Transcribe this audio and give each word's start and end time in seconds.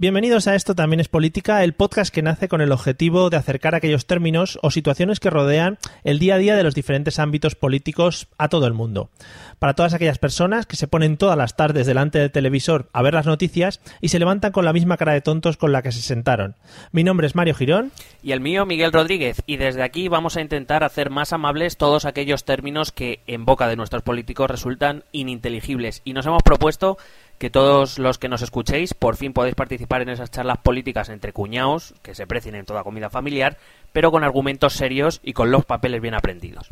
Bienvenidos 0.00 0.48
a 0.48 0.54
Esto 0.54 0.74
también 0.74 1.00
es 1.00 1.08
política, 1.08 1.62
el 1.62 1.74
podcast 1.74 2.10
que 2.10 2.22
nace 2.22 2.48
con 2.48 2.62
el 2.62 2.72
objetivo 2.72 3.28
de 3.28 3.36
acercar 3.36 3.74
aquellos 3.74 4.06
términos 4.06 4.58
o 4.62 4.70
situaciones 4.70 5.20
que 5.20 5.28
rodean 5.28 5.76
el 6.04 6.18
día 6.18 6.36
a 6.36 6.38
día 6.38 6.56
de 6.56 6.62
los 6.62 6.74
diferentes 6.74 7.18
ámbitos 7.18 7.54
políticos 7.54 8.26
a 8.38 8.48
todo 8.48 8.66
el 8.66 8.72
mundo. 8.72 9.10
Para 9.58 9.74
todas 9.74 9.92
aquellas 9.92 10.16
personas 10.16 10.64
que 10.64 10.76
se 10.76 10.88
ponen 10.88 11.18
todas 11.18 11.36
las 11.36 11.54
tardes 11.54 11.86
delante 11.86 12.18
del 12.18 12.30
televisor 12.30 12.88
a 12.94 13.02
ver 13.02 13.12
las 13.12 13.26
noticias 13.26 13.82
y 14.00 14.08
se 14.08 14.18
levantan 14.18 14.52
con 14.52 14.64
la 14.64 14.72
misma 14.72 14.96
cara 14.96 15.12
de 15.12 15.20
tontos 15.20 15.58
con 15.58 15.70
la 15.70 15.82
que 15.82 15.92
se 15.92 16.00
sentaron. 16.00 16.56
Mi 16.92 17.04
nombre 17.04 17.26
es 17.26 17.34
Mario 17.34 17.54
Girón. 17.54 17.92
Y 18.22 18.32
el 18.32 18.40
mío, 18.40 18.64
Miguel 18.64 18.92
Rodríguez. 18.92 19.42
Y 19.44 19.58
desde 19.58 19.82
aquí 19.82 20.08
vamos 20.08 20.38
a 20.38 20.40
intentar 20.40 20.82
hacer 20.82 21.10
más 21.10 21.34
amables 21.34 21.76
todos 21.76 22.06
aquellos 22.06 22.46
términos 22.46 22.90
que 22.90 23.20
en 23.26 23.44
boca 23.44 23.68
de 23.68 23.76
nuestros 23.76 24.02
políticos 24.02 24.50
resultan 24.50 25.04
ininteligibles. 25.12 26.00
Y 26.06 26.14
nos 26.14 26.24
hemos 26.24 26.42
propuesto 26.42 26.96
que 27.40 27.48
todos 27.48 27.98
los 27.98 28.18
que 28.18 28.28
nos 28.28 28.42
escuchéis 28.42 28.92
por 28.92 29.16
fin 29.16 29.32
podéis 29.32 29.54
participar 29.54 30.02
en 30.02 30.10
esas 30.10 30.30
charlas 30.30 30.58
políticas 30.58 31.08
entre 31.08 31.32
cuñados, 31.32 31.94
que 32.02 32.14
se 32.14 32.26
precien 32.26 32.54
en 32.54 32.66
toda 32.66 32.84
comida 32.84 33.08
familiar, 33.08 33.56
pero 33.94 34.10
con 34.10 34.24
argumentos 34.24 34.74
serios 34.74 35.20
y 35.24 35.32
con 35.32 35.50
los 35.50 35.64
papeles 35.64 36.02
bien 36.02 36.12
aprendidos. 36.12 36.68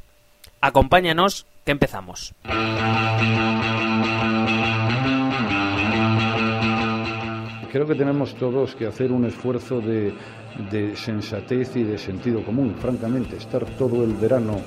Acompáñanos, 0.61 1.47
que 1.65 1.73
empezamos. 1.73 2.35
Creo 7.73 7.87
que 7.87 7.95
tenemos 7.95 8.35
todos 8.35 8.75
que 8.75 8.87
hacer 8.87 9.11
un 9.11 9.25
esfuerzo 9.25 9.81
de, 9.81 10.13
sensatez 10.97 11.77
y 11.77 11.83
de 11.83 11.97
sentido 11.97 12.45
común, 12.45 12.77
francamente, 12.79 13.37
estar 13.37 13.65
todo 13.65 14.05
el 14.05 14.13
verano 14.13 14.61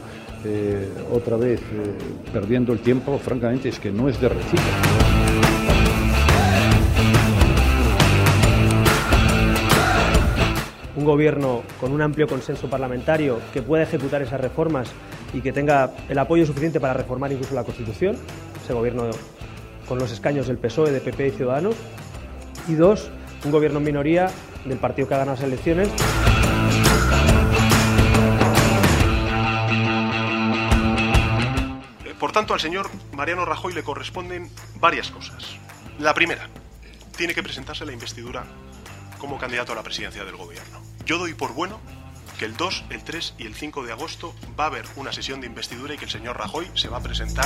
eh, 0.46 0.92
otra 1.12 1.38
vez 1.38 1.62
eh, 1.62 1.96
perdiendo 2.34 2.74
el 2.74 2.80
tiempo, 2.80 3.20
francamente, 3.20 3.70
es 3.70 3.80
que 3.80 3.92
no 3.92 4.10
es 4.10 4.20
de 4.20 4.30
recibo. 4.30 5.51
Un 11.02 11.06
gobierno 11.06 11.64
con 11.80 11.92
un 11.92 12.02
amplio 12.02 12.28
consenso 12.28 12.70
parlamentario 12.70 13.40
que 13.54 13.62
pueda 13.62 13.84
ejecutar 13.84 14.22
esas 14.22 14.40
reformas 14.40 14.92
y 15.34 15.42
que 15.42 15.52
tenga 15.52 15.92
el 16.08 16.18
apoyo 16.20 16.46
suficiente 16.46 16.80
para 16.80 16.94
reformar 16.94 17.32
incluso 17.32 17.56
la 17.56 17.64
Constitución, 17.64 18.18
ese 18.64 18.74
gobierno 18.74 19.10
con 19.88 19.98
los 19.98 20.12
escaños 20.12 20.48
del 20.48 20.58
PSOE, 20.58 20.92
de 20.92 21.02
PP 21.02 21.28
y 21.28 21.32
Ciudadanos, 21.32 21.76
y 22.68 22.76
dos, 22.76 23.10
un 23.44 23.52
gobierno 23.52 23.80
en 23.80 23.86
minoría 23.86 24.30
del 24.66 24.78
partido 24.78 25.08
que 25.08 25.16
ha 25.16 25.18
ganado 25.18 25.38
las 25.38 25.44
elecciones. 25.44 25.90
Por 32.20 32.32
tanto, 32.32 32.54
al 32.54 32.60
señor 32.60 32.88
Mariano 33.14 33.46
Rajoy 33.46 33.74
le 33.74 33.82
corresponden 33.82 34.50
varias 34.80 35.10
cosas. 35.10 35.58
La 36.02 36.16
primera, 36.16 36.50
tiene 37.16 37.36
que 37.36 37.44
presentarse 37.44 37.86
la 37.86 37.94
investidura 37.94 38.44
como 39.20 39.38
candidato 39.38 39.74
a 39.74 39.76
la 39.76 39.84
presidencia 39.84 40.26
del 40.26 40.36
gobierno. 40.36 40.82
Yo 41.06 41.20
doy 41.20 41.36
por 41.36 41.54
bueno 41.54 41.80
que 42.40 42.46
el 42.46 42.58
2, 42.58 42.86
el 42.90 43.04
3 43.04 43.36
y 43.38 43.46
el 43.46 43.54
5 43.54 43.84
de 43.84 43.92
agosto 43.92 44.34
va 44.60 44.64
a 44.64 44.68
haber 44.68 44.84
una 44.96 45.14
sesión 45.14 45.42
de 45.42 45.46
investidura 45.46 45.94
y 45.94 45.98
que 46.00 46.06
el 46.06 46.10
señor 46.10 46.40
Rajoy 46.40 46.68
se 46.74 46.90
va 46.90 46.98
a 46.98 47.02
presentar. 47.02 47.46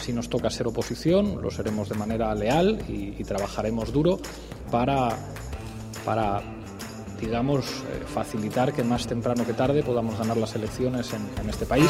Si 0.00 0.14
nos 0.14 0.30
toca 0.30 0.48
ser 0.48 0.68
oposición, 0.68 1.42
lo 1.42 1.50
seremos 1.50 1.90
de 1.90 1.96
manera 1.96 2.34
leal 2.34 2.82
y, 2.88 3.22
trabajaremos 3.24 3.92
duro 3.92 4.18
para, 4.70 5.18
para 6.06 6.42
digamos, 7.20 7.66
eh, 7.66 8.04
facilitar 8.06 8.72
que 8.72 8.84
más 8.84 9.06
temprano 9.06 9.44
que 9.46 9.52
tarde 9.52 9.82
podamos 9.82 10.18
ganar 10.18 10.36
las 10.36 10.54
elecciones 10.54 11.12
en, 11.12 11.28
en 11.40 11.50
este 11.50 11.66
país. 11.66 11.88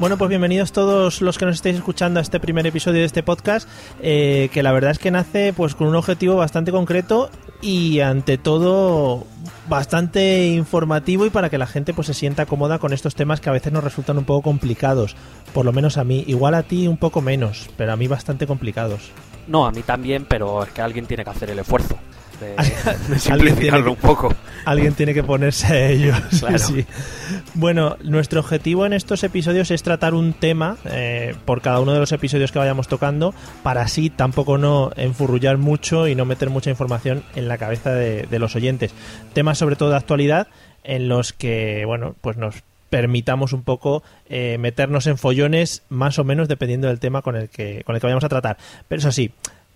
Bueno, 0.00 0.16
pues 0.16 0.30
bienvenidos 0.30 0.72
todos 0.72 1.20
los 1.20 1.36
que 1.36 1.44
nos 1.44 1.56
estéis 1.56 1.76
escuchando 1.76 2.20
a 2.20 2.22
este 2.22 2.40
primer 2.40 2.66
episodio 2.66 3.00
de 3.00 3.04
este 3.04 3.22
podcast, 3.22 3.68
eh, 4.00 4.48
que 4.50 4.62
la 4.62 4.72
verdad 4.72 4.92
es 4.92 4.98
que 4.98 5.10
nace 5.10 5.52
pues 5.52 5.74
con 5.74 5.88
un 5.88 5.94
objetivo 5.94 6.36
bastante 6.36 6.72
concreto 6.72 7.28
y 7.60 8.00
ante 8.00 8.38
todo 8.38 9.26
bastante 9.68 10.46
informativo 10.54 11.26
y 11.26 11.30
para 11.30 11.50
que 11.50 11.58
la 11.58 11.66
gente 11.66 11.92
pues 11.92 12.06
se 12.06 12.14
sienta 12.14 12.46
cómoda 12.46 12.78
con 12.78 12.94
estos 12.94 13.14
temas 13.14 13.42
que 13.42 13.50
a 13.50 13.52
veces 13.52 13.74
nos 13.74 13.84
resultan 13.84 14.16
un 14.16 14.24
poco 14.24 14.40
complicados, 14.40 15.16
por 15.52 15.66
lo 15.66 15.72
menos 15.74 15.98
a 15.98 16.04
mí, 16.04 16.24
igual 16.26 16.54
a 16.54 16.62
ti 16.62 16.88
un 16.88 16.96
poco 16.96 17.20
menos, 17.20 17.68
pero 17.76 17.92
a 17.92 17.96
mí 17.96 18.08
bastante 18.08 18.46
complicados. 18.46 19.10
No, 19.48 19.66
a 19.66 19.70
mí 19.70 19.82
también, 19.82 20.24
pero 20.24 20.62
es 20.62 20.70
que 20.70 20.80
alguien 20.80 21.04
tiene 21.04 21.24
que 21.24 21.30
hacer 21.30 21.50
el 21.50 21.58
esfuerzo 21.58 21.98
de, 22.40 23.18
simplificarlo 23.18 23.92
un 23.92 23.96
poco. 23.96 24.34
Alguien 24.64 24.94
tiene 24.94 25.14
que 25.14 25.22
ponerse 25.22 25.66
a 25.66 25.88
ello. 25.88 26.14
Bueno, 27.54 27.96
nuestro 28.02 28.40
objetivo 28.40 28.86
en 28.86 28.92
estos 28.92 29.24
episodios 29.24 29.70
es 29.70 29.82
tratar 29.82 30.14
un 30.14 30.32
tema 30.32 30.76
eh, 30.84 31.34
por 31.44 31.62
cada 31.62 31.80
uno 31.80 31.92
de 31.92 31.98
los 31.98 32.12
episodios 32.12 32.52
que 32.52 32.58
vayamos 32.58 32.88
tocando, 32.88 33.34
para 33.62 33.82
así 33.82 34.08
tampoco 34.08 34.56
no 34.56 34.90
enfurrullar 34.96 35.58
mucho 35.58 36.06
y 36.06 36.14
no 36.14 36.24
meter 36.24 36.50
mucha 36.50 36.70
información 36.70 37.24
en 37.34 37.48
la 37.48 37.58
cabeza 37.58 37.92
de, 37.92 38.38
los 38.38 38.56
oyentes. 38.56 38.94
Temas 39.32 39.58
sobre 39.58 39.76
todo 39.76 39.90
de 39.90 39.96
actualidad 39.96 40.48
en 40.84 41.08
los 41.08 41.32
que, 41.32 41.84
bueno, 41.84 42.14
pues 42.20 42.36
nos 42.36 42.62
permitamos 42.88 43.52
un 43.52 43.62
poco 43.62 44.02
eh, 44.28 44.56
meternos 44.58 45.06
en 45.06 45.18
follones 45.18 45.82
más 45.88 46.18
o 46.18 46.24
menos 46.24 46.48
dependiendo 46.48 46.88
del 46.88 46.98
tema 46.98 47.22
con 47.22 47.36
el 47.36 47.48
que 47.48 47.84
con 47.84 47.94
el 47.94 48.00
que 48.00 48.06
vayamos 48.06 48.24
a 48.24 48.28
tratar. 48.28 48.56
Pero 48.88 49.00
eso 49.00 49.12
sí, 49.12 49.32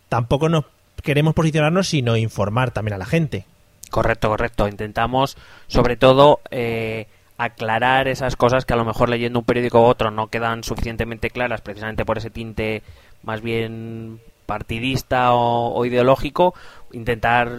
tampoco 0.09 0.49
nos 0.49 0.65
queremos 1.03 1.35
posicionarnos, 1.35 1.89
sino 1.89 2.17
informar 2.17 2.71
también 2.71 2.95
a 2.95 2.99
la 2.99 3.07
gente. 3.07 3.47
Correcto, 3.91 4.29
correcto. 4.29 4.69
Intentamos, 4.69 5.37
sobre 5.67 5.97
todo, 5.97 6.41
eh, 6.51 7.07
aclarar 7.39 8.09
esas 8.09 8.37
cosas 8.37 8.65
que 8.65 8.75
a 8.75 8.77
lo 8.77 8.85
mejor 8.85 9.09
leyendo 9.09 9.39
un 9.39 9.45
periódico 9.45 9.81
u 9.81 9.85
otro 9.85 10.11
no 10.11 10.29
quedan 10.29 10.65
suficientemente 10.65 11.31
claras, 11.31 11.61
precisamente 11.61 12.05
por 12.05 12.19
ese 12.19 12.31
tinte 12.31 12.83
más 13.23 13.41
bien 13.41 14.21
partidista 14.47 15.33
o 15.33 15.85
ideológico, 15.87 16.55
intentar 16.93 17.51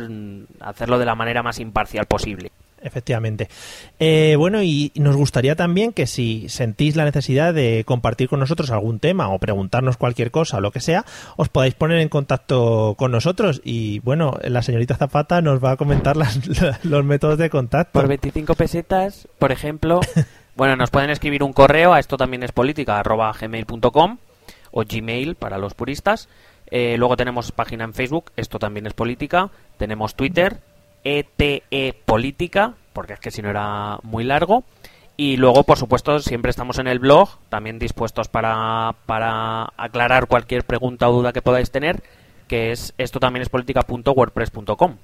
hacerlo 0.60 1.00
de 1.00 1.06
la 1.06 1.16
manera 1.16 1.42
más 1.42 1.60
imparcial 1.60 2.06
posible 2.06 2.52
efectivamente. 2.82 3.50
Eh, 4.00 4.36
bueno, 4.38 4.62
y 4.64 4.92
nos 4.96 5.16
gustaría 5.16 5.56
también 5.56 5.94
que 5.94 6.08
si 6.08 6.50
sentís 6.50 6.96
la 6.96 7.06
necesidad 7.06 7.54
de 7.54 7.84
compartir 7.86 8.30
con 8.30 8.40
nosotros 8.40 8.72
algún 8.72 9.00
tema 9.00 9.30
o 9.30 9.40
preguntarnos 9.40 9.98
cualquier 9.98 10.32
cosa 10.32 10.58
o 10.58 10.62
lo 10.62 10.72
que 10.72 10.80
sea, 10.80 11.06
os 11.38 11.50
podáis 11.50 11.74
poner 11.74 12.00
en 12.00 12.10
contacto 12.10 12.96
con 12.98 13.12
nosotros. 13.12 13.62
Y 13.64 14.00
bueno, 14.00 14.38
la 14.44 14.62
señorita 14.62 14.96
Zapata 14.96 15.42
nos 15.42 15.64
va 15.64 15.72
a 15.72 15.78
comentar 15.78 16.16
los 16.84 17.06
métodos 17.06 17.38
de 17.38 17.50
contacto. 17.50 18.00
Por 18.00 18.08
25 18.08 18.56
pesetas, 18.56 19.28
por 19.40 19.52
ejemplo, 19.52 20.02
bueno, 20.56 20.76
nos 20.76 20.92
pueden 20.92 21.10
escribir 21.10 21.44
un 21.44 21.54
correo 21.54 21.94
a 21.94 22.00
esto 22.00 22.18
también 22.18 22.44
es 22.44 22.52
política, 22.52 23.00
arroba 23.00 23.32
gmail.com 23.40 24.18
o 24.72 24.84
gmail 24.84 25.36
para 25.36 25.58
los 25.58 25.74
puristas. 25.74 26.28
Eh, 26.68 26.96
luego 26.98 27.16
tenemos 27.16 27.52
página 27.52 27.84
en 27.84 27.94
Facebook, 27.94 28.32
esto 28.36 28.60
también 28.60 28.88
es 28.88 28.94
política. 28.94 29.50
Tenemos 29.78 30.16
Twitter, 30.16 30.60
ETE 31.06 31.64
e 31.72 31.94
Política, 31.94 32.74
porque 32.92 33.14
es 33.14 33.20
que 33.20 33.32
si 33.32 33.42
no 33.42 33.50
era 33.50 34.00
muy 34.04 34.26
largo. 34.26 34.66
Y 35.18 35.38
luego, 35.38 35.64
por 35.64 35.78
supuesto, 35.78 36.20
siempre 36.20 36.50
estamos 36.50 36.78
en 36.78 36.88
el 36.88 37.00
blog, 37.00 37.30
también 37.48 37.80
dispuestos 37.80 38.28
para, 38.28 38.96
para 39.06 39.70
aclarar 39.78 40.28
cualquier 40.28 40.66
pregunta 40.66 41.08
o 41.08 41.14
duda 41.14 41.32
que 41.32 41.42
podáis 41.42 41.72
tener, 41.72 42.04
que 42.50 42.72
es 42.72 42.94
esto 42.98 43.22
también 43.22 43.42
es 43.42 43.50
política.wordpress.com. 43.50 44.98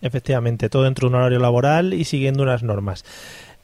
Efectivamente, 0.00 0.68
todo 0.68 0.84
dentro 0.84 1.08
de 1.08 1.14
un 1.14 1.20
horario 1.20 1.40
laboral 1.40 1.92
y 1.94 2.04
siguiendo 2.04 2.44
unas 2.44 2.62
normas. 2.62 3.04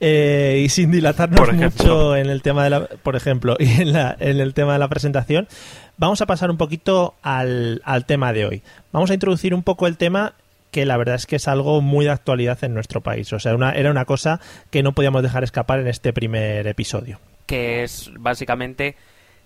Eh, 0.00 0.62
y 0.64 0.68
sin 0.68 0.92
dilatarnos 0.92 1.52
mucho 1.52 2.14
en 2.16 2.30
el 2.30 2.42
tema 2.42 2.62
de 2.64 2.70
la, 2.70 2.86
por 2.86 3.16
ejemplo, 3.16 3.56
y 3.60 3.82
en, 3.82 3.92
la, 3.92 4.16
en 4.18 4.40
el 4.40 4.54
tema 4.54 4.72
de 4.72 4.78
la 4.78 4.88
presentación, 4.88 5.48
vamos 5.96 6.20
a 6.22 6.26
pasar 6.26 6.50
un 6.50 6.56
poquito 6.56 7.14
al, 7.22 7.82
al 7.84 8.04
tema 8.04 8.32
de 8.32 8.46
hoy. 8.46 8.62
Vamos 8.92 9.10
a 9.10 9.14
introducir 9.14 9.54
un 9.54 9.62
poco 9.62 9.86
el 9.86 9.96
tema 9.96 10.34
que 10.70 10.84
la 10.84 10.96
verdad 10.96 11.14
es 11.14 11.26
que 11.26 11.36
es 11.36 11.48
algo 11.48 11.80
muy 11.80 12.04
de 12.04 12.10
actualidad 12.10 12.62
en 12.62 12.74
nuestro 12.74 13.00
país. 13.00 13.32
O 13.32 13.38
sea, 13.38 13.52
era 13.74 13.90
una 13.90 14.04
cosa 14.04 14.40
que 14.70 14.82
no 14.82 14.92
podíamos 14.92 15.22
dejar 15.22 15.44
escapar 15.44 15.80
en 15.80 15.88
este 15.88 16.12
primer 16.12 16.66
episodio. 16.66 17.20
Que 17.46 17.82
es 17.82 18.10
básicamente 18.18 18.96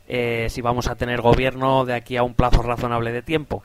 eh, 0.08 0.48
si 0.50 0.60
vamos 0.60 0.88
a 0.88 0.96
tener 0.96 1.20
gobierno 1.20 1.84
de 1.84 1.94
aquí 1.94 2.16
a 2.16 2.22
un 2.22 2.34
plazo 2.34 2.62
razonable 2.62 3.12
de 3.12 3.22
tiempo. 3.22 3.62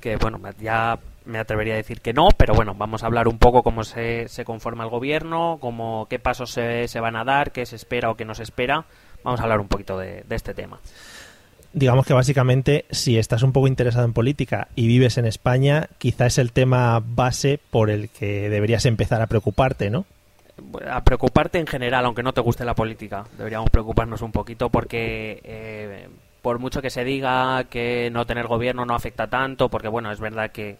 Que 0.00 0.16
bueno, 0.16 0.40
ya 0.60 0.98
me 1.24 1.38
atrevería 1.38 1.74
a 1.74 1.78
decir 1.78 2.00
que 2.00 2.12
no, 2.12 2.28
pero 2.36 2.54
bueno, 2.54 2.74
vamos 2.74 3.02
a 3.02 3.06
hablar 3.06 3.26
un 3.26 3.38
poco 3.38 3.64
cómo 3.64 3.82
se, 3.82 4.28
se 4.28 4.44
conforma 4.44 4.84
el 4.84 4.90
gobierno, 4.90 5.58
cómo, 5.60 6.06
qué 6.08 6.20
pasos 6.20 6.52
se, 6.52 6.86
se, 6.86 7.00
van 7.00 7.16
a 7.16 7.24
dar, 7.24 7.50
qué 7.50 7.66
se 7.66 7.74
espera 7.74 8.10
o 8.10 8.16
qué 8.16 8.24
no 8.24 8.34
se 8.34 8.44
espera. 8.44 8.84
Vamos 9.24 9.40
a 9.40 9.42
hablar 9.42 9.58
un 9.58 9.66
poquito 9.66 9.98
de, 9.98 10.22
de 10.28 10.36
este 10.36 10.54
tema 10.54 10.78
digamos 11.76 12.06
que 12.06 12.14
básicamente 12.14 12.86
si 12.90 13.18
estás 13.18 13.42
un 13.42 13.52
poco 13.52 13.68
interesado 13.68 14.06
en 14.06 14.14
política 14.14 14.68
y 14.74 14.88
vives 14.88 15.18
en 15.18 15.26
España, 15.26 15.88
quizá 15.98 16.24
es 16.24 16.38
el 16.38 16.50
tema 16.52 17.02
base 17.04 17.60
por 17.70 17.90
el 17.90 18.08
que 18.08 18.48
deberías 18.48 18.86
empezar 18.86 19.20
a 19.20 19.26
preocuparte, 19.26 19.90
¿no? 19.90 20.06
A 20.90 21.04
preocuparte 21.04 21.58
en 21.58 21.66
general, 21.66 22.06
aunque 22.06 22.22
no 22.22 22.32
te 22.32 22.40
guste 22.40 22.64
la 22.64 22.74
política. 22.74 23.26
Deberíamos 23.36 23.68
preocuparnos 23.68 24.22
un 24.22 24.32
poquito 24.32 24.70
porque 24.70 25.42
eh, 25.44 26.08
por 26.40 26.58
mucho 26.58 26.80
que 26.80 26.88
se 26.88 27.04
diga 27.04 27.64
que 27.64 28.08
no 28.10 28.24
tener 28.24 28.46
gobierno 28.46 28.86
no 28.86 28.94
afecta 28.94 29.26
tanto, 29.26 29.68
porque 29.68 29.88
bueno, 29.88 30.10
es 30.10 30.18
verdad 30.18 30.52
que, 30.52 30.78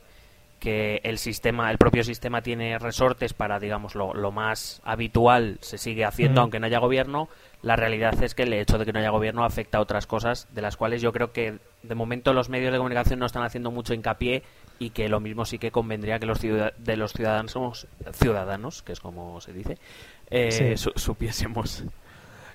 que 0.59 1.03
el 1.05 1.19
sistema, 1.19 1.71
el 1.71 1.77
propio 1.77 2.05
sistema 2.05 2.41
tiene 2.41 2.79
resortes 2.79 3.35
para, 3.35 3.61
digamos, 3.61 3.95
lo, 3.95 4.15
lo 4.15 4.33
más 4.33 4.81
habitual 4.83 5.59
se 5.61 5.77
sigue 5.77 6.07
haciendo 6.07 6.41
aunque 6.41 6.59
no 6.59 6.65
haya 6.65 6.79
gobierno, 6.79 7.29
la 7.67 7.75
realidad 7.75 8.23
es 8.23 8.37
que 8.37 8.45
el 8.45 8.53
hecho 8.53 8.79
de 8.79 8.85
que 8.85 8.93
no 8.93 9.01
haya 9.01 9.11
gobierno 9.11 9.45
afecta 9.45 9.79
a 9.79 9.81
otras 9.81 10.07
cosas 10.07 10.47
de 10.55 10.63
las 10.63 10.77
cuales 10.77 11.03
yo 11.03 11.13
creo 11.13 11.33
que 11.33 11.59
de 11.83 11.95
momento 11.97 12.33
los 12.33 12.49
medios 12.49 12.71
de 12.71 12.79
comunicación 12.79 13.19
no 13.19 13.27
están 13.27 13.43
haciendo 13.43 13.73
mucho 13.73 13.93
hincapié 13.93 14.45
y 14.79 14.91
que 14.91 15.09
lo 15.09 15.19
mismo 15.19 15.45
sí 15.45 15.59
que 15.59 15.73
convendría 15.73 16.21
que 16.21 16.27
los 16.27 16.41
de 16.41 16.97
los 16.97 17.13
ciudadanos 17.13 17.89
ciudadanos 18.13 18.85
que 18.85 18.93
es 18.93 19.01
como 19.01 19.41
se 19.41 19.53
dice 19.53 19.79
eh, 20.31 20.77
supiésemos 20.77 21.83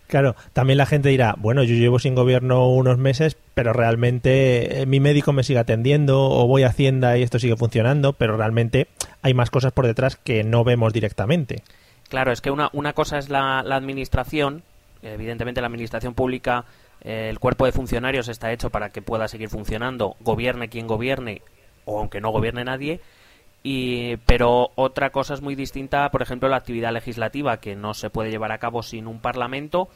Claro, 0.07 0.35
también 0.53 0.77
la 0.77 0.85
gente 0.85 1.07
dirá, 1.07 1.35
bueno, 1.37 1.63
yo 1.63 1.73
llevo 1.73 1.97
sin 1.97 2.15
gobierno 2.15 2.67
unos 2.67 2.97
meses, 2.97 3.37
pero 3.53 3.71
realmente 3.71 4.81
eh, 4.81 4.85
mi 4.85 4.99
médico 4.99 5.31
me 5.31 5.43
sigue 5.43 5.59
atendiendo 5.59 6.23
o 6.23 6.47
voy 6.47 6.63
a 6.63 6.67
Hacienda 6.67 7.17
y 7.17 7.23
esto 7.23 7.39
sigue 7.39 7.55
funcionando, 7.55 8.11
pero 8.11 8.35
realmente 8.35 8.87
hay 9.21 9.33
más 9.33 9.49
cosas 9.49 9.71
por 9.71 9.87
detrás 9.87 10.17
que 10.17 10.43
no 10.43 10.65
vemos 10.65 10.91
directamente. 10.91 11.63
Claro, 12.09 12.33
es 12.33 12.41
que 12.41 12.51
una, 12.51 12.69
una 12.73 12.91
cosa 12.91 13.19
es 13.19 13.29
la, 13.29 13.63
la 13.63 13.77
administración, 13.77 14.63
evidentemente 15.01 15.61
la 15.61 15.67
administración 15.67 16.13
pública, 16.13 16.65
eh, 17.01 17.27
el 17.29 17.39
cuerpo 17.39 17.65
de 17.65 17.71
funcionarios 17.71 18.27
está 18.27 18.51
hecho 18.51 18.69
para 18.69 18.89
que 18.89 19.01
pueda 19.01 19.27
seguir 19.27 19.49
funcionando, 19.49 20.15
gobierne 20.19 20.69
quien 20.69 20.87
gobierne 20.87 21.41
o 21.85 21.99
aunque 21.99 22.21
no 22.21 22.29
gobierne 22.29 22.63
nadie, 22.63 23.01
y, 23.63 24.17
pero 24.17 24.71
otra 24.75 25.11
cosa 25.11 25.33
es 25.33 25.41
muy 25.41 25.55
distinta, 25.55 26.09
por 26.09 26.21
ejemplo, 26.21 26.49
la 26.49 26.57
actividad 26.57 26.91
legislativa, 26.91 27.57
que 27.57 27.75
no 27.75 27.93
se 27.93 28.09
puede 28.09 28.31
llevar 28.31 28.51
a 28.51 28.57
cabo 28.57 28.81
sin 28.81 29.07
un 29.07 29.19
Parlamento, 29.19 29.89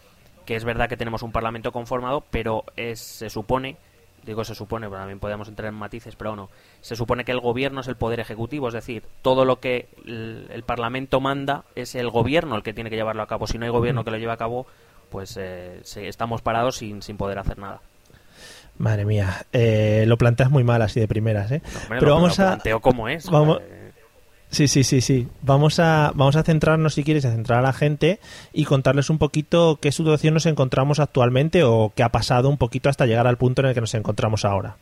que 0.46 0.56
es 0.56 0.64
verdad 0.64 0.88
que 0.88 0.98
tenemos 0.98 1.24
un 1.24 1.32
Parlamento 1.32 1.72
conformado, 1.72 2.24
pero 2.30 2.64
es, 2.76 3.00
se 3.00 3.30
supone, 3.30 3.78
digo 4.24 4.44
se 4.44 4.54
supone, 4.54 4.88
pero 4.88 5.00
también 5.00 5.20
podemos 5.20 5.48
entrar 5.48 5.70
en 5.70 5.80
matices, 5.80 6.16
pero 6.16 6.36
no, 6.36 6.50
se 6.82 6.96
supone 6.96 7.26
que 7.26 7.32
el 7.32 7.40
Gobierno 7.40 7.82
es 7.82 7.88
el 7.88 7.96
Poder 7.96 8.20
Ejecutivo, 8.20 8.68
es 8.68 8.76
decir, 8.76 9.04
todo 9.24 9.46
lo 9.46 9.60
que 9.60 9.88
el, 10.06 10.64
Parlamento 10.64 11.20
manda 11.20 11.64
es 11.74 11.96
el 11.96 12.12
Gobierno 12.12 12.56
el 12.56 12.64
que 12.64 12.74
tiene 12.74 12.92
que 12.92 12.96
llevarlo 12.96 13.24
a 13.24 13.28
cabo. 13.28 13.48
Si 13.48 13.58
no 13.58 13.66
hay 13.66 13.72
Gobierno 13.72 14.04
que 14.04 14.12
lo 14.12 14.18
lleve 14.18 14.32
a 14.32 14.38
cabo, 14.38 14.68
pues 15.16 15.38
eh, 15.38 15.80
estamos 15.96 16.42
parados 16.42 16.76
sin, 16.76 17.02
sin 17.02 17.16
poder 17.16 17.40
hacer 17.40 17.58
nada. 17.58 17.80
Madre 18.78 19.06
mía, 19.06 19.46
eh, 19.54 20.04
lo 20.08 20.18
planteas 20.18 20.52
muy 20.52 20.66
mal 20.66 20.82
así 20.82 21.00
de 21.00 21.08
primeras, 21.08 21.50
¿eh? 21.54 21.62
Pero 21.88 22.16
vamos 22.16 22.38
a 22.38 22.48
planteo 22.48 22.82
como 22.82 23.08
es. 23.08 23.30
Vamos... 23.30 23.62
Sí, 24.50 24.68
sí, 24.68 24.84
sí, 24.84 25.00
sí. 25.00 25.30
Vamos 25.42 25.80
a, 25.80 26.12
vamos 26.16 26.36
a 26.36 26.44
centrarnos, 26.44 26.96
si 26.96 27.06
quieres, 27.06 27.24
a 27.24 27.32
centrar 27.32 27.60
a 27.60 27.62
la 27.62 27.72
gente 27.72 28.20
y 28.52 28.66
contarles 28.66 29.10
un 29.10 29.18
poquito 29.18 29.80
qué 29.82 29.94
situación 29.94 30.34
nos 30.34 30.48
encontramos 30.48 31.00
actualmente 31.00 31.64
o 31.64 31.94
qué 31.96 32.04
ha 32.04 32.10
pasado 32.10 32.50
un 32.50 32.58
poquito 32.58 32.90
hasta 32.90 33.06
llegar 33.06 33.26
al 33.26 33.38
punto 33.38 33.62
en 33.62 33.70
el 33.70 33.74
que 33.74 33.80
nos 33.80 33.94
encontramos 33.94 34.44
ahora. 34.44 34.76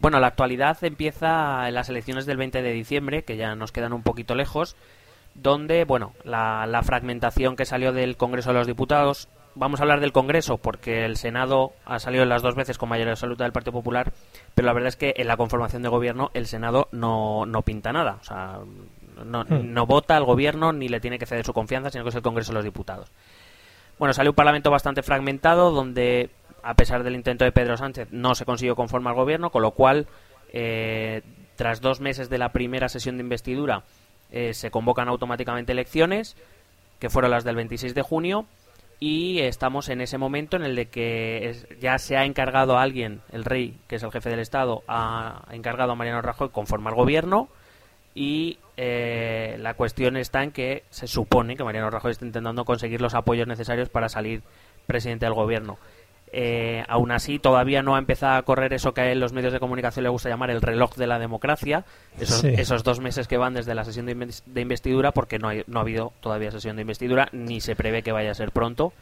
Bueno, 0.00 0.18
la 0.18 0.26
actualidad 0.26 0.82
empieza 0.82 1.68
en 1.68 1.74
las 1.74 1.88
elecciones 1.88 2.26
del 2.26 2.38
20 2.38 2.60
de 2.60 2.72
diciembre, 2.72 3.22
que 3.22 3.36
ya 3.36 3.54
nos 3.54 3.70
quedan 3.70 3.92
un 3.92 4.02
poquito 4.02 4.34
lejos, 4.34 4.74
donde, 5.42 5.84
bueno, 5.84 6.12
la, 6.24 6.66
la 6.66 6.82
fragmentación 6.82 7.56
que 7.56 7.64
salió 7.64 7.92
del 7.92 8.16
Congreso 8.16 8.50
de 8.50 8.58
los 8.58 8.66
Diputados 8.66 9.28
vamos 9.58 9.80
a 9.80 9.82
hablar 9.82 10.00
del 10.00 10.12
Congreso 10.12 10.58
porque 10.58 11.04
el 11.04 11.16
Senado 11.16 11.72
ha 11.84 11.98
salido 11.98 12.24
las 12.24 12.42
dos 12.42 12.54
veces 12.54 12.78
con 12.78 12.88
mayoría 12.88 13.12
absoluta 13.12 13.44
del 13.44 13.52
Partido 13.52 13.72
Popular, 13.72 14.12
pero 14.54 14.66
la 14.66 14.72
verdad 14.72 14.88
es 14.88 14.96
que 14.96 15.14
en 15.16 15.26
la 15.26 15.36
conformación 15.36 15.82
de 15.82 15.88
gobierno 15.88 16.30
el 16.34 16.46
Senado 16.46 16.88
no, 16.92 17.44
no 17.44 17.62
pinta 17.62 17.92
nada. 17.92 18.18
O 18.20 18.24
sea, 18.24 18.60
no, 19.24 19.44
hmm. 19.44 19.72
no 19.72 19.86
vota 19.86 20.16
al 20.16 20.24
gobierno 20.24 20.72
ni 20.72 20.88
le 20.88 21.00
tiene 21.00 21.18
que 21.18 21.26
ceder 21.26 21.44
su 21.44 21.52
confianza, 21.52 21.90
sino 21.90 22.04
que 22.04 22.10
es 22.10 22.14
el 22.14 22.22
Congreso 22.22 22.52
de 22.52 22.56
los 22.56 22.64
Diputados. 22.64 23.10
Bueno, 23.98 24.14
salió 24.14 24.30
un 24.30 24.36
Parlamento 24.36 24.70
bastante 24.70 25.02
fragmentado 25.02 25.72
donde, 25.72 26.30
a 26.62 26.74
pesar 26.74 27.02
del 27.02 27.16
intento 27.16 27.44
de 27.44 27.52
Pedro 27.52 27.76
Sánchez, 27.76 28.08
no 28.12 28.36
se 28.36 28.44
consiguió 28.44 28.76
conformar 28.76 29.14
gobierno, 29.14 29.50
con 29.50 29.62
lo 29.62 29.72
cual, 29.72 30.06
eh, 30.52 31.22
tras 31.56 31.80
dos 31.80 32.00
meses 32.00 32.30
de 32.30 32.38
la 32.38 32.50
primera 32.50 32.88
sesión 32.88 33.16
de 33.16 33.24
investidura, 33.24 33.82
eh, 34.32 34.54
se 34.54 34.70
convocan 34.70 35.08
automáticamente 35.08 35.72
elecciones, 35.72 36.36
que 36.98 37.10
fueron 37.10 37.30
las 37.30 37.44
del 37.44 37.56
26 37.56 37.94
de 37.94 38.02
junio, 38.02 38.46
y 39.00 39.40
estamos 39.40 39.88
en 39.88 40.00
ese 40.00 40.18
momento 40.18 40.56
en 40.56 40.64
el 40.64 40.74
de 40.74 40.86
que 40.86 41.54
ya 41.80 41.98
se 41.98 42.16
ha 42.16 42.24
encargado 42.24 42.76
a 42.76 42.82
alguien, 42.82 43.20
el 43.30 43.44
rey, 43.44 43.78
que 43.86 43.96
es 43.96 44.02
el 44.02 44.10
jefe 44.10 44.30
del 44.30 44.40
Estado, 44.40 44.82
ha 44.88 45.44
encargado 45.52 45.92
a 45.92 45.94
Mariano 45.94 46.20
Rajoy 46.20 46.48
conformar 46.50 46.94
gobierno 46.94 47.48
y 48.14 48.58
eh, 48.76 49.56
la 49.60 49.74
cuestión 49.74 50.16
está 50.16 50.42
en 50.42 50.50
que 50.50 50.82
se 50.90 51.06
supone 51.06 51.56
que 51.56 51.62
Mariano 51.62 51.90
Rajoy 51.90 52.10
está 52.10 52.26
intentando 52.26 52.64
conseguir 52.64 53.00
los 53.00 53.14
apoyos 53.14 53.46
necesarios 53.46 53.88
para 53.88 54.08
salir 54.08 54.42
presidente 54.86 55.26
del 55.26 55.34
gobierno. 55.34 55.78
Eh, 56.32 56.84
aún 56.88 57.10
así, 57.10 57.38
todavía 57.38 57.82
no 57.82 57.96
ha 57.96 57.98
empezado 57.98 58.36
a 58.36 58.42
correr 58.42 58.72
eso 58.72 58.92
que 58.94 59.00
a 59.00 59.14
los 59.14 59.32
medios 59.32 59.52
de 59.52 59.60
comunicación 59.60 60.02
le 60.02 60.08
gusta 60.08 60.28
llamar 60.28 60.50
el 60.50 60.60
reloj 60.62 60.94
de 60.96 61.06
la 61.06 61.18
democracia, 61.18 61.84
esos, 62.20 62.44
esos 62.44 62.84
dos 62.84 63.00
meses 63.00 63.28
que 63.28 63.36
van 63.36 63.54
desde 63.54 63.74
la 63.74 63.84
sesión 63.84 64.06
de, 64.06 64.60
investidura, 64.60 65.12
porque 65.12 65.38
no, 65.38 65.48
hay, 65.48 65.64
no 65.66 65.78
ha 65.78 65.82
habido 65.82 66.12
todavía 66.20 66.50
sesión 66.50 66.76
de 66.76 66.82
investidura, 66.82 67.28
ni 67.32 67.60
se 67.60 67.76
prevé 67.76 68.02
que 68.02 68.12
vaya 68.12 68.30
a 68.30 68.34
ser 68.34 68.50
pronto. 68.52 68.92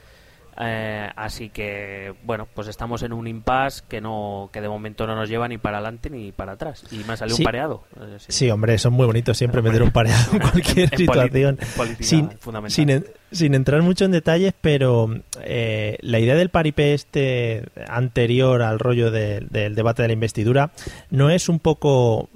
Eh, 0.59 1.09
así 1.17 1.51
que, 1.51 2.15
bueno, 2.23 2.49
pues 2.55 2.69
estamos 2.69 3.03
en 3.03 3.13
un 3.13 3.27
impasse 3.27 3.83
que 3.89 4.01
no 4.01 4.49
que 4.53 4.61
de 4.61 4.69
momento 4.69 5.07
no 5.07 5.15
nos 5.15 5.29
lleva 5.29 5.49
ni 5.49 5.59
para 5.59 5.79
adelante 5.79 6.09
ni 6.09 6.33
para 6.33 6.53
atrás. 6.53 6.85
Y 6.91 7.05
me 7.05 7.13
ha 7.13 7.17
salido 7.17 7.37
un 7.37 7.45
pareado. 7.45 7.85
Eh, 8.01 8.17
sí. 8.29 8.51
hombre, 8.51 8.79
son 8.79 8.95
muy 8.95 9.07
bonitos 9.07 9.37
siempre 9.37 9.61
meter 9.61 9.83
un 9.83 9.91
pareado 9.91 10.33
en 10.33 10.39
cualquier 10.41 10.97
situación. 10.97 11.59
sin, 12.01 12.31
sin, 12.69 13.05
sin, 13.31 13.55
entrar 13.55 13.83
mucho 13.83 14.07
en 14.07 14.13
detalles, 14.13 14.55
pero 14.61 15.11
eh, 15.43 15.99
la 16.01 16.19
idea 16.19 16.35
del 16.35 16.49
paripé 16.49 16.95
este 16.95 17.65
anterior 17.89 18.63
al 18.63 18.79
rollo 18.79 19.11
del 19.11 19.75
debate 19.75 20.03
de 20.03 20.09
la 20.09 20.15
investidura 20.15 20.71
no 21.11 21.29
es 21.31 21.49
un 21.49 21.59
poco 21.59 22.29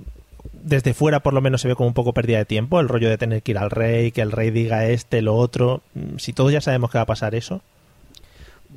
desde 0.63 0.95
fuera 0.95 1.21
por 1.21 1.33
lo 1.33 1.41
menos 1.41 1.61
se 1.61 1.69
ve 1.69 1.75
como 1.75 1.89
un 1.89 1.95
poco 1.95 2.13
pérdida 2.13 2.39
de 2.39 2.45
tiempo, 2.45 2.81
el 2.81 2.89
rollo 2.89 3.09
de 3.09 3.19
tener 3.19 3.43
que 3.43 3.53
ir 3.53 3.59
al 3.59 3.71
rey, 3.71 4.13
que 4.13 4.21
el 4.21 4.33
rey 4.33 4.51
diga 4.51 4.87
este, 4.87 5.23
lo 5.23 5.37
otro. 5.37 5.83
Si 6.19 6.33
todos 6.33 6.53
ya 6.53 6.61
sabemos 6.61 6.91
que 6.91 6.99
va 6.99 7.03
a 7.03 7.07
pasar 7.07 7.35
eso. 7.35 7.63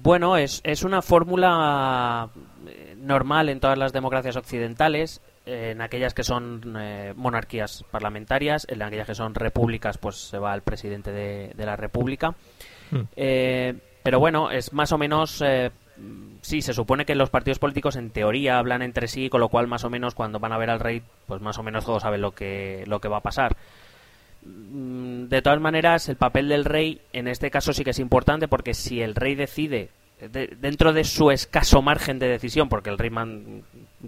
Bueno, 0.04 0.36
es, 0.36 0.60
es 0.66 0.84
una 0.84 1.02
fórmula 1.02 2.28
eh, 2.68 2.94
normal 3.00 3.48
en 3.48 3.62
todas 3.62 3.78
las 3.78 3.94
democracias 3.94 4.36
occidentales, 4.36 5.22
en 5.46 5.82
aquellas 5.82 6.14
que 6.14 6.26
son 6.26 6.76
eh, 6.78 7.14
monarquías 7.16 7.86
parlamentarias, 7.90 8.68
en 8.70 8.82
aquellas 8.82 9.08
que 9.08 9.16
son 9.16 9.34
repúblicas, 9.34 9.98
pues 9.98 10.18
se 10.18 10.38
va 10.38 10.52
al 10.52 10.62
presidente 10.62 11.14
de, 11.14 11.66
la 11.66 11.78
república. 11.78 12.36
Hmm. 12.92 13.04
Eh, 13.16 13.76
pero 14.04 14.20
bueno, 14.20 14.52
es 14.52 14.74
más 14.74 14.92
o 14.92 14.98
menos... 14.98 15.42
sí, 16.42 16.62
se 16.62 16.74
supone 16.74 17.06
que 17.06 17.16
los 17.16 17.30
partidos 17.30 17.60
políticos 17.60 17.96
en 17.96 18.10
teoría 18.10 18.60
hablan 18.60 18.82
entre 18.82 19.08
sí, 19.08 19.30
con 19.30 19.40
lo 19.40 19.48
cual 19.48 19.68
más 19.68 19.86
o 19.86 19.90
menos 19.90 20.16
cuando 20.16 20.38
van 20.38 20.52
a 20.52 20.58
ver 20.58 20.70
al 20.70 20.82
rey, 20.82 21.02
pues 21.28 21.42
más 21.42 21.58
o 21.60 21.64
menos 21.64 21.86
todos 21.86 22.04
saben 22.04 22.20
lo 22.20 22.32
que, 22.32 22.84
lo 22.88 23.00
que 23.00 23.08
va 23.08 23.18
a 23.20 23.22
pasar. 23.22 23.56
Mm, 24.46 25.26
de 25.26 25.42
todas 25.42 25.60
maneras, 25.60 26.10
el 26.10 26.16
papel 26.16 26.50
del 26.50 26.66
rey 26.66 27.02
en 27.14 27.28
este 27.28 27.50
caso 27.52 27.74
sí 27.74 27.84
que 27.84 27.92
es 27.92 28.00
importante 28.00 28.48
porque 28.48 28.74
si 28.74 29.02
el 29.02 29.16
rey 29.16 29.36
decide, 29.36 29.90
dentro 30.60 30.94
de 30.94 31.04
su 31.04 31.32
escaso 31.32 31.82
margen 31.82 32.20
de 32.20 32.28
decisión, 32.28 32.70
porque 32.70 32.90
el 32.90 32.98
rey 32.98 33.12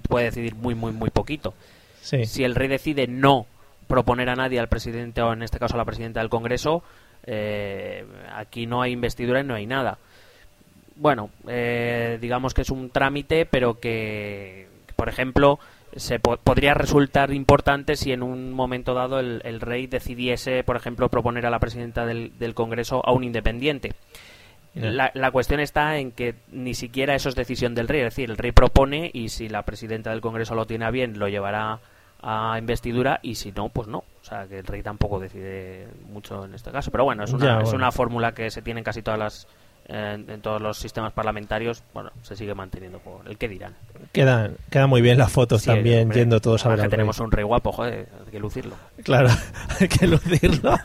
puede 0.07 0.25
decidir 0.25 0.55
muy, 0.55 0.75
muy, 0.75 0.91
muy 0.91 1.09
poquito, 1.09 1.53
si 2.01 2.43
el 2.43 2.55
rey 2.55 2.67
decide 2.67 3.07
no 3.07 3.47
proponer 3.87 4.29
a 4.29 4.35
nadie 4.35 4.59
al 4.59 4.67
presidente 4.67 5.21
o 5.21 5.33
en 5.33 5.43
este 5.43 5.59
caso 5.59 5.75
a 5.75 5.77
la 5.77 5.85
presidenta 5.85 6.19
del 6.19 6.29
Congreso, 6.29 6.83
eh, 7.25 8.05
aquí 8.33 8.65
no 8.65 8.81
hay 8.81 8.91
investidura 8.91 9.41
y 9.41 9.43
no 9.43 9.55
hay 9.55 9.65
nada. 9.65 9.97
Bueno, 10.95 11.29
eh, 11.47 12.17
digamos 12.21 12.53
que 12.53 12.61
es 12.61 12.69
un 12.69 12.89
trámite, 12.89 13.45
pero 13.45 13.79
que, 13.79 14.67
por 14.95 15.09
ejemplo, 15.09 15.59
se 15.95 16.19
podría 16.19 16.73
resultar 16.73 17.31
importante 17.31 17.95
si 17.95 18.11
en 18.11 18.23
un 18.23 18.51
momento 18.51 18.93
dado 18.93 19.19
el, 19.19 19.61
rey 19.61 19.87
decidiese, 19.87 20.63
por 20.63 20.75
ejemplo, 20.75 21.09
proponer 21.09 21.45
a 21.45 21.49
la 21.49 21.59
presidenta 21.59 22.05
del, 22.05 22.53
Congreso 22.53 23.01
a 23.05 23.11
un 23.11 23.23
independiente. 23.23 23.93
La, 24.73 25.11
la, 25.13 25.31
cuestión 25.31 25.61
está 25.61 25.97
en 25.99 26.11
que 26.11 26.35
ni 26.51 26.73
siquiera 26.73 27.15
eso 27.15 27.29
es 27.29 27.35
decisión 27.35 27.75
del 27.75 27.87
rey, 27.87 28.01
es 28.01 28.07
decir, 28.07 28.29
el 28.29 28.37
rey 28.37 28.51
propone 28.51 29.09
y 29.13 29.29
si 29.29 29.47
la 29.47 29.61
presidenta 29.61 30.09
del 30.09 30.19
Congreso 30.19 30.53
lo 30.53 30.67
tiene 30.67 30.83
a 30.83 30.91
bien, 30.91 31.17
lo 31.17 31.29
llevará 31.29 31.79
a 32.21 32.57
investidura 32.57 33.19
y 33.21 33.35
si 33.35 33.51
no, 33.51 33.69
pues 33.69 33.87
no. 33.87 33.99
O 33.99 34.23
sea, 34.23 34.47
que 34.47 34.59
el 34.59 34.65
rey 34.65 34.81
tampoco 34.81 35.19
decide 35.19 35.87
mucho 36.09 36.43
en 36.43 36.55
este 36.55 36.71
caso. 36.71 36.91
Pero 36.91 37.05
bueno, 37.05 37.23
es 37.23 37.31
una, 37.31 37.61
es 37.61 37.71
una 37.71 37.91
fórmula 37.91 38.33
que 38.33 38.49
se 38.49 38.61
tiene 38.61 38.81
en 38.81 38.83
casi 38.83 39.01
todas 39.01 39.19
las 39.19 39.47
en, 39.87 40.41
todos 40.41 40.61
los 40.61 40.77
sistemas 40.77 41.13
parlamentarios, 41.13 41.83
bueno, 41.93 42.11
se 42.23 42.35
sigue 42.35 42.55
manteniendo 42.55 42.99
por 42.99 43.27
el 43.27 43.37
que 43.37 43.47
dirán. 43.47 43.75
Quedan, 44.11 44.57
quedan 44.69 44.89
muy 44.89 45.01
bien 45.01 45.17
las 45.17 45.31
fotos 45.31 45.63
también, 45.63 46.11
yendo 46.11 46.41
todos 46.41 46.65
a 46.65 46.69
ver. 46.69 46.81
Que 46.81 46.89
tenemos 46.89 47.19
un 47.19 47.31
rey 47.31 47.43
guapo, 47.43 47.71
joder, 47.71 48.07
hay 48.25 48.31
que 48.31 48.39
lucirlo. 48.39 48.75
Claro, 49.03 49.29
hay 49.79 49.87
que 49.87 50.07
lucirlo. 50.07 50.77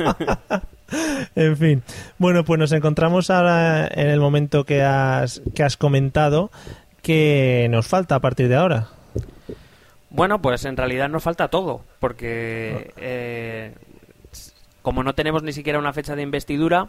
en 1.34 1.56
fin. 1.56 1.82
Bueno, 2.18 2.44
pues 2.44 2.58
nos 2.58 2.72
encontramos 2.72 3.30
ahora 3.30 3.86
en 3.86 4.08
el 4.08 4.20
momento 4.20 4.64
que 4.64 4.82
has, 4.82 5.42
que 5.54 5.62
has 5.62 5.76
comentado. 5.76 6.50
que 7.02 7.66
nos 7.70 7.86
falta 7.86 8.16
a 8.16 8.20
partir 8.20 8.48
de 8.48 8.56
ahora? 8.56 8.88
Bueno, 10.10 10.42
pues 10.42 10.64
en 10.64 10.76
realidad 10.76 11.08
nos 11.08 11.22
falta 11.22 11.48
todo, 11.48 11.82
porque 12.00 12.92
eh, 12.96 13.74
como 14.82 15.02
no 15.04 15.14
tenemos 15.14 15.42
ni 15.42 15.52
siquiera 15.52 15.78
una 15.78 15.92
fecha 15.92 16.16
de 16.16 16.22
investidura, 16.22 16.88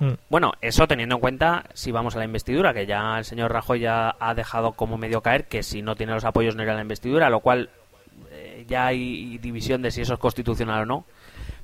Mm. 0.00 0.12
Bueno, 0.28 0.52
eso 0.60 0.86
teniendo 0.86 1.16
en 1.16 1.20
cuenta 1.20 1.64
si 1.74 1.92
vamos 1.92 2.16
a 2.16 2.18
la 2.18 2.24
investidura, 2.24 2.74
que 2.74 2.86
ya 2.86 3.18
el 3.18 3.24
señor 3.24 3.52
Rajoy 3.52 3.80
ya 3.80 4.16
ha 4.18 4.34
dejado 4.34 4.72
como 4.72 4.98
medio 4.98 5.20
caer 5.20 5.44
que 5.44 5.62
si 5.62 5.82
no 5.82 5.94
tiene 5.94 6.12
los 6.12 6.24
apoyos 6.24 6.56
no 6.56 6.62
irá 6.62 6.72
a 6.72 6.76
la 6.76 6.82
investidura, 6.82 7.30
lo 7.30 7.40
cual 7.40 7.70
eh, 8.30 8.64
ya 8.68 8.86
hay 8.86 9.38
división 9.38 9.82
de 9.82 9.90
si 9.90 10.00
eso 10.00 10.14
es 10.14 10.20
constitucional 10.20 10.82
o 10.82 10.86
no. 10.86 11.04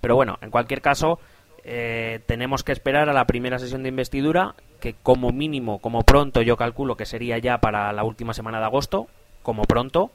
Pero 0.00 0.14
bueno, 0.14 0.38
en 0.40 0.50
cualquier 0.50 0.80
caso, 0.80 1.18
eh, 1.64 2.20
tenemos 2.26 2.62
que 2.62 2.72
esperar 2.72 3.08
a 3.08 3.12
la 3.12 3.26
primera 3.26 3.58
sesión 3.58 3.82
de 3.82 3.88
investidura, 3.88 4.54
que 4.80 4.94
como 4.94 5.30
mínimo, 5.32 5.80
como 5.80 6.02
pronto, 6.02 6.42
yo 6.42 6.56
calculo 6.56 6.96
que 6.96 7.06
sería 7.06 7.38
ya 7.38 7.58
para 7.58 7.92
la 7.92 8.04
última 8.04 8.32
semana 8.34 8.58
de 8.58 8.66
agosto, 8.66 9.08
como 9.42 9.64
pronto. 9.64 10.10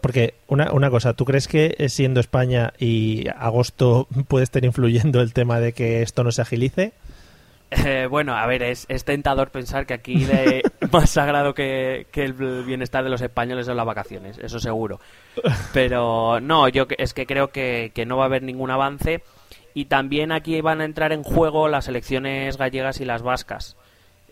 Porque 0.00 0.34
una, 0.48 0.72
una 0.72 0.90
cosa, 0.90 1.14
¿tú 1.14 1.24
crees 1.24 1.48
que 1.48 1.76
siendo 1.88 2.20
España 2.20 2.72
y 2.78 3.28
agosto 3.28 4.08
puede 4.28 4.44
estar 4.44 4.64
influyendo 4.64 5.20
el 5.20 5.32
tema 5.32 5.60
de 5.60 5.72
que 5.72 6.02
esto 6.02 6.24
no 6.24 6.32
se 6.32 6.42
agilice? 6.42 6.92
Eh, 7.70 8.08
bueno, 8.10 8.36
a 8.36 8.46
ver, 8.46 8.64
es, 8.64 8.86
tentador 9.04 9.50
pensar 9.50 9.86
que 9.86 9.94
aquí 9.94 10.24
de 10.24 10.62
más 10.92 11.10
sagrado 11.10 11.54
que, 11.54 12.06
el 12.12 12.32
bienestar 12.64 13.04
de 13.04 13.10
los 13.10 13.22
españoles 13.22 13.66
son 13.66 13.76
las 13.76 13.86
vacaciones, 13.86 14.38
eso 14.38 14.58
seguro. 14.58 15.00
Pero 15.72 16.40
no, 16.40 16.68
yo 16.68 16.86
es 16.98 17.14
que 17.14 17.26
creo 17.26 17.48
que, 17.50 17.92
no 18.06 18.16
va 18.16 18.24
a 18.24 18.26
haber 18.26 18.42
ningún 18.42 18.70
avance. 18.70 19.22
Y 19.72 19.84
también 19.84 20.32
aquí 20.32 20.60
van 20.60 20.80
a 20.80 20.84
entrar 20.84 21.12
en 21.12 21.22
juego 21.22 21.68
las 21.68 21.86
elecciones 21.86 22.56
gallegas 22.56 23.00
y 23.00 23.04
las 23.04 23.22
vascas, 23.22 23.76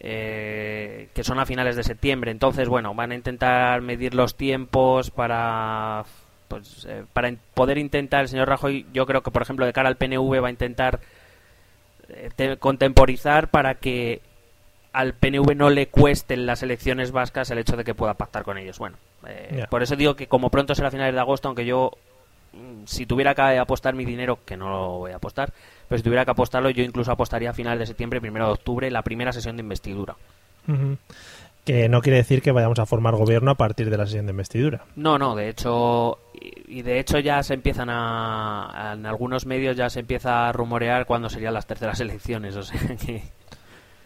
eh, 0.00 1.08
que 1.14 1.24
son 1.24 1.38
a 1.38 1.46
finales 1.46 1.76
de 1.76 1.84
septiembre. 1.84 2.30
Entonces, 2.30 2.68
bueno, 2.68 2.94
van 2.94 3.12
a 3.12 3.14
intentar 3.14 3.80
medir 3.82 4.14
los 4.14 4.36
tiempos 4.36 5.10
para, 5.10 6.04
pues, 6.48 6.86
eh, 6.88 7.04
para 7.12 7.34
poder 7.54 7.78
intentar, 7.78 8.22
el 8.22 8.28
señor 8.28 8.48
Rajoy, 8.48 8.86
yo 8.92 9.06
creo 9.06 9.22
que, 9.22 9.30
por 9.30 9.42
ejemplo, 9.42 9.66
de 9.66 9.72
cara 9.72 9.88
al 9.88 9.96
PNV 9.96 10.42
va 10.42 10.48
a 10.48 10.52
intentar 10.52 11.00
eh, 12.08 12.56
contemporizar 12.58 13.48
para 13.48 13.74
que 13.74 14.22
al 14.92 15.14
PNV 15.14 15.54
no 15.54 15.70
le 15.70 15.88
cuesten 15.88 16.46
las 16.46 16.62
elecciones 16.62 17.12
vascas 17.12 17.50
el 17.50 17.58
hecho 17.58 17.76
de 17.76 17.84
que 17.84 17.94
pueda 17.94 18.14
pactar 18.14 18.44
con 18.44 18.56
ellos. 18.56 18.78
Bueno, 18.78 18.96
eh, 19.26 19.66
por 19.68 19.82
eso 19.82 19.96
digo 19.96 20.16
que 20.16 20.26
como 20.26 20.50
pronto 20.50 20.74
será 20.74 20.88
a 20.88 20.90
finales 20.90 21.14
de 21.14 21.20
agosto, 21.20 21.48
aunque 21.48 21.66
yo 21.66 21.92
mm, 22.52 22.84
si 22.86 23.04
tuviera 23.04 23.34
que 23.34 23.58
apostar 23.58 23.94
mi 23.94 24.04
dinero, 24.04 24.38
que 24.44 24.56
no 24.56 24.70
lo 24.70 24.98
voy 24.98 25.12
a 25.12 25.16
apostar, 25.16 25.52
pero 25.88 25.98
si 25.98 26.02
tuviera 26.02 26.24
que 26.24 26.30
apostarlo, 26.30 26.70
yo 26.70 26.84
incluso 26.84 27.10
apostaría 27.10 27.50
a 27.50 27.54
finales 27.54 27.80
de 27.80 27.86
septiembre, 27.86 28.20
primero 28.20 28.46
de 28.46 28.52
octubre, 28.52 28.90
la 28.90 29.02
primera 29.02 29.32
sesión 29.32 29.56
de 29.56 29.62
investidura 29.62 30.16
que 31.68 31.86
no 31.90 32.00
quiere 32.00 32.16
decir 32.16 32.40
que 32.40 32.50
vayamos 32.50 32.78
a 32.78 32.86
formar 32.86 33.14
gobierno 33.14 33.50
a 33.50 33.54
partir 33.54 33.90
de 33.90 33.98
la 33.98 34.06
sesión 34.06 34.24
de 34.24 34.30
investidura. 34.30 34.84
No, 34.96 35.18
no, 35.18 35.36
de 35.36 35.50
hecho, 35.50 36.16
y 36.66 36.80
de 36.80 36.98
hecho 36.98 37.18
ya 37.18 37.42
se 37.42 37.52
empiezan 37.52 37.90
a, 37.90 38.94
en 38.94 39.04
algunos 39.04 39.44
medios 39.44 39.76
ya 39.76 39.90
se 39.90 40.00
empieza 40.00 40.48
a 40.48 40.52
rumorear 40.52 41.04
cuándo 41.04 41.28
serían 41.28 41.52
las 41.52 41.66
terceras 41.66 42.00
elecciones, 42.00 42.56
o 42.56 42.62
sea 42.62 42.80
que... 42.96 43.22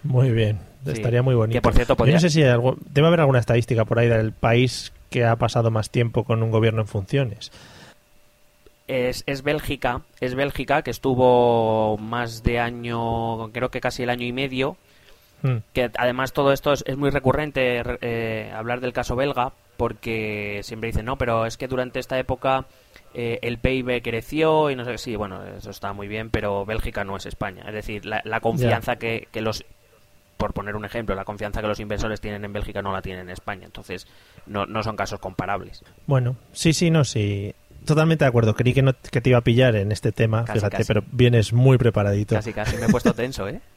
Muy 0.02 0.32
bien, 0.32 0.58
estaría 0.84 1.22
muy 1.22 1.36
bonito. 1.36 1.56
Que 1.56 1.62
por 1.62 1.74
cierto, 1.74 1.94
no 1.94 2.18
sé 2.18 2.30
si 2.30 2.42
algo, 2.42 2.76
debe 2.90 3.06
haber 3.06 3.20
alguna 3.20 3.38
estadística 3.38 3.84
por 3.84 4.00
ahí 4.00 4.08
del 4.08 4.32
país 4.32 4.92
que 5.08 5.24
ha 5.24 5.36
pasado 5.36 5.70
más 5.70 5.88
tiempo 5.88 6.24
con 6.24 6.42
un 6.42 6.50
gobierno 6.50 6.80
en 6.80 6.88
funciones. 6.88 7.52
Es, 8.88 9.22
es, 9.26 9.42
Bélgica, 9.42 10.02
es 10.20 10.34
Bélgica 10.34 10.82
que 10.82 10.90
estuvo 10.90 11.96
más 11.98 12.42
de 12.42 12.58
año, 12.58 13.50
creo 13.52 13.70
que 13.70 13.80
casi 13.80 14.02
el 14.02 14.10
año 14.10 14.26
y 14.26 14.32
medio, 14.32 14.76
Hmm. 15.42 15.58
Que 15.72 15.90
además 15.96 16.32
todo 16.32 16.52
esto 16.52 16.72
es, 16.72 16.96
muy 16.96 17.10
recurrente 17.10 17.82
eh, 18.00 18.52
hablar 18.54 18.80
del 18.80 18.92
caso 18.92 19.16
belga, 19.16 19.52
porque 19.76 20.60
siempre 20.62 20.88
dicen, 20.88 21.04
no, 21.04 21.18
pero 21.18 21.46
es 21.46 21.56
que 21.56 21.66
durante 21.66 21.98
esta 21.98 22.18
época 22.18 22.66
eh, 23.12 23.40
el 23.42 23.58
PIB 23.58 24.02
creció 24.02 24.70
y 24.70 24.76
no 24.76 24.84
sé, 24.84 24.96
sí, 24.98 25.16
bueno, 25.16 25.44
eso 25.44 25.70
está 25.70 25.92
muy 25.92 26.06
bien, 26.06 26.30
pero 26.30 26.64
Bélgica 26.64 27.02
no 27.02 27.16
es 27.16 27.26
España. 27.26 27.64
Es 27.66 27.74
decir, 27.74 28.06
la, 28.06 28.40
confianza 28.40 28.96
que, 28.96 29.26
los, 29.34 29.64
por 30.36 30.52
poner 30.52 30.76
un 30.76 30.84
ejemplo, 30.84 31.16
la 31.16 31.24
confianza 31.24 31.60
que 31.60 31.66
los 31.66 31.80
inversores 31.80 32.20
tienen 32.20 32.44
en 32.44 32.52
Bélgica 32.52 32.80
no 32.80 32.92
la 32.92 33.02
tienen 33.02 33.22
en 33.22 33.30
España. 33.30 33.64
Entonces, 33.64 34.06
no, 34.46 34.66
no 34.66 34.84
son 34.84 34.94
casos 34.94 35.18
comparables. 35.18 35.82
Bueno, 36.06 36.36
sí, 36.52 36.72
sí, 36.72 36.90
no, 36.90 37.02
sí. 37.04 37.52
Totalmente 37.84 38.24
de 38.24 38.28
acuerdo. 38.28 38.54
Creí 38.54 38.74
que, 38.74 38.82
no, 38.82 38.92
que 38.94 39.20
te 39.20 39.30
iba 39.30 39.38
a 39.38 39.42
pillar 39.42 39.76
en 39.76 39.92
este 39.92 40.12
tema, 40.12 40.46
fíjate, 40.46 40.84
pero 40.84 41.02
vienes 41.10 41.52
muy 41.52 41.78
preparadito. 41.78 42.34
Casi, 42.34 42.52
casi. 42.52 42.76
Me 42.76 42.86
he 42.86 42.88
puesto 42.88 43.14
tenso, 43.14 43.48
¿eh? 43.48 43.60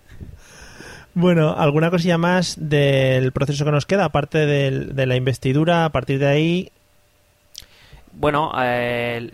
Bueno, 1.17 1.55
¿alguna 1.57 1.89
cosilla 1.89 2.17
más 2.17 2.57
del 2.59 3.31
proceso 3.31 3.63
que 3.63 3.71
nos 3.71 3.85
queda, 3.85 4.03
aparte 4.03 4.45
de 4.45 5.05
la 5.05 5.15
investidura? 5.15 5.85
A 5.85 5.89
partir 5.89 6.19
de 6.19 6.27
ahí. 6.27 6.71
Bueno, 8.11 8.51
eh, 8.61 9.31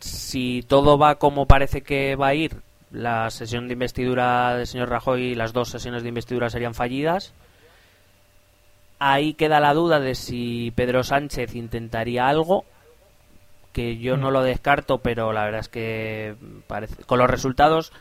si 0.00 0.64
todo 0.66 0.98
va 0.98 1.16
como 1.16 1.46
parece 1.46 1.82
que 1.82 2.16
va 2.16 2.28
a 2.28 2.34
ir, 2.34 2.56
la 2.90 3.30
sesión 3.30 3.68
de 3.68 3.74
investidura 3.74 4.56
del 4.56 4.66
señor 4.66 4.88
Rajoy 4.88 5.22
y 5.22 5.34
las 5.34 5.52
dos 5.52 5.68
sesiones 5.68 6.02
de 6.02 6.08
investidura 6.08 6.50
serían 6.50 6.74
fallidas. 6.74 7.32
Ahí 8.98 9.34
queda 9.34 9.60
la 9.60 9.74
duda 9.74 10.00
de 10.00 10.14
si 10.14 10.72
Pedro 10.74 11.02
Sánchez 11.02 11.54
intentaría 11.54 12.28
algo, 12.28 12.64
que 13.72 13.98
yo 13.98 14.16
no 14.16 14.30
mm. 14.30 14.32
lo 14.32 14.42
descarto, 14.42 14.98
pero 14.98 15.32
la 15.32 15.44
verdad 15.44 15.60
es 15.60 15.68
que 15.68 16.34
parece, 16.66 17.02
con 17.04 17.18
los 17.18 17.30
resultados 17.30 17.92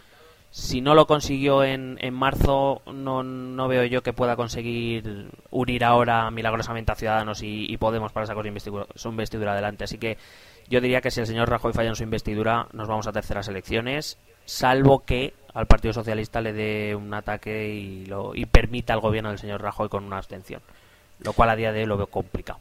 si 0.52 0.82
no 0.82 0.96
lo 0.96 1.06
consiguió 1.06 1.64
en, 1.64 1.98
en 2.02 2.14
marzo, 2.14 2.82
no, 2.92 3.24
no, 3.24 3.68
veo 3.68 3.84
yo 3.86 4.02
que 4.02 4.14
pueda 4.14 4.36
conseguir 4.36 5.30
unir 5.52 5.84
ahora 5.84 6.32
milagrosamente 6.32 6.92
a 6.92 6.96
Ciudadanos 6.96 7.42
y, 7.44 7.78
Podemos 7.78 8.12
para 8.12 8.26
sacar 8.26 8.44
su 8.96 9.10
investidura, 9.10 9.52
adelante. 9.54 9.84
Así 9.84 9.98
que 9.98 10.18
yo 10.68 10.82
diría 10.82 11.02
que 11.02 11.12
si 11.12 11.22
el 11.22 11.28
señor 11.28 11.50
Rajoy 11.50 11.72
falla 11.72 11.90
en 11.90 11.96
su 11.96 12.04
investidura, 12.04 12.68
nos 12.74 12.88
vamos 12.88 13.08
a 13.08 13.12
terceras 13.12 13.48
elecciones, 13.48 14.18
salvo 14.46 15.06
que 15.06 15.34
al 15.54 15.68
Partido 15.68 15.94
Socialista 15.94 16.42
le 16.42 16.52
dé 16.52 16.96
un 16.96 17.14
ataque 17.14 17.70
y, 17.70 18.06
lo, 18.06 18.36
y 18.36 18.46
permita 18.46 18.94
al 18.94 19.00
gobierno 19.00 19.30
del 19.30 19.40
señor 19.40 19.62
Rajoy 19.62 19.88
con 19.88 20.04
una 20.04 20.18
abstención. 20.18 20.62
Lo 21.20 21.34
cual 21.34 21.52
a 21.52 21.56
día 21.56 21.72
de 21.72 21.82
hoy 21.82 21.86
lo 21.86 21.98
veo 21.98 22.08
complicado 22.08 22.60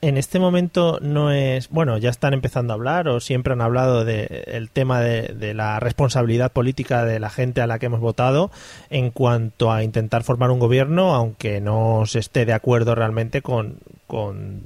en 0.00 0.16
este 0.16 0.38
momento 0.38 0.98
no 1.00 1.32
es, 1.32 1.68
bueno, 1.70 1.98
ya 1.98 2.10
están 2.10 2.32
empezando 2.32 2.72
a 2.72 2.76
hablar 2.76 3.08
o 3.08 3.18
siempre 3.18 3.52
han 3.52 3.60
hablado 3.60 4.04
del 4.04 4.70
tema 4.70 5.00
de, 5.00 5.54
la 5.54 5.80
responsabilidad 5.80 6.52
política 6.52 7.04
de 7.04 7.18
la 7.18 7.30
gente 7.30 7.60
a 7.60 7.66
la 7.66 7.78
que 7.78 7.86
hemos 7.86 8.00
votado 8.00 8.50
en 8.90 9.10
cuanto 9.10 9.72
a 9.72 9.82
intentar 9.82 10.22
formar 10.22 10.50
un 10.50 10.60
gobierno, 10.60 11.14
aunque 11.14 11.60
no 11.60 12.04
se 12.06 12.20
esté 12.20 12.44
de 12.44 12.52
acuerdo 12.52 12.94
realmente 12.94 13.42
con, 13.42 13.78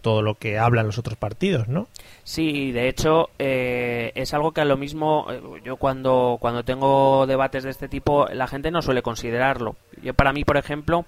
todo 0.03 0.23
lo 0.23 0.37
que 0.37 0.59
hablan 0.59 0.87
los 0.87 0.99
otros 0.99 1.17
partidos, 1.17 1.67
¿no? 1.67 1.89
Sí, 2.23 2.71
de 2.71 2.89
hecho 2.89 3.31
eh, 3.39 4.13
es 4.15 4.35
algo 4.35 4.53
que 4.53 4.61
a 4.61 4.65
lo 4.65 4.77
mismo 4.77 5.27
eh, 5.31 5.41
yo 5.65 5.77
cuando 5.79 6.37
cuando 6.41 6.63
tengo 6.63 7.27
debates 7.27 7.65
de 7.65 7.71
este 7.71 7.89
tipo 7.89 8.27
la 8.29 8.47
gente 8.47 8.71
no 8.71 8.83
suele 8.83 9.03
considerarlo. 9.03 9.75
Yo 10.01 10.15
para 10.15 10.33
mí, 10.33 10.45
por 10.45 10.59
ejemplo, 10.59 11.07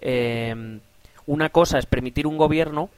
eh, 0.00 0.78
una 1.26 1.50
cosa 1.50 1.78
es 1.78 1.84
permitir 1.84 2.26
un 2.26 2.38
gobierno 2.38 2.88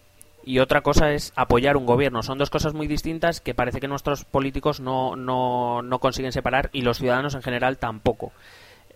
y 0.45 0.61
otra 0.61 0.81
cosa 0.81 1.13
es 1.13 1.33
apoyar 1.37 1.77
un 1.77 1.87
gobierno. 1.87 2.23
Son 2.23 2.39
dos 2.39 2.51
cosas 2.51 2.75
muy 2.75 2.87
distintas 2.87 3.41
que 3.41 3.55
parece 3.55 3.81
que 3.81 3.89
nuestros 3.89 4.25
políticos 4.25 4.81
no, 4.81 5.17
no, 5.17 5.83
no 5.83 5.99
consiguen 5.99 6.33
separar 6.33 6.71
y 6.73 6.83
los 6.83 6.99
ciudadanos 6.99 7.35
en 7.35 7.43
general 7.43 7.79
tampoco. 7.79 8.33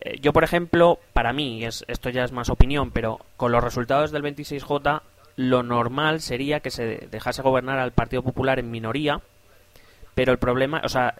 Eh, 0.01 0.19
yo, 0.21 0.33
por 0.33 0.45
ejemplo, 0.45 0.99
para 1.13 1.33
mí, 1.33 1.65
es, 1.65 1.85
esto 1.89 2.11
ya 2.11 2.25
es 2.25 2.33
más 2.33 2.51
opinión, 2.51 2.91
pero 2.91 3.21
con 3.37 3.53
los 3.53 3.63
resultados 3.63 4.11
del 4.11 4.23
26J, 4.23 5.03
lo 5.37 5.63
normal 5.63 6.21
sería 6.21 6.61
que 6.61 6.71
se 6.71 7.09
dejase 7.11 7.43
gobernar 7.43 7.79
al 7.79 7.93
Partido 7.93 8.23
Popular 8.23 8.59
en 8.59 8.71
minoría, 8.71 9.21
pero 10.15 10.33
el 10.33 10.39
problema, 10.39 10.83
o 10.85 10.89
sea, 10.89 11.15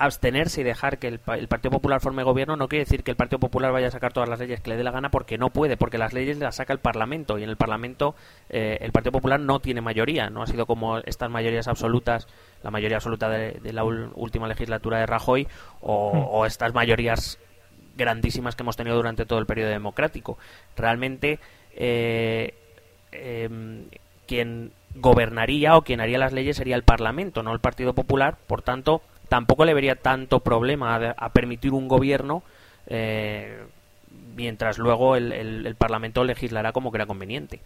abstenerse 0.00 0.62
y 0.62 0.64
dejar 0.64 0.98
que 0.98 1.08
el, 1.08 1.18
Partido 1.18 1.70
Popular 1.70 2.00
forme 2.00 2.22
gobierno 2.22 2.56
no 2.56 2.68
quiere 2.68 2.86
decir 2.86 3.02
que 3.02 3.10
el 3.10 3.18
Partido 3.18 3.38
Popular 3.38 3.70
vaya 3.70 3.88
a 3.88 3.90
sacar 3.90 4.14
todas 4.14 4.30
las 4.30 4.40
leyes 4.40 4.62
que 4.62 4.70
le 4.70 4.78
dé 4.78 4.82
la 4.82 4.92
gana 4.92 5.10
porque 5.10 5.36
no 5.36 5.50
puede, 5.50 5.76
porque 5.76 5.98
las 5.98 6.14
leyes 6.14 6.38
las 6.38 6.56
saca 6.56 6.72
el 6.72 6.78
Parlamento 6.78 7.38
y 7.38 7.42
en 7.42 7.50
el 7.50 7.58
Parlamento 7.58 8.14
eh, 8.48 8.78
el 8.80 8.92
Partido 8.92 9.12
Popular 9.12 9.38
no 9.38 9.60
tiene 9.60 9.82
mayoría, 9.82 10.30
no 10.30 10.42
ha 10.42 10.46
sido 10.46 10.64
como 10.64 10.96
estas 11.00 11.28
mayorías 11.28 11.68
absolutas, 11.68 12.28
la 12.62 12.70
mayoría 12.70 12.96
absoluta 12.96 13.28
de, 13.28 13.60
la 13.74 13.84
última 13.84 14.48
legislatura 14.48 15.00
de 15.00 15.06
Rajoy 15.06 15.46
o, 15.82 16.14
hmm. 16.14 16.24
o, 16.30 16.46
estas 16.46 16.72
mayorías 16.72 17.38
grandísimas 17.94 18.56
que 18.56 18.62
hemos 18.62 18.78
tenido 18.78 18.96
durante 18.96 19.26
todo 19.26 19.38
el 19.38 19.44
periodo 19.44 19.68
democrático. 19.68 20.38
Realmente 20.76 21.40
eh, 21.76 22.54
em, 23.12 23.84
quien 24.26 24.72
gobernaría 24.94 25.76
o 25.76 25.82
quien 25.82 26.00
haría 26.00 26.16
las 26.16 26.32
leyes 26.32 26.56
sería 26.56 26.76
el 26.76 26.84
Parlamento, 26.84 27.42
no 27.42 27.52
el 27.52 27.60
Partido 27.60 27.92
Popular, 27.92 28.38
por 28.46 28.62
tanto 28.62 29.02
tampoco 29.30 29.64
le 29.64 29.72
vería 29.72 29.94
tanto 29.94 30.40
problema 30.40 31.14
a, 31.16 31.32
permitir 31.32 31.72
un 31.72 31.86
gobierno 31.86 32.42
eh, 32.88 33.62
mientras 34.34 34.76
luego 34.76 35.14
el, 35.14 35.74
Parlamento 35.78 36.24
legislará 36.24 36.72
como 36.72 36.90
crea 36.90 37.06
conveniente. 37.06 37.60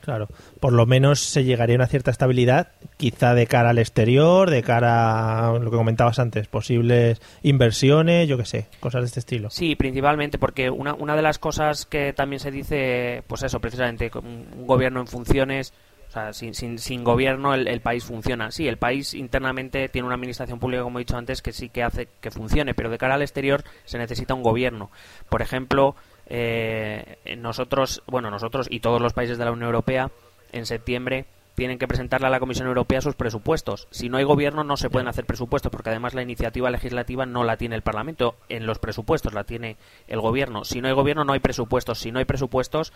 Claro, 0.00 0.26
por 0.58 0.72
lo 0.72 0.84
menos 0.84 1.20
se 1.20 1.44
llegaría 1.44 1.76
a 1.76 1.78
una 1.78 1.86
cierta 1.86 2.10
estabilidad, 2.10 2.72
quizá 2.96 3.34
de 3.34 3.46
cara 3.46 3.70
al 3.70 3.78
exterior, 3.78 4.50
de 4.50 4.64
cara 4.64 5.50
a 5.50 5.52
lo 5.52 5.70
que 5.70 5.76
comentabas 5.76 6.18
antes, 6.18 6.48
posibles 6.48 7.22
inversiones, 7.44 8.26
yo 8.26 8.36
qué 8.36 8.44
sé, 8.44 8.66
cosas 8.80 9.02
de 9.02 9.06
este 9.06 9.20
estilo. 9.20 9.50
Sí, 9.50 9.76
principalmente 9.76 10.38
porque 10.38 10.68
una, 10.68 10.94
una 10.94 11.14
de 11.14 11.22
las 11.22 11.38
cosas 11.38 11.86
que 11.86 12.12
también 12.12 12.40
se 12.40 12.50
dice, 12.50 13.22
pues 13.28 13.44
eso, 13.44 13.60
precisamente, 13.60 14.10
un 14.16 14.66
gobierno 14.66 14.98
en 14.98 15.06
funciones 15.06 15.72
o 16.12 16.14
sea, 16.14 16.34
sin, 16.34 16.52
sin, 16.52 16.78
sin 16.78 17.04
gobierno 17.04 17.54
el, 17.54 17.80
país 17.80 18.04
funciona. 18.04 18.50
Sí, 18.50 18.68
el 18.68 18.76
país 18.76 19.14
internamente 19.14 19.88
tiene 19.88 20.04
una 20.04 20.16
administración 20.16 20.58
pública, 20.58 20.82
como 20.82 20.98
he 20.98 21.00
dicho 21.00 21.16
antes, 21.16 21.40
que 21.40 21.52
sí 21.52 21.70
que 21.70 21.82
hace 21.82 22.06
que 22.20 22.30
funcione, 22.30 22.74
pero 22.74 22.90
de 22.90 22.98
cara 22.98 23.14
al 23.14 23.22
exterior 23.22 23.64
se 23.86 23.96
necesita 23.96 24.34
un 24.34 24.42
gobierno. 24.42 24.90
Por 25.30 25.40
ejemplo, 25.40 25.96
eh, 26.26 27.16
nosotros, 27.38 28.02
bueno, 28.06 28.30
nosotros 28.30 28.66
y 28.68 28.80
todos 28.80 29.00
los 29.00 29.14
países 29.14 29.38
de 29.38 29.46
la 29.46 29.52
Unión 29.52 29.68
Europea, 29.68 30.10
en 30.52 30.66
septiembre 30.66 31.24
tienen 31.54 31.78
que 31.78 31.88
presentarle 31.88 32.26
a 32.26 32.30
la 32.30 32.40
Comisión 32.40 32.66
Europea 32.68 33.00
sus 33.00 33.14
presupuestos. 33.14 33.88
Si 33.90 34.08
no 34.08 34.16
hay 34.16 34.24
gobierno 34.24 34.64
no 34.64 34.76
se 34.76 34.90
pueden 34.90 35.08
hacer 35.08 35.26
presupuestos 35.26 35.70
porque 35.70 35.90
además 35.90 36.14
la 36.14 36.22
iniciativa 36.22 36.70
legislativa 36.70 37.26
no 37.26 37.44
la 37.44 37.56
tiene 37.56 37.76
el 37.76 37.82
Parlamento, 37.82 38.36
en 38.48 38.66
los 38.66 38.78
presupuestos 38.78 39.34
la 39.34 39.44
tiene 39.44 39.76
el 40.08 40.20
gobierno. 40.20 40.64
Si 40.64 40.80
no 40.80 40.88
hay 40.88 40.94
gobierno 40.94 41.24
no 41.24 41.32
hay 41.32 41.40
presupuestos. 41.40 41.98
Si 41.98 42.12
no 42.12 42.18
hay 42.18 42.24
presupuestos 42.24 42.92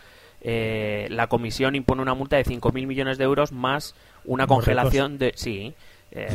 eh, 0.48 1.08
la 1.10 1.26
Comisión 1.26 1.74
impone 1.74 2.02
una 2.02 2.14
multa 2.14 2.36
de 2.36 2.44
5.000 2.44 2.86
millones 2.86 3.18
de 3.18 3.24
euros 3.24 3.50
más 3.50 3.96
una 4.24 4.46
congelación 4.46 5.18
de... 5.18 5.32
Sí, 5.34 5.74
eh, 6.12 6.28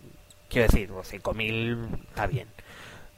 quiero 0.48 0.68
decir, 0.68 0.88
5.000 0.88 2.06
está 2.08 2.26
bien. 2.26 2.48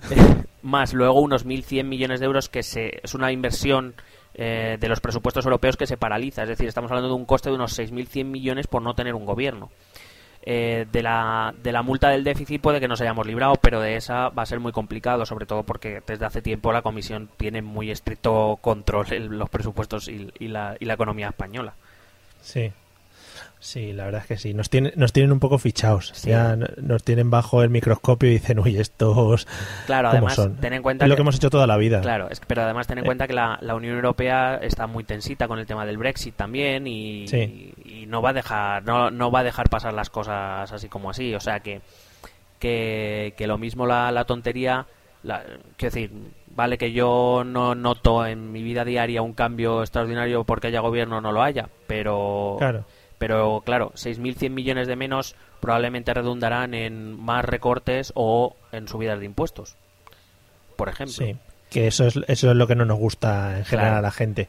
más 0.63 0.93
luego 0.93 1.21
unos 1.21 1.47
1.100 1.47 1.85
millones 1.85 2.19
de 2.19 2.27
euros 2.27 2.49
que 2.49 2.65
se, 2.65 2.99
es 3.01 3.15
una 3.15 3.31
inversión 3.31 3.95
eh, 4.35 4.77
de 4.81 4.89
los 4.89 4.99
presupuestos 4.99 5.45
europeos 5.45 5.77
que 5.77 5.87
se 5.87 5.97
paraliza. 5.97 6.43
Es 6.43 6.49
decir, 6.49 6.67
estamos 6.67 6.91
hablando 6.91 7.11
de 7.11 7.15
un 7.15 7.27
coste 7.27 7.51
de 7.51 7.55
unos 7.55 7.79
6.100 7.79 8.25
millones 8.25 8.67
por 8.67 8.83
no 8.83 8.95
tener 8.95 9.15
un 9.15 9.27
gobierno. 9.27 9.71
Eh, 10.43 10.87
de, 10.91 11.03
la, 11.03 11.55
de 11.63 11.71
la 11.71 11.83
multa 11.83 12.09
del 12.09 12.25
déficit 12.25 12.63
puede 12.63 12.81
que 12.81 12.89
nos 12.89 13.01
hayamos 13.03 13.27
librado, 13.27 13.57
pero 13.61 13.81
de 13.81 13.97
esa 13.97 14.31
va 14.31 14.43
a 14.43 14.47
ser 14.47 14.59
muy 14.59 14.73
complicado, 14.73 15.27
sobre 15.27 15.45
todo 15.45 15.65
porque 15.65 16.03
desde 16.07 16.25
hace 16.25 16.41
tiempo 16.41 16.73
la 16.73 16.81
Comisión 16.81 17.29
tiene 17.37 17.61
muy 17.61 17.91
estricto 17.91 18.59
control 18.63 19.13
en 19.13 19.39
los 19.39 19.51
presupuestos 19.51 20.09
y, 20.09 20.33
y, 20.39 20.49
la, 20.49 20.77
y 20.81 20.87
la 20.87 20.95
economía 20.95 21.29
española. 21.29 21.75
Sí, 22.41 22.73
Sí, 23.63 23.93
la 23.93 24.07
verdad 24.07 24.23
es 24.23 24.27
que 24.27 24.39
sí. 24.39 24.55
Nos 24.55 24.71
tienen, 24.71 24.93
nos 24.97 25.13
tienen 25.13 25.33
un 25.33 25.39
poco 25.39 25.59
fichados. 25.59 26.15
Ya 26.23 26.57
nos 26.57 27.05
tienen 27.05 27.29
bajo 27.29 27.63
el 27.63 27.69
microscopio 27.69 28.31
y 28.31 28.33
dicen, 28.33 28.59
uy, 28.59 28.79
estos. 28.79 29.47
Claro, 29.85 30.09
además, 30.09 30.41
ten 30.61 30.73
en 30.73 30.83
cuenta. 30.83 31.05
Es 31.05 31.09
lo 31.11 31.15
que 31.15 31.21
hemos 31.21 31.37
hecho 31.37 31.51
toda 31.51 31.67
la 31.67 31.77
vida. 31.77 32.01
Claro, 32.01 32.31
es, 32.31 32.41
pero 32.47 32.63
además 32.63 32.87
ten 32.87 32.99
en 32.99 33.05
eh. 33.05 33.07
cuenta 33.07 33.29
que 33.29 33.35
la, 33.35 33.59
Unión 33.75 33.97
Europea 33.97 34.57
está 34.63 34.87
muy 34.87 35.05
tensita 35.05 35.47
con 35.47 35.59
el 35.59 35.67
tema 35.67 35.85
del 35.85 35.99
Brexit 35.99 36.35
también 36.35 36.87
y, 36.87 37.27
y, 38.03 38.07
no 38.07 38.23
va 38.23 38.31
a 38.31 38.35
dejar 38.35 38.85
no, 38.85 39.11
no 39.11 39.31
va 39.31 39.41
a 39.41 39.45
dejar 39.45 39.69
pasar 39.69 39.93
las 39.93 40.11
cosas 40.11 40.73
así 40.73 40.89
como 40.89 41.11
así. 41.11 41.35
O 41.35 41.41
sea 41.41 41.61
que, 41.61 41.81
que, 42.59 43.35
que 43.37 43.47
lo 43.47 43.59
mismo 43.59 43.87
la, 43.87 44.11
la 44.13 44.25
tontería. 44.25 44.87
La, 45.23 45.43
quiero 45.77 45.95
decir, 45.95 46.11
vale 46.49 46.79
que 46.79 46.93
yo 46.93 47.43
no 47.45 47.75
noto 47.75 48.25
en 48.25 48.53
mi 48.53 48.63
vida 48.63 48.85
diaria 48.85 49.21
un 49.21 49.35
cambio 49.35 49.83
extraordinario 49.83 50.45
porque 50.45 50.69
haya 50.69 50.81
gobierno 50.81 51.19
o 51.19 51.21
no 51.21 51.33
lo 51.33 51.43
haya, 51.43 51.69
pero. 51.87 52.57
Claro 52.59 52.85
pero 53.21 53.61
claro, 53.67 53.93
6.100 53.97 54.49
millones 54.49 54.89
de 54.89 54.97
menos 54.97 55.37
probablemente 55.61 56.15
redundarán 56.15 56.73
en 56.73 57.21
más 57.21 57.45
recortes 57.45 58.13
o 58.15 58.57
en 58.73 58.89
subidas 58.89 59.21
de 59.21 59.27
impuestos, 59.27 59.77
por 60.75 60.89
ejemplo. 60.89 61.27
Sí, 61.27 61.37
que 61.71 61.87
eso 61.87 62.07
es, 62.07 62.19
eso 62.29 62.51
es 62.51 62.57
lo 62.57 62.67
que 62.67 62.75
no 62.75 62.85
nos 62.85 62.99
gusta 62.99 63.59
en 63.59 63.65
general 63.65 63.95
a 63.95 64.01
la 64.03 64.11
gente. 64.11 64.49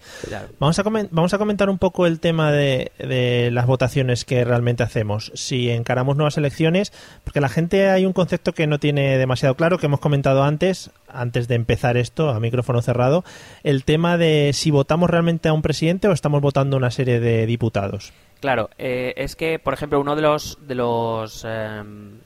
Vamos, 0.59 0.77
a 0.79 0.83
vamos 0.83 1.33
a 1.33 1.37
comentar 1.37 1.69
un 1.69 1.77
poco 1.77 2.05
el 2.05 2.19
tema 2.19 2.51
de, 2.51 2.91
de, 2.97 3.49
las 3.51 3.67
votaciones 3.67 4.25
que 4.25 4.43
realmente 4.43 4.83
hacemos. 4.83 5.31
Si 5.35 5.69
encaramos 5.69 6.17
nuevas 6.17 6.37
elecciones, 6.37 6.91
porque 7.23 7.39
la 7.39 7.49
gente 7.49 7.89
hay 7.89 8.05
un 8.05 8.13
concepto 8.13 8.53
que 8.53 8.67
no 8.67 8.79
tiene 8.79 9.17
demasiado 9.17 9.55
claro, 9.55 9.77
que 9.77 9.85
hemos 9.85 9.99
comentado 9.99 10.43
antes, 10.43 10.91
antes 11.07 11.47
de 11.47 11.55
empezar 11.55 11.95
esto, 11.95 12.29
a 12.29 12.39
micrófono 12.39 12.81
cerrado, 12.81 13.23
el 13.63 13.85
tema 13.85 14.17
de 14.17 14.51
si 14.53 14.71
votamos 14.71 15.09
realmente 15.09 15.49
a 15.49 15.53
un 15.53 15.61
presidente 15.61 16.07
o 16.07 16.11
estamos 16.11 16.41
votando 16.41 16.77
una 16.77 16.91
serie 16.91 17.19
de 17.19 17.45
diputados. 17.45 18.11
Claro, 18.39 18.71
eh, 18.79 19.13
es 19.17 19.35
que, 19.35 19.59
por 19.59 19.75
ejemplo, 19.75 20.01
uno 20.01 20.15
de 20.15 20.23
los, 20.23 20.57
de 20.67 20.73
los 20.73 21.45
em, 21.47 22.21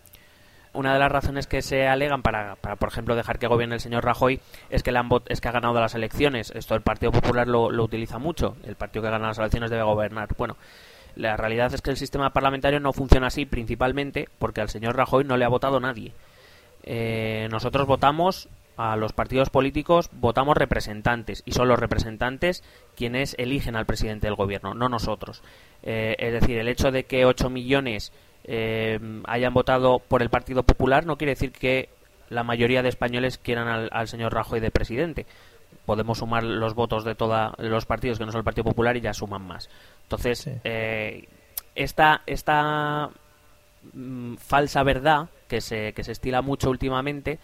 una 0.75 0.93
de 0.93 0.99
las 0.99 1.11
razones 1.11 1.47
que 1.47 1.61
se 1.61 1.87
alegan 1.87 2.21
para, 2.21 2.55
para, 2.55 2.75
por 2.75 2.89
ejemplo, 2.89 3.15
dejar 3.15 3.39
que 3.39 3.47
gobierne 3.47 3.75
el 3.75 3.81
señor 3.81 4.05
Rajoy 4.05 4.39
es 4.69 4.83
que, 4.83 4.93
es 5.29 5.41
que 5.41 5.47
ha 5.47 5.51
ganado 5.51 5.79
las 5.79 5.95
elecciones. 5.95 6.51
Esto 6.51 6.75
el 6.75 6.81
Partido 6.81 7.11
Popular 7.11 7.47
lo, 7.47 7.71
lo 7.71 7.83
utiliza 7.83 8.19
mucho. 8.19 8.55
El 8.63 8.75
partido 8.75 9.03
que 9.03 9.09
gana 9.09 9.27
las 9.27 9.39
elecciones 9.39 9.69
debe 9.71 9.83
gobernar. 9.83 10.29
Bueno, 10.37 10.57
la 11.15 11.37
realidad 11.37 11.73
es 11.73 11.81
que 11.81 11.91
el 11.91 11.97
sistema 11.97 12.31
parlamentario 12.31 12.79
no 12.79 12.93
funciona 12.93 13.27
así, 13.27 13.45
principalmente 13.45 14.29
porque 14.37 14.61
al 14.61 14.69
señor 14.69 14.95
Rajoy 14.95 15.23
no 15.23 15.37
le 15.37 15.45
ha 15.45 15.49
votado 15.49 15.79
nadie. 15.79 16.13
Eh, 16.83 17.47
nosotros 17.49 17.87
votamos 17.87 18.49
a 18.77 18.95
los 18.95 19.13
partidos 19.13 19.49
políticos 19.49 20.09
votamos 20.11 20.57
representantes 20.57 21.43
y 21.45 21.53
son 21.53 21.67
los 21.67 21.79
representantes 21.79 22.63
quienes 22.95 23.35
eligen 23.39 23.75
al 23.75 23.85
presidente 23.85 24.27
del 24.27 24.35
gobierno, 24.35 24.73
no 24.73 24.89
nosotros. 24.89 25.41
Eh, 25.83 26.15
es 26.19 26.33
decir, 26.33 26.57
el 26.57 26.67
hecho 26.67 26.91
de 26.91 27.05
que 27.05 27.25
8 27.25 27.49
millones 27.49 28.11
eh, 28.47 28.99
hayan 29.25 29.53
votado 29.53 29.99
por 29.99 30.21
el 30.21 30.29
Partido 30.29 30.63
Popular 30.63 31.05
no 31.05 31.17
quiere 31.17 31.31
decir 31.31 31.51
que 31.51 31.89
la 32.29 32.43
mayoría 32.43 32.81
de 32.81 32.89
españoles 32.89 33.37
quieran 33.37 33.89
al, 33.91 34.07
señor 34.07 34.33
Rajoy 34.33 34.59
de 34.59 34.71
presidente. 34.71 35.25
Podemos 35.85 36.19
sumar 36.19 36.43
los 36.43 36.73
votos 36.73 37.03
de 37.03 37.15
todos 37.15 37.53
los 37.59 37.85
partidos 37.85 38.17
que 38.17 38.25
no 38.25 38.31
son 38.31 38.39
el 38.39 38.45
Partido 38.45 38.63
Popular 38.63 38.97
y 38.97 39.01
ya 39.01 39.13
suman 39.13 39.45
más. 39.45 39.69
Entonces, 40.03 40.49
eh, 40.63 41.27
esta, 41.75 42.21
esta 42.25 43.09
mm, 43.93 44.35
falsa 44.35 44.83
verdad 44.83 45.29
que 45.47 45.61
se, 45.61 45.93
que 45.93 46.03
se 46.03 46.13
estila 46.13 46.41
mucho 46.41 46.69
últimamente 46.69 47.39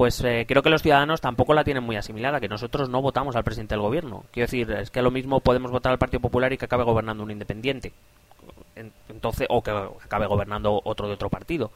pues 0.00 0.22
eh, 0.24 0.46
creo 0.48 0.62
que 0.62 0.70
los 0.70 0.80
ciudadanos 0.80 1.20
tampoco 1.20 1.52
la 1.52 1.62
tienen 1.62 1.84
muy 1.84 1.94
asimilada, 1.94 2.40
que 2.40 2.48
nosotros 2.48 2.88
no 2.88 3.02
votamos 3.02 3.36
al 3.36 3.44
presidente 3.44 3.74
del 3.74 3.82
gobierno. 3.82 4.24
Quiero 4.30 4.46
decir, 4.46 4.70
es 4.70 4.90
que 4.90 5.02
lo 5.02 5.10
mismo 5.10 5.40
podemos 5.40 5.70
votar 5.70 5.92
al 5.92 5.98
Partido 5.98 6.20
Popular 6.20 6.50
y 6.54 6.56
que 6.56 6.64
acabe 6.64 6.84
gobernando 6.84 7.22
un 7.22 7.30
independiente. 7.30 7.92
Entonces, 9.08 9.46
o 9.50 9.62
que 9.62 9.70
acabe 9.70 10.26
gobernando 10.26 10.80
otro 10.84 11.08
de 11.08 11.14
otro 11.14 11.30
partido. 11.30 11.70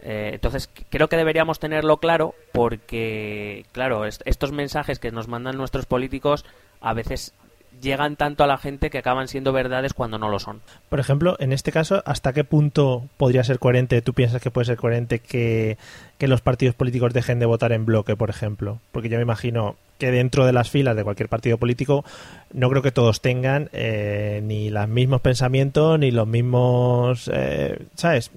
Eh, 0.00 0.30
entonces, 0.34 0.68
creo 0.90 1.08
que 1.08 1.16
deberíamos 1.16 1.60
tenerlo 1.60 1.98
claro 1.98 2.34
porque, 2.52 3.66
claro, 3.72 4.04
estos 4.04 4.52
mensajes 4.52 4.98
que 4.98 5.12
nos 5.12 5.28
mandan 5.28 5.56
nuestros 5.56 5.86
políticos 5.86 6.44
a 6.80 6.92
veces 6.92 7.34
llegan 7.80 8.16
tanto 8.16 8.44
a 8.44 8.46
la 8.46 8.58
gente 8.58 8.90
que 8.90 8.98
acaban 8.98 9.28
siendo 9.28 9.52
verdades 9.52 9.92
cuando 9.92 10.18
no 10.18 10.28
lo 10.28 10.38
son. 10.38 10.60
Por 10.88 11.00
ejemplo, 11.00 11.36
en 11.40 11.52
este 11.52 11.72
caso, 11.72 12.02
¿hasta 12.06 12.32
qué 12.32 12.44
punto 12.44 13.04
podría 13.16 13.44
ser 13.44 13.58
coherente, 13.58 14.02
tú 14.02 14.14
piensas 14.14 14.40
que 14.40 14.50
puede 14.50 14.66
ser 14.66 14.76
coherente 14.76 15.18
que, 15.18 15.76
los 16.20 16.40
partidos 16.40 16.76
políticos 16.76 17.12
dejen 17.12 17.40
de 17.40 17.46
votar 17.46 17.72
en 17.72 17.84
bloque, 17.84 18.14
por 18.14 18.30
ejemplo? 18.30 18.78
Porque 18.92 19.08
yo 19.08 19.16
me 19.16 19.22
imagino 19.22 19.74
que 19.98 20.12
dentro 20.12 20.46
de 20.46 20.52
las 20.52 20.70
filas 20.70 20.94
de 20.94 21.02
cualquier 21.02 21.28
partido 21.28 21.58
político 21.58 22.04
no 22.52 22.70
creo 22.70 22.80
que 22.80 22.92
todos 22.92 23.20
tengan 23.20 23.68
eh, 23.72 24.40
ni 24.44 24.70
los 24.70 24.88
mismos 24.88 25.20
pensamientos 25.20 25.98
ni 25.98 26.12
los 26.12 26.28
mismos, 26.28 27.28
eh, 27.32 27.86
¿sabes? 27.96 28.30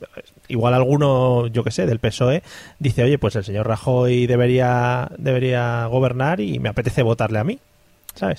Igual 0.47 0.73
alguno, 0.73 1.45
yo 1.47 1.63
que 1.63 1.69
sé, 1.69 1.85
del 1.85 1.99
PSOE 1.99 2.41
dice, 2.79 3.03
oye, 3.03 3.19
pues 3.19 3.35
el 3.35 3.43
señor 3.43 3.67
Rajoy 3.67 4.25
debería, 4.25 5.09
debería 5.17 5.85
gobernar 5.85 6.39
y 6.39 6.57
me 6.57 6.69
apetece 6.69 7.03
votarle 7.03 7.37
a 7.37 7.43
mí. 7.43 7.59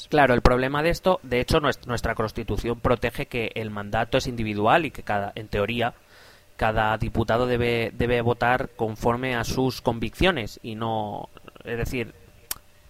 Claro, 0.08 0.34
el 0.34 0.42
problema 0.42 0.82
de 0.82 0.90
esto, 0.90 1.20
de 1.22 1.40
hecho, 1.40 1.60
nuestra 1.60 2.14
Constitución 2.14 2.80
protege 2.80 3.26
que 3.26 3.52
el 3.54 3.70
mandato 3.70 4.18
es 4.18 4.26
individual 4.26 4.86
y 4.86 4.90
que 4.90 5.02
cada, 5.02 5.32
en 5.34 5.48
teoría, 5.48 5.94
cada 6.56 6.96
diputado 6.96 7.46
debe, 7.46 7.92
debe 7.94 8.20
votar 8.22 8.70
conforme 8.76 9.36
a 9.36 9.44
sus 9.44 9.82
convicciones 9.82 10.58
y 10.62 10.74
no, 10.74 11.28
es 11.64 11.76
decir, 11.76 12.14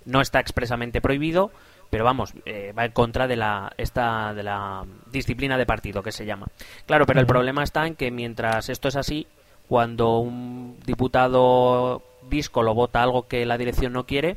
no 0.05 0.21
está 0.21 0.41
expresamente 0.41 1.01
prohibido, 1.01 1.51
pero 1.91 2.05
vamos, 2.05 2.33
eh, 2.45 2.73
va 2.77 2.85
en 2.85 2.93
contra 2.93 3.27
de 3.27 3.37
la, 3.37 3.73
esta, 3.77 4.33
de 4.35 4.43
la 4.43 4.85
disciplina 5.11 5.59
de 5.59 5.67
partido 5.67 6.03
que 6.03 6.13
se 6.13 6.27
llama. 6.27 6.47
Claro, 6.87 7.07
pero 7.07 7.21
el 7.21 7.27
problema 7.27 7.63
está 7.63 7.87
en 7.87 7.97
que 7.97 8.11
mientras 8.11 8.69
esto 8.69 8.89
es 8.89 8.97
así, 8.97 9.27
cuando 9.69 10.19
un 10.19 10.79
diputado 10.85 12.03
disco 12.29 12.63
lo 12.63 12.75
vota 12.75 13.03
algo 13.03 13.27
que 13.27 13.47
la 13.47 13.59
dirección 13.59 13.93
no 13.93 14.07
quiere, 14.07 14.37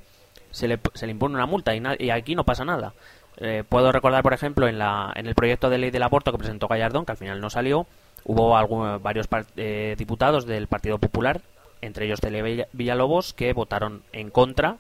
se 0.52 0.68
le, 0.68 0.80
se 0.94 1.06
le 1.06 1.12
impone 1.12 1.36
una 1.36 1.46
multa 1.46 1.76
y, 1.76 2.10
aquí 2.10 2.36
no 2.36 2.44
pasa 2.44 2.66
nada. 2.66 2.94
Eh, 3.38 3.64
puedo 3.68 3.92
recordar, 3.92 4.24
por 4.24 4.34
ejemplo, 4.34 4.68
en, 4.68 4.80
la, 4.80 5.14
en 5.16 5.28
el 5.28 5.36
proyecto 5.36 5.70
de 5.70 5.78
ley 5.78 5.92
del 5.92 6.04
aborto 6.04 6.32
que 6.32 6.38
presentó 6.38 6.68
Gallardón, 6.68 7.06
que 7.06 7.14
al 7.14 7.18
final 7.18 7.40
no 7.40 7.50
salió, 7.50 7.88
hubo 8.26 8.58
algunos, 8.58 9.02
varios 9.02 9.28
eh, 9.56 9.96
diputados 9.98 10.46
del 10.46 10.68
Partido 10.68 10.98
Popular, 10.98 11.42
entre 11.82 12.06
ellos 12.06 12.20
Tele 12.20 12.68
Villalobos, 12.74 13.34
que 13.34 13.54
votaron 13.54 14.04
en 14.12 14.30
contra 14.30 14.78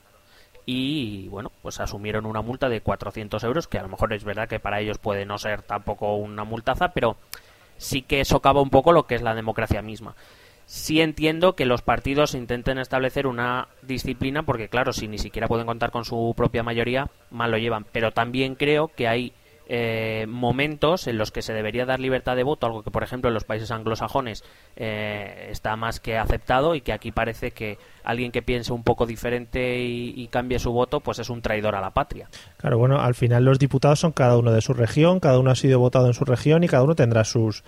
y, 0.66 1.30
bueno, 1.30 1.52
pues 1.62 1.80
asumieron 1.80 2.26
una 2.26 2.42
multa 2.42 2.70
de 2.70 2.82
400 2.82 3.44
euros, 3.44 3.68
que 3.68 3.80
a 3.80 3.84
lo 3.84 3.90
mejor 3.90 4.14
es 4.14 4.24
verdad 4.24 4.50
que 4.50 4.60
para 4.60 4.82
ellos 4.82 4.98
puede 4.98 5.26
no 5.26 5.38
ser 5.38 5.62
tampoco 5.62 6.16
una 6.16 6.44
multaza, 6.44 6.90
pero 6.90 7.16
sí 7.78 8.02
que 8.02 8.26
socava 8.26 8.62
un 8.62 8.70
poco 8.70 8.92
lo 8.92 9.08
que 9.08 9.16
es 9.16 9.22
la 9.22 9.34
democracia 9.34 9.82
misma 9.82 10.16
sí 10.70 11.02
entiendo 11.02 11.56
que 11.56 11.66
los 11.66 11.82
partidos 11.82 12.36
intenten 12.36 12.78
establecer 12.78 13.26
una 13.26 13.70
disciplina 13.82 14.44
porque 14.44 14.70
claro, 14.70 14.94
si 14.94 15.08
ni 15.08 15.18
siquiera 15.18 15.48
pueden 15.48 15.66
contar 15.66 15.90
con 15.90 16.06
su 16.06 16.32
propia 16.38 16.62
mayoría, 16.62 17.10
mal 17.32 17.50
lo 17.50 17.58
llevan. 17.58 17.88
Pero 17.92 18.12
también 18.12 18.54
creo 18.54 18.92
que 18.96 19.08
hay 19.08 19.34
eh, 19.68 20.28
momentos 20.28 21.08
en 21.08 21.18
los 21.18 21.32
que 21.32 21.42
se 21.42 21.54
debería 21.54 21.88
dar 21.88 22.00
libertad 22.00 22.36
de 22.36 22.44
voto, 22.44 22.68
algo 22.68 22.84
que 22.84 22.92
por 22.92 23.02
ejemplo 23.02 23.30
en 23.30 23.34
los 23.34 23.46
países 23.46 23.72
anglosajones 23.72 24.44
eh, 24.76 25.48
está 25.50 25.76
más 25.76 26.00
que 26.00 26.20
aceptado 26.20 26.76
y 26.76 26.82
que 26.82 26.94
aquí 26.94 27.12
parece 27.12 27.50
que 27.50 27.80
alguien 28.04 28.32
que 28.32 28.44
piense 28.44 28.72
un 28.72 28.84
poco 28.84 29.08
diferente 29.08 29.80
y, 29.80 30.14
y, 30.16 30.28
cambie 30.28 30.60
su 30.60 30.72
voto, 30.72 31.00
pues 31.00 31.18
es 31.18 31.32
un 31.32 31.42
traidor 31.42 31.76
a 31.76 31.82
la 31.82 31.92
patria. 31.92 32.30
Claro, 32.58 32.78
bueno, 32.78 33.00
al 33.00 33.16
final 33.16 33.44
los 33.44 33.58
diputados 33.58 34.00
son 34.00 34.12
cada 34.12 34.38
uno 34.38 34.52
de 34.52 34.62
su 34.62 34.74
región, 34.74 35.20
cada 35.20 35.40
uno 35.40 35.50
ha 35.50 35.56
sido 35.56 35.80
votado 35.80 36.06
en 36.06 36.14
su 36.14 36.26
región 36.26 36.64
y 36.64 36.68
cada 36.68 36.84
uno 36.84 36.94
tendrá 36.94 37.24
sus 37.24 37.64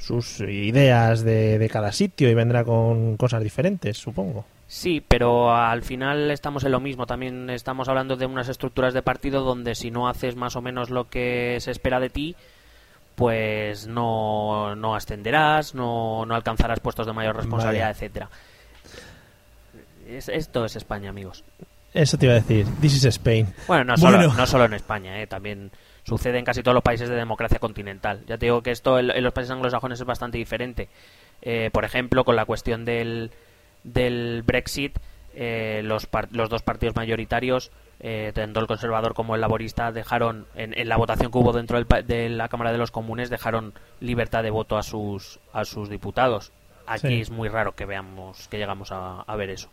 sus 0.00 0.40
ideas 0.40 1.22
de, 1.22 1.58
de 1.58 1.68
cada 1.68 1.92
sitio 1.92 2.28
y 2.28 2.34
vendrá 2.34 2.64
con 2.64 3.16
cosas 3.16 3.42
diferentes, 3.42 3.98
supongo. 3.98 4.44
Sí, 4.66 5.04
pero 5.06 5.52
al 5.52 5.82
final 5.82 6.30
estamos 6.30 6.62
en 6.62 6.70
lo 6.70 6.78
mismo. 6.78 7.04
También 7.04 7.50
estamos 7.50 7.88
hablando 7.88 8.16
de 8.16 8.26
unas 8.26 8.48
estructuras 8.48 8.94
de 8.94 9.02
partido 9.02 9.42
donde 9.42 9.74
si 9.74 9.90
no 9.90 10.08
haces 10.08 10.36
más 10.36 10.54
o 10.54 10.62
menos 10.62 10.90
lo 10.90 11.08
que 11.08 11.56
se 11.58 11.72
espera 11.72 11.98
de 11.98 12.08
ti, 12.08 12.36
pues 13.16 13.88
no, 13.88 14.76
no 14.76 14.94
ascenderás, 14.94 15.74
no, 15.74 16.24
no 16.24 16.34
alcanzarás 16.36 16.78
puestos 16.78 17.04
de 17.04 17.12
mayor 17.12 17.36
responsabilidad, 17.36 17.90
etcétera. 17.90 18.30
esto 20.06 20.64
es 20.64 20.76
España, 20.76 21.10
amigos. 21.10 21.42
Eso 21.92 22.16
te 22.16 22.26
iba 22.26 22.34
a 22.36 22.40
decir. 22.40 22.66
This 22.80 22.94
is 22.94 23.04
Spain. 23.06 23.52
Bueno, 23.66 23.82
no 23.82 23.96
solo, 23.96 24.32
no 24.32 24.46
solo 24.46 24.66
en 24.66 24.74
España, 24.74 25.20
¿eh? 25.20 25.26
también 25.26 25.72
sucede 26.04 26.38
en 26.38 26.44
casi 26.44 26.62
todos 26.62 26.74
los 26.74 26.82
países 26.82 27.08
de 27.08 27.14
democracia 27.14 27.58
continental. 27.58 28.22
Ya 28.26 28.38
te 28.38 28.46
digo 28.46 28.62
que 28.62 28.70
esto 28.70 28.98
en, 28.98 29.22
los 29.22 29.32
países 29.32 29.52
anglosajones 29.52 30.00
es 30.00 30.06
bastante 30.06 30.38
diferente. 30.38 30.88
Eh, 31.42 31.70
por 31.72 31.84
ejemplo, 31.84 32.24
con 32.24 32.36
la 32.36 32.44
cuestión 32.44 32.84
del, 32.84 33.30
del 33.84 34.42
Brexit, 34.44 34.98
eh, 35.34 35.82
los, 35.84 36.08
los 36.32 36.48
dos 36.48 36.62
partidos 36.62 36.96
mayoritarios, 36.96 37.70
eh, 38.00 38.32
tanto 38.34 38.60
el 38.60 38.66
conservador 38.66 39.14
como 39.14 39.34
el 39.34 39.40
laborista, 39.40 39.92
dejaron, 39.92 40.46
en, 40.54 40.88
la 40.88 40.96
votación 40.96 41.30
que 41.30 41.38
hubo 41.38 41.52
dentro 41.52 41.82
de 41.82 42.28
la 42.28 42.48
Cámara 42.48 42.72
de 42.72 42.78
los 42.78 42.90
Comunes, 42.90 43.30
dejaron 43.30 43.74
libertad 44.00 44.42
de 44.42 44.50
voto 44.50 44.76
a 44.76 44.82
sus, 44.82 45.40
a 45.52 45.64
sus 45.64 45.88
diputados. 45.88 46.52
Aquí 46.86 47.20
es 47.20 47.30
muy 47.30 47.48
raro 47.48 47.76
que 47.76 47.86
veamos, 47.86 48.48
que 48.48 48.58
llegamos 48.58 48.90
a 48.90 49.36
ver 49.36 49.50
eso. 49.50 49.70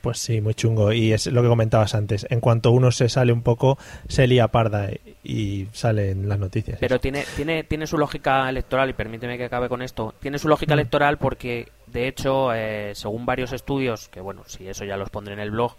Pues 0.00 0.18
sí, 0.18 0.40
muy 0.40 0.54
chungo. 0.54 0.92
Y 0.92 1.12
es 1.12 1.26
lo 1.26 1.42
que 1.42 1.48
comentabas 1.48 1.94
antes. 1.94 2.26
En 2.30 2.40
cuanto 2.40 2.70
uno 2.70 2.90
se 2.90 3.08
sale 3.08 3.32
un 3.32 3.42
poco, 3.42 3.78
se 4.08 4.26
lía 4.26 4.48
parda 4.48 4.88
y 5.22 5.66
salen 5.72 6.28
las 6.28 6.38
noticias. 6.38 6.78
Pero 6.80 6.98
tiene, 6.98 7.24
tiene, 7.36 7.64
tiene 7.64 7.86
su 7.86 7.98
lógica 7.98 8.48
electoral, 8.48 8.90
y 8.90 8.94
permíteme 8.94 9.36
que 9.36 9.44
acabe 9.44 9.68
con 9.68 9.82
esto. 9.82 10.14
Tiene 10.20 10.38
su 10.38 10.48
lógica 10.48 10.74
mm. 10.74 10.78
electoral 10.78 11.18
porque, 11.18 11.68
de 11.86 12.08
hecho, 12.08 12.54
eh, 12.54 12.92
según 12.94 13.26
varios 13.26 13.52
estudios, 13.52 14.08
que 14.08 14.20
bueno, 14.20 14.44
si 14.46 14.68
eso 14.68 14.84
ya 14.84 14.96
los 14.96 15.10
pondré 15.10 15.34
en 15.34 15.40
el 15.40 15.50
blog, 15.50 15.76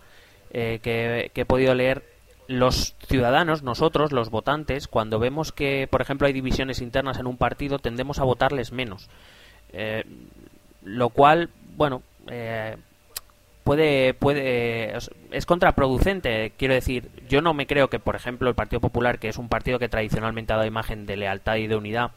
eh, 0.52 0.80
que, 0.84 1.32
he 1.34 1.46
podido 1.46 1.74
leer, 1.74 2.04
los 2.48 2.96
ciudadanos, 3.08 3.64
nosotros, 3.64 4.12
los 4.12 4.30
votantes, 4.30 4.88
cuando 4.88 5.20
vemos 5.20 5.52
que, 5.52 5.88
por 5.90 6.02
ejemplo, 6.02 6.28
hay 6.28 6.34
divisiones 6.34 6.82
internas 6.82 7.18
en 7.18 7.28
un 7.28 7.38
partido, 7.38 7.80
tendemos 7.80 8.20
a 8.20 8.24
votarles 8.26 8.72
menos. 8.72 9.10
Eh, 9.72 10.04
lo 10.84 11.10
cual, 11.10 11.50
bueno, 11.78 12.04
eh, 12.28 12.76
puede 13.64 14.14
puede 14.14 14.98
es 15.32 15.46
contraproducente. 15.46 16.54
Quiero 16.58 16.74
decir 16.74 17.10
yo 17.30 17.42
no 17.42 17.54
me 17.54 17.68
creo 17.68 17.90
que 17.90 18.00
por 18.00 18.16
ejemplo 18.16 18.50
el 18.50 18.56
Partido 18.56 18.80
Popular 18.80 19.20
que 19.20 19.30
es 19.30 19.38
un 19.38 19.50
partido 19.50 19.80
que 19.80 19.90
tradicionalmente 19.90 20.54
ha 20.54 20.58
dado 20.58 20.68
imagen 20.68 21.06
de 21.06 21.18
lealtad 21.18 21.56
y 21.56 21.68
de 21.68 21.76
unidad 21.76 22.12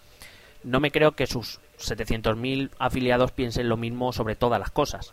no 0.65 0.81
me 0.81 0.91
creo 0.91 1.13
que 1.13 1.27
sus 1.27 1.61
700.000 1.79 2.71
afiliados 2.79 3.33
piensen 3.33 3.69
lo 3.69 3.77
mismo 3.77 4.13
sobre 4.13 4.35
todas 4.35 4.59
las 4.59 4.71
cosas. 4.71 5.13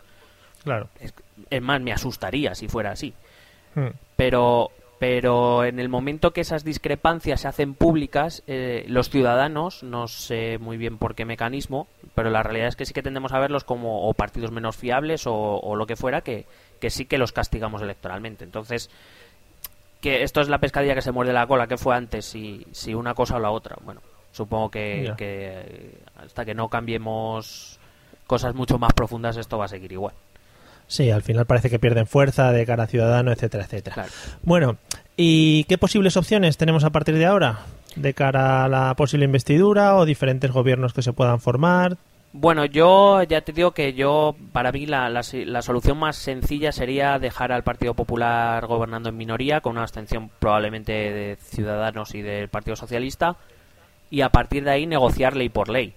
Claro. 0.64 0.88
Es, 0.98 1.62
más 1.62 1.80
me 1.80 1.92
asustaría 1.92 2.54
si 2.54 2.68
fuera 2.68 2.92
así. 2.92 3.14
Hmm. 3.74 3.88
pero 4.16 4.70
pero 5.02 5.64
en 5.64 5.80
el 5.80 5.88
momento 5.88 6.32
que 6.32 6.42
esas 6.42 6.62
discrepancias 6.62 7.40
se 7.40 7.48
hacen 7.48 7.74
públicas, 7.74 8.44
eh, 8.46 8.84
los 8.86 9.10
ciudadanos, 9.10 9.82
no 9.82 10.06
sé 10.06 10.58
muy 10.58 10.76
bien 10.76 10.96
por 10.96 11.16
qué 11.16 11.24
mecanismo, 11.24 11.88
pero 12.14 12.30
la 12.30 12.44
realidad 12.44 12.68
es 12.68 12.76
que 12.76 12.86
sí 12.86 12.94
que 12.94 13.02
tendemos 13.02 13.32
a 13.32 13.40
verlos 13.40 13.64
como 13.64 14.08
o 14.08 14.14
partidos 14.14 14.52
menos 14.52 14.76
fiables 14.76 15.24
o, 15.26 15.74
lo 15.74 15.86
que 15.86 15.96
fuera, 15.96 16.20
que, 16.20 16.46
sí 16.88 17.06
que 17.06 17.18
los 17.18 17.32
castigamos 17.32 17.82
electoralmente. 17.82 18.44
Entonces, 18.44 18.90
que 20.00 20.22
esto 20.22 20.40
es 20.40 20.48
la 20.48 20.58
pescadilla 20.58 20.94
que 20.94 21.02
se 21.02 21.10
muerde 21.10 21.32
la 21.32 21.48
cola, 21.48 21.66
que 21.66 21.78
fue 21.78 21.96
antes, 21.96 22.24
si, 22.24 22.64
si 22.70 22.94
una 22.94 23.12
cosa 23.14 23.38
o 23.38 23.40
la 23.40 23.50
otra. 23.50 23.78
Bueno, 23.82 24.02
supongo 24.30 24.70
que, 24.70 25.12
que 25.16 25.98
hasta 26.14 26.44
que 26.44 26.54
no 26.54 26.68
cambiemos 26.68 27.80
cosas 28.28 28.54
mucho 28.54 28.78
más 28.78 28.92
profundas, 28.92 29.36
esto 29.36 29.58
va 29.58 29.64
a 29.64 29.68
seguir 29.68 29.90
igual. 29.90 30.14
Sí, 30.92 31.10
al 31.10 31.22
final 31.22 31.46
parece 31.46 31.70
que 31.70 31.78
pierden 31.78 32.06
fuerza 32.06 32.52
de 32.52 32.66
cara 32.66 32.82
a 32.82 32.86
ciudadano, 32.86 33.32
etcétera, 33.32 33.64
etcétera. 33.64 34.04
Bueno, 34.42 34.76
¿y 35.16 35.64
qué 35.64 35.78
posibles 35.78 36.18
opciones 36.18 36.58
tenemos 36.58 36.84
a 36.84 36.90
partir 36.90 37.16
de 37.16 37.24
ahora? 37.24 37.60
¿De 37.96 38.12
cara 38.12 38.62
a 38.62 38.68
la 38.68 38.94
posible 38.94 39.24
investidura 39.24 39.96
o 39.96 40.04
diferentes 40.04 40.50
gobiernos 40.50 40.92
que 40.92 41.00
se 41.00 41.14
puedan 41.14 41.40
formar? 41.40 41.96
Bueno, 42.34 42.66
yo 42.66 43.22
ya 43.22 43.40
te 43.40 43.52
digo 43.52 43.70
que 43.70 43.94
yo, 43.94 44.36
para 44.52 44.70
mí, 44.70 44.84
la, 44.84 45.08
la, 45.08 45.62
solución 45.62 45.96
más 45.96 46.16
sencilla 46.16 46.72
sería 46.72 47.18
dejar 47.18 47.52
al 47.52 47.62
Partido 47.62 47.94
Popular 47.94 48.66
gobernando 48.66 49.08
en 49.08 49.16
minoría, 49.16 49.62
con 49.62 49.72
una 49.72 49.84
abstención 49.84 50.30
probablemente 50.40 50.92
de 50.92 51.36
Ciudadanos 51.36 52.14
y 52.14 52.20
del 52.20 52.50
Partido 52.50 52.76
Socialista, 52.76 53.38
y 54.10 54.20
a 54.20 54.28
partir 54.28 54.64
de 54.64 54.72
ahí 54.72 54.86
negociar 54.86 55.36
ley 55.36 55.48
por 55.48 55.70
ley. 55.70 55.94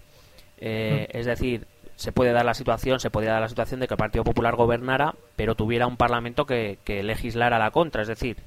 Eh, 0.58 1.10
mm. 1.14 1.18
Es 1.18 1.26
decir, 1.26 1.68
se 1.96 2.12
puede 2.12 2.34
dar 2.34 2.46
la 2.46 2.54
situación, 2.54 3.00
se 3.00 3.10
podía 3.10 3.32
dar 3.32 3.42
la 3.42 3.50
situación 3.50 3.80
de 3.80 3.88
que 3.88 3.94
el 3.94 4.00
Partido 4.00 4.24
Popular 4.24 4.56
gobernara, 4.56 5.16
pero 5.36 5.56
tuviera 5.56 5.88
un 5.88 5.98
Parlamento 5.98 6.46
que, 6.46 6.78
legislara 6.86 7.60
la 7.60 7.72
contra. 7.72 8.02
Es 8.02 8.08
decir, 8.08 8.38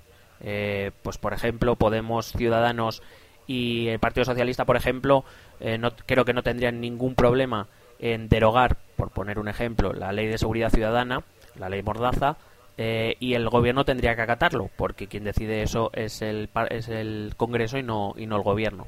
eh, 0.41 0.91
pues 1.03 1.19
por 1.19 1.33
ejemplo, 1.33 1.77
Podemos, 1.77 2.33
Ciudadanos 2.33 3.03
y 3.47 3.89
el 3.89 3.99
Partido 3.99 4.25
Socialista, 4.25 4.65
por 4.65 4.77
ejemplo, 4.77 5.25
eh, 5.61 5.79
no, 5.79 5.91
creo 5.93 6.25
que 6.25 6.35
no 6.35 6.43
tendrían 6.43 6.81
ningún 6.81 7.15
problema 7.15 7.67
en 7.99 8.29
derogar, 8.29 8.77
por 8.97 9.11
poner 9.11 9.39
un 9.39 9.49
ejemplo, 9.49 9.93
la 9.93 10.13
ley 10.13 10.27
de 10.27 10.39
seguridad 10.39 10.71
ciudadana, 10.71 11.25
la 11.57 11.69
ley 11.69 11.83
Mordaza, 11.83 12.37
eh, 12.77 13.17
y 13.19 13.35
el 13.35 13.49
gobierno 13.49 13.85
tendría 13.85 14.15
que 14.15 14.23
acatarlo, 14.23 14.71
porque 14.77 15.09
quien 15.09 15.25
decide 15.25 15.63
eso 15.63 15.91
es 15.95 16.23
el, 16.23 16.49
es 16.71 16.89
el 16.89 17.33
Congreso 17.37 17.79
y 17.79 17.83
no, 17.83 18.15
y 18.17 18.27
no 18.27 18.37
el 18.37 18.43
gobierno. 18.43 18.87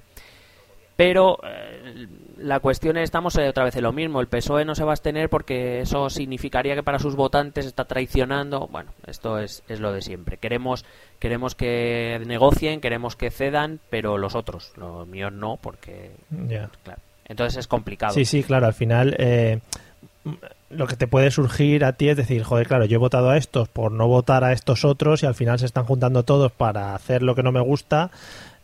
Pero 1.00 1.38
eh, 1.44 2.06
la 2.40 2.60
cuestión 2.60 2.98
es, 2.98 3.04
estamos 3.04 3.34
eh, 3.38 3.48
otra 3.48 3.64
vez 3.64 3.74
en 3.74 3.84
lo 3.84 3.92
mismo. 3.94 4.20
El 4.20 4.26
PSOE 4.26 4.66
no 4.66 4.74
se 4.74 4.84
va 4.84 4.90
a 4.90 4.92
abstener 4.92 5.30
porque 5.30 5.80
eso 5.80 6.10
significaría 6.10 6.74
que 6.74 6.82
para 6.82 6.98
sus 6.98 7.16
votantes 7.16 7.64
está 7.64 7.86
traicionando. 7.86 8.68
Bueno, 8.70 8.92
esto 9.06 9.38
es, 9.38 9.62
es 9.70 9.80
lo 9.80 9.94
de 9.94 10.02
siempre. 10.02 10.36
Queremos, 10.36 10.84
queremos 11.18 11.54
que 11.54 12.20
negocien, 12.26 12.82
queremos 12.82 13.16
que 13.16 13.30
cedan, 13.30 13.80
pero 13.88 14.18
los 14.18 14.34
otros, 14.34 14.72
los 14.76 15.08
míos 15.08 15.32
no, 15.32 15.56
porque. 15.56 16.10
Claro. 16.28 17.00
Entonces 17.24 17.60
es 17.60 17.66
complicado. 17.66 18.12
Sí, 18.12 18.26
sí, 18.26 18.42
claro. 18.42 18.66
Al 18.66 18.74
final. 18.74 19.16
Eh, 19.18 19.60
lo 20.68 20.86
que 20.86 20.96
te 20.96 21.06
puede 21.06 21.30
surgir 21.30 21.82
a 21.82 21.94
ti 21.94 22.10
es 22.10 22.16
decir, 22.18 22.42
joder, 22.42 22.68
claro, 22.68 22.84
yo 22.84 22.96
he 22.96 22.98
votado 22.98 23.30
a 23.30 23.38
estos 23.38 23.70
por 23.70 23.90
no 23.90 24.06
votar 24.06 24.44
a 24.44 24.52
estos 24.52 24.84
otros 24.84 25.22
y 25.22 25.26
al 25.26 25.34
final 25.34 25.58
se 25.58 25.64
están 25.64 25.84
juntando 25.84 26.24
todos 26.24 26.52
para 26.52 26.94
hacer 26.94 27.22
lo 27.22 27.34
que 27.34 27.42
no 27.42 27.52
me 27.52 27.60
gusta 27.60 28.10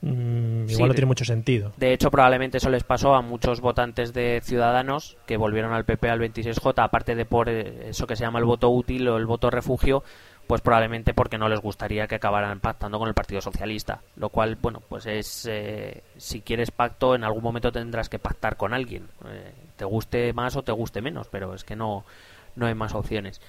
Mm, 0.03 0.69
igual 0.69 0.89
no 0.89 0.95
tiene 0.95 1.07
mucho 1.07 1.25
sentido. 1.25 1.73
De 1.77 1.93
hecho, 1.93 2.11
probablemente 2.11 2.59
eso 2.59 2.71
les 2.71 2.85
pasó 2.85 3.15
a 3.15 3.23
muchos 3.23 3.61
votantes 3.61 4.13
de 4.13 4.41
Ciudadanos 4.43 5.17
que 5.27 5.37
volvieron 5.37 5.73
al 5.73 5.85
PP 5.85 6.09
al 6.09 6.21
26J, 6.21 6.75
aparte 6.83 7.15
de 7.15 7.25
por 7.25 7.49
eh, 7.49 7.89
eso 7.89 8.07
que 8.07 8.17
se 8.17 8.25
llama 8.25 8.39
el 8.39 8.45
voto 8.45 8.69
útil 8.71 9.09
o 9.09 9.17
el 9.17 9.27
voto 9.27 9.51
refugio, 9.51 10.05
pues 10.47 10.61
probablemente 10.61 11.15
porque 11.15 11.39
no 11.39 11.49
les 11.49 11.61
gustaría 11.61 12.07
que 12.07 12.17
acabaran 12.17 12.61
pactando 12.61 12.99
con 12.99 13.09
el 13.09 13.15
Partido 13.15 13.41
Socialista. 13.41 14.03
Lo 14.17 14.29
cual, 14.29 14.57
bueno, 14.61 14.83
pues 14.87 15.07
es. 15.07 15.47
Eh, 15.51 16.03
si 16.17 16.43
quieres 16.43 16.71
pacto, 16.71 17.15
en 17.15 17.25
algún 17.25 17.43
momento 17.43 17.73
tendrás 17.73 18.09
que 18.09 18.19
pactar 18.19 18.57
con 18.57 18.75
alguien. 18.75 19.09
Eh, 19.29 19.53
te 19.77 19.85
guste 19.85 20.33
más 20.35 20.57
o 20.57 20.63
te 20.63 20.73
guste 20.73 21.01
menos, 21.01 21.27
pero 21.31 21.55
es 21.55 21.65
que 21.65 21.75
no, 21.75 22.05
no 22.55 22.67
hay 22.67 22.75
más 22.75 22.95
opciones. 22.95 23.41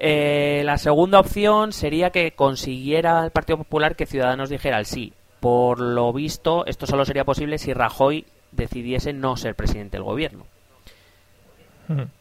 la 0.00 0.76
segunda 0.76 1.20
opción 1.20 1.72
sería 1.72 2.10
que 2.10 2.32
consiguiera 2.32 3.24
el 3.24 3.30
Partido 3.30 3.58
Popular 3.58 3.94
que 3.94 4.06
Ciudadanos 4.06 4.50
dijera 4.50 4.78
el 4.78 4.86
sí. 4.86 5.12
Por 5.42 5.80
lo 5.80 6.12
visto, 6.12 6.64
esto 6.66 6.86
solo 6.86 7.04
sería 7.04 7.24
posible 7.24 7.58
si 7.58 7.74
Rajoy 7.74 8.24
decidiese 8.52 9.12
no 9.12 9.36
ser 9.36 9.56
presidente 9.56 9.96
del 9.96 10.04
gobierno. 10.04 10.46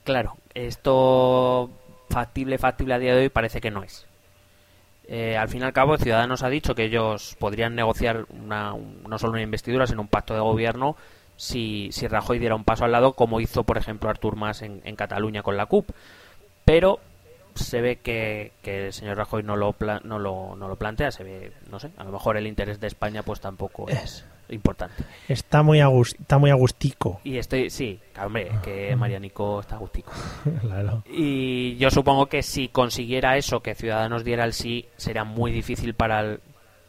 Claro, 0.04 0.38
esto 0.56 1.70
factible, 2.10 2.58
factible 2.58 2.96
a 2.96 2.98
día 2.98 3.14
de 3.14 3.22
hoy 3.22 3.30
parece 3.30 3.62
que 3.62 3.70
no 3.70 3.84
es. 3.84 4.08
Eh, 5.08 5.38
al 5.38 5.50
fin 5.50 5.62
y 5.62 5.66
al 5.66 5.72
cabo, 5.72 6.00
Ciudadanos 6.00 6.42
ha 6.42 6.50
dicho 6.50 6.74
que 6.74 6.86
ellos 6.86 7.36
podrían 7.38 7.76
negociar 7.76 8.26
una, 8.30 8.74
no 9.08 9.20
solo 9.20 9.34
una 9.34 9.44
investidura, 9.44 9.86
sino 9.86 10.02
un 10.02 10.08
pacto 10.08 10.34
de 10.34 10.40
gobierno 10.40 10.96
si, 11.36 11.90
si 11.92 12.08
Rajoy 12.08 12.40
diera 12.40 12.56
un 12.56 12.64
paso 12.64 12.86
al 12.86 12.92
lado, 12.92 13.14
como 13.14 13.40
hizo, 13.40 13.66
por 13.66 13.78
ejemplo, 13.78 14.10
Artur 14.10 14.36
Mas 14.36 14.64
en, 14.64 14.82
en 14.84 14.96
Cataluña 14.96 15.44
con 15.44 15.58
la 15.58 15.68
CUP. 15.68 15.92
Pero 16.66 17.00
se 17.56 17.82
ve 17.82 17.98
que, 17.98 18.54
el 18.64 18.94
señor 18.94 19.18
Rajoy 19.18 19.44
no 19.44 19.56
lo, 19.56 19.76
no, 20.04 20.20
lo, 20.20 20.56
no 20.56 20.68
lo 20.68 20.76
plantea, 20.76 21.12
se 21.12 21.24
ve, 21.24 21.54
no 21.70 21.80
sé, 21.80 21.92
a 21.98 22.04
lo 22.04 22.12
mejor 22.12 22.38
el 22.38 22.48
interés 22.48 22.80
de 22.80 22.88
España 22.88 23.24
pues 23.24 23.40
tampoco 23.40 23.88
es 23.88 24.26
importante. 24.50 25.04
Está 25.28 25.64
muy, 25.64 25.80
está 25.80 26.38
muy 26.38 26.50
agustico. 26.50 27.22
Y 27.24 27.38
estoy, 27.38 27.70
sí, 27.70 28.00
hombre, 28.22 28.52
que 28.64 28.96
Marianico 28.96 29.62
está 29.62 29.76
agustico. 29.76 30.12
claro. 30.62 31.04
Y 31.08 31.78
yo 31.78 31.90
supongo 31.90 32.28
que 32.28 32.44
si 32.44 32.68
consiguiera 32.68 33.38
eso, 33.38 33.62
que 33.62 33.76
Ciudadanos 33.76 34.24
diera 34.24 34.44
el 34.44 34.54
sí, 34.54 34.88
sería 34.98 35.24
muy 35.24 35.52
difícil 35.52 35.94
para, 35.94 36.20
el, 36.22 36.40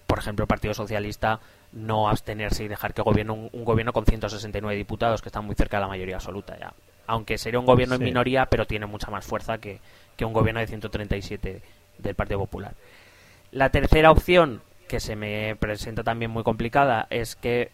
por 0.07 0.19
ejemplo, 0.19 0.45
el 0.45 0.49
Partido 0.49 0.75
Socialista 0.75 1.41
no 1.73 2.09
abstenerse 2.09 2.65
y 2.65 2.69
dejar 2.69 2.93
que 2.93 3.01
gobierne 3.01 3.33
un, 3.33 3.49
un, 3.51 3.65
gobierno 3.65 3.93
con 3.93 4.05
169 4.05 4.77
diputados, 4.77 5.23
que 5.23 5.31
están 5.31 5.47
muy 5.47 5.55
cerca 5.55 5.79
de 5.79 5.83
la 5.83 5.89
mayoría 5.89 6.17
absoluta 6.17 6.59
ya. 6.59 6.75
Aunque 7.07 7.39
sería 7.39 7.59
un 7.59 7.67
gobierno 7.67 7.95
en 7.95 8.05
minoría, 8.05 8.47
pero 8.47 8.67
tiene 8.67 8.87
mucha 8.87 9.11
más 9.11 9.25
fuerza 9.25 9.59
que, 9.59 9.81
que 10.17 10.25
un 10.25 10.33
gobierno 10.33 10.61
de 10.61 10.67
137 10.67 11.63
del 11.99 12.15
Partido 12.15 12.41
Popular. 12.41 12.75
La 13.51 13.71
tercera 13.71 14.11
opción, 14.11 14.63
que 14.89 15.01
se 15.01 15.17
me 15.17 15.57
presenta 15.57 16.03
también 16.03 16.31
muy 16.31 16.43
complicada, 16.43 17.07
es 17.11 17.37
que 17.37 17.71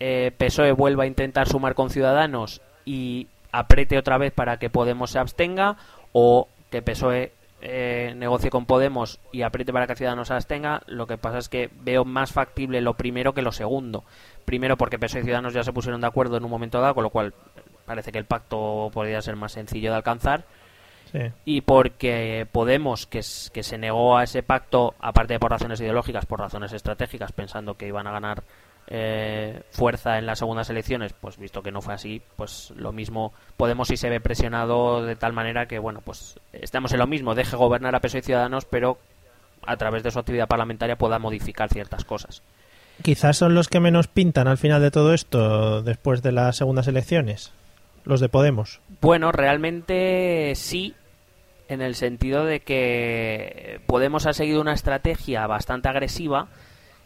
eh, 0.00 0.32
PSOE 0.36 0.72
vuelva 0.72 1.04
a 1.04 1.06
intentar 1.06 1.48
sumar 1.48 1.74
con 1.74 1.90
Ciudadanos 1.90 2.62
y 2.84 3.28
apriete 3.52 3.98
otra 3.98 4.18
vez 4.18 4.32
para 4.32 4.58
que 4.58 4.70
Podemos 4.70 5.10
se 5.10 5.18
abstenga, 5.18 5.76
o 6.12 6.48
que 6.70 6.82
PSOE 6.82 7.32
eh, 7.60 8.14
negocie 8.16 8.50
con 8.50 8.66
Podemos 8.66 9.18
y 9.32 9.42
apriete 9.42 9.72
para 9.72 9.86
que 9.86 9.96
Ciudadanos 9.96 10.28
se 10.28 10.34
abstenga, 10.34 10.82
lo 10.86 11.06
que 11.06 11.18
pasa 11.18 11.38
es 11.38 11.48
que 11.48 11.70
veo 11.82 12.04
más 12.04 12.32
factible 12.32 12.80
lo 12.80 12.94
primero 12.94 13.34
que 13.34 13.42
lo 13.42 13.52
segundo. 13.52 14.04
Primero 14.44 14.76
porque 14.76 14.98
PSOE 14.98 15.20
y 15.20 15.24
Ciudadanos 15.24 15.54
ya 15.54 15.62
se 15.62 15.72
pusieron 15.72 16.00
de 16.00 16.06
acuerdo 16.06 16.36
en 16.36 16.44
un 16.44 16.50
momento 16.50 16.80
dado, 16.80 16.94
con 16.94 17.04
lo 17.04 17.10
cual 17.10 17.34
parece 17.84 18.12
que 18.12 18.18
el 18.18 18.26
pacto 18.26 18.90
podría 18.92 19.20
ser 19.22 19.36
más 19.36 19.52
sencillo 19.52 19.90
de 19.90 19.96
alcanzar. 19.96 20.44
Y 21.44 21.62
porque 21.62 22.46
Podemos, 22.50 23.06
que, 23.06 23.20
que 23.52 23.62
se 23.62 23.78
negó 23.78 24.16
a 24.16 24.24
ese 24.24 24.42
pacto, 24.42 24.94
aparte 25.00 25.38
por 25.38 25.50
razones 25.50 25.80
ideológicas, 25.80 26.26
por 26.26 26.40
razones 26.40 26.72
estratégicas, 26.72 27.32
pensando 27.32 27.74
que 27.74 27.86
iban 27.86 28.06
a 28.06 28.12
ganar 28.12 28.42
eh, 28.90 29.60
fuerza 29.70 30.18
en 30.18 30.24
las 30.24 30.38
segundas 30.38 30.70
elecciones, 30.70 31.12
pues 31.12 31.36
visto 31.36 31.62
que 31.62 31.70
no 31.70 31.82
fue 31.82 31.92
así, 31.92 32.22
pues 32.36 32.72
lo 32.74 32.90
mismo 32.90 33.34
Podemos 33.58 33.88
si 33.88 33.98
se 33.98 34.08
ve 34.08 34.20
presionado 34.20 35.04
de 35.04 35.14
tal 35.14 35.32
manera 35.32 35.66
que, 35.66 35.78
bueno, 35.78 36.00
pues 36.02 36.38
estamos 36.52 36.92
en 36.92 37.00
lo 37.00 37.06
mismo, 37.06 37.34
deje 37.34 37.56
gobernar 37.56 37.94
a 37.94 38.00
PSOE 38.00 38.20
y 38.20 38.22
Ciudadanos, 38.22 38.64
pero 38.64 38.98
a 39.66 39.76
través 39.76 40.02
de 40.02 40.10
su 40.10 40.18
actividad 40.18 40.48
parlamentaria 40.48 40.96
pueda 40.96 41.18
modificar 41.18 41.68
ciertas 41.68 42.04
cosas. 42.04 42.42
Quizás 43.02 43.36
son 43.36 43.54
los 43.54 43.68
que 43.68 43.80
menos 43.80 44.08
pintan 44.08 44.48
al 44.48 44.58
final 44.58 44.80
de 44.80 44.90
todo 44.90 45.12
esto 45.12 45.82
después 45.82 46.22
de 46.22 46.32
las 46.32 46.56
segundas 46.56 46.88
elecciones, 46.88 47.52
los 48.08 48.20
de 48.20 48.30
Podemos. 48.30 48.80
Bueno, 49.02 49.32
realmente 49.32 50.54
sí, 50.56 50.94
en 51.68 51.82
el 51.82 51.94
sentido 51.94 52.46
de 52.46 52.60
que 52.60 53.80
Podemos 53.86 54.26
ha 54.26 54.32
seguido 54.32 54.62
una 54.62 54.72
estrategia 54.72 55.46
bastante 55.46 55.88
agresiva 55.88 56.48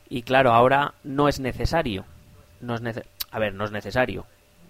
y 0.09 0.23
claro, 0.23 0.53
ahora 0.53 0.95
no 1.03 1.29
es 1.29 1.41
necesario. 1.41 2.05
No 2.61 2.77
es 2.77 2.83
a 3.33 3.39
ver, 3.41 3.53
no 3.53 3.65
es 3.65 3.73
necesario. 3.73 4.27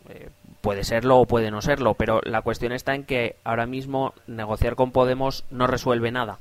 Eh, 0.08 0.30
puede 0.62 0.84
serlo 0.84 1.18
o 1.18 1.26
puede 1.26 1.50
no 1.50 1.60
serlo, 1.60 1.94
pero 1.94 2.22
la 2.24 2.40
cuestión 2.40 2.72
está 2.72 2.94
en 2.94 3.04
que 3.04 3.36
ahora 3.44 3.66
mismo 3.66 4.14
negociar 4.26 4.74
con 4.74 4.90
Podemos 4.90 5.44
no 5.50 5.66
resuelve 5.66 6.10
nada. 6.12 6.38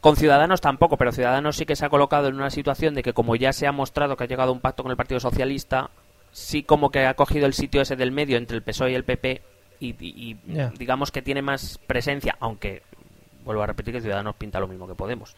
Con 0.00 0.16
Ciudadanos 0.16 0.60
tampoco, 0.60 0.96
pero 0.96 1.12
Ciudadanos 1.12 1.56
sí 1.56 1.66
que 1.66 1.76
se 1.76 1.86
ha 1.86 1.88
colocado 1.88 2.26
en 2.26 2.34
una 2.34 2.50
situación 2.50 2.94
de 2.94 3.04
que 3.04 3.12
como 3.12 3.36
ya 3.36 3.52
se 3.52 3.68
ha 3.68 3.72
mostrado 3.72 4.16
que 4.16 4.24
ha 4.24 4.26
llegado 4.26 4.50
a 4.50 4.54
un 4.54 4.60
pacto 4.60 4.82
con 4.82 4.90
el 4.90 4.96
Partido 4.96 5.20
Socialista, 5.20 5.90
sí 6.32 6.62
como 6.62 6.90
que 6.90 7.06
ha 7.06 7.14
cogido 7.14 7.46
el 7.46 7.54
sitio 7.54 7.82
ese 7.82 7.96
del 7.96 8.10
medio 8.10 8.38
entre 8.38 8.56
el 8.56 8.62
PSOE 8.62 8.92
y 8.92 8.94
el 8.94 9.04
PP 9.04 9.42
y, 9.80 10.36
digamos 10.78 11.10
que 11.10 11.22
tiene 11.22 11.42
más 11.42 11.78
presencia, 11.86 12.36
aunque 12.40 12.82
vuelvo 13.44 13.62
a 13.62 13.66
repetir 13.66 13.94
que 13.94 14.00
Ciudadanos 14.00 14.36
pinta 14.36 14.60
lo 14.60 14.68
mismo 14.68 14.86
que 14.86 14.94
Podemos, 14.94 15.34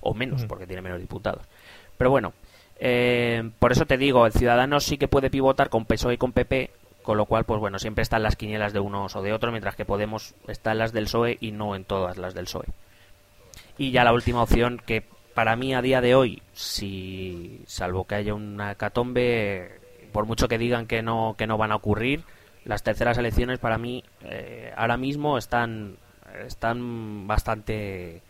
o 0.00 0.14
menos, 0.14 0.44
porque 0.46 0.66
tiene 0.66 0.82
menos 0.82 1.00
diputados. 1.00 1.46
Pero 1.96 2.10
bueno, 2.10 2.32
eh, 2.76 3.50
por 3.58 3.70
eso 3.70 3.86
te 3.86 3.96
digo, 3.96 4.26
el 4.26 4.32
ciudadano 4.32 4.80
sí 4.80 4.98
que 4.98 5.06
puede 5.06 5.30
pivotar 5.30 5.68
con 5.68 5.84
PSOE 5.84 6.14
y 6.14 6.18
con 6.18 6.32
PP, 6.32 6.70
con 7.02 7.16
lo 7.16 7.26
cual, 7.26 7.44
pues 7.44 7.60
bueno, 7.60 7.78
siempre 7.78 8.02
están 8.02 8.24
las 8.24 8.34
quinielas 8.34 8.72
de 8.72 8.80
unos 8.80 9.14
o 9.14 9.22
de 9.22 9.32
otros, 9.32 9.52
mientras 9.52 9.76
que 9.76 9.84
Podemos 9.84 10.34
está 10.48 10.72
en 10.72 10.78
las 10.78 10.92
del 10.92 11.04
PSOE 11.04 11.38
y 11.40 11.52
no 11.52 11.76
en 11.76 11.84
todas 11.84 12.18
las 12.18 12.34
del 12.34 12.46
PSOE. 12.46 12.66
Y 13.78 13.92
ya 13.92 14.02
la 14.02 14.12
última 14.12 14.42
opción, 14.42 14.80
que 14.84 15.04
para 15.34 15.54
mí 15.54 15.74
a 15.74 15.82
día 15.82 16.00
de 16.00 16.14
hoy, 16.14 16.42
si 16.52 17.62
salvo 17.66 18.06
que 18.06 18.16
haya 18.16 18.34
una 18.34 18.72
hecatombe, 18.72 19.83
por 20.14 20.26
mucho 20.26 20.46
que 20.46 20.58
digan 20.58 20.86
que 20.86 21.02
no, 21.02 21.34
que 21.36 21.48
no 21.48 21.58
van 21.58 21.72
a 21.72 21.74
ocurrir, 21.74 22.22
las 22.64 22.84
terceras 22.84 23.18
elecciones 23.18 23.58
para 23.58 23.78
mí 23.78 24.04
eh, 24.22 24.72
ahora 24.76 24.96
mismo 24.96 25.36
están, 25.38 25.96
están 26.46 27.26
bastante, 27.26 28.22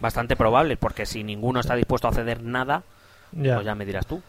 bastante 0.00 0.34
probables, 0.34 0.76
porque 0.76 1.06
si 1.06 1.22
ninguno 1.22 1.60
está 1.60 1.76
dispuesto 1.76 2.08
a 2.08 2.12
ceder 2.12 2.42
nada, 2.42 2.82
ya. 3.30 3.54
Pues 3.54 3.66
ya 3.66 3.76
me 3.76 3.86
dirás 3.86 4.06
tú. 4.06 4.20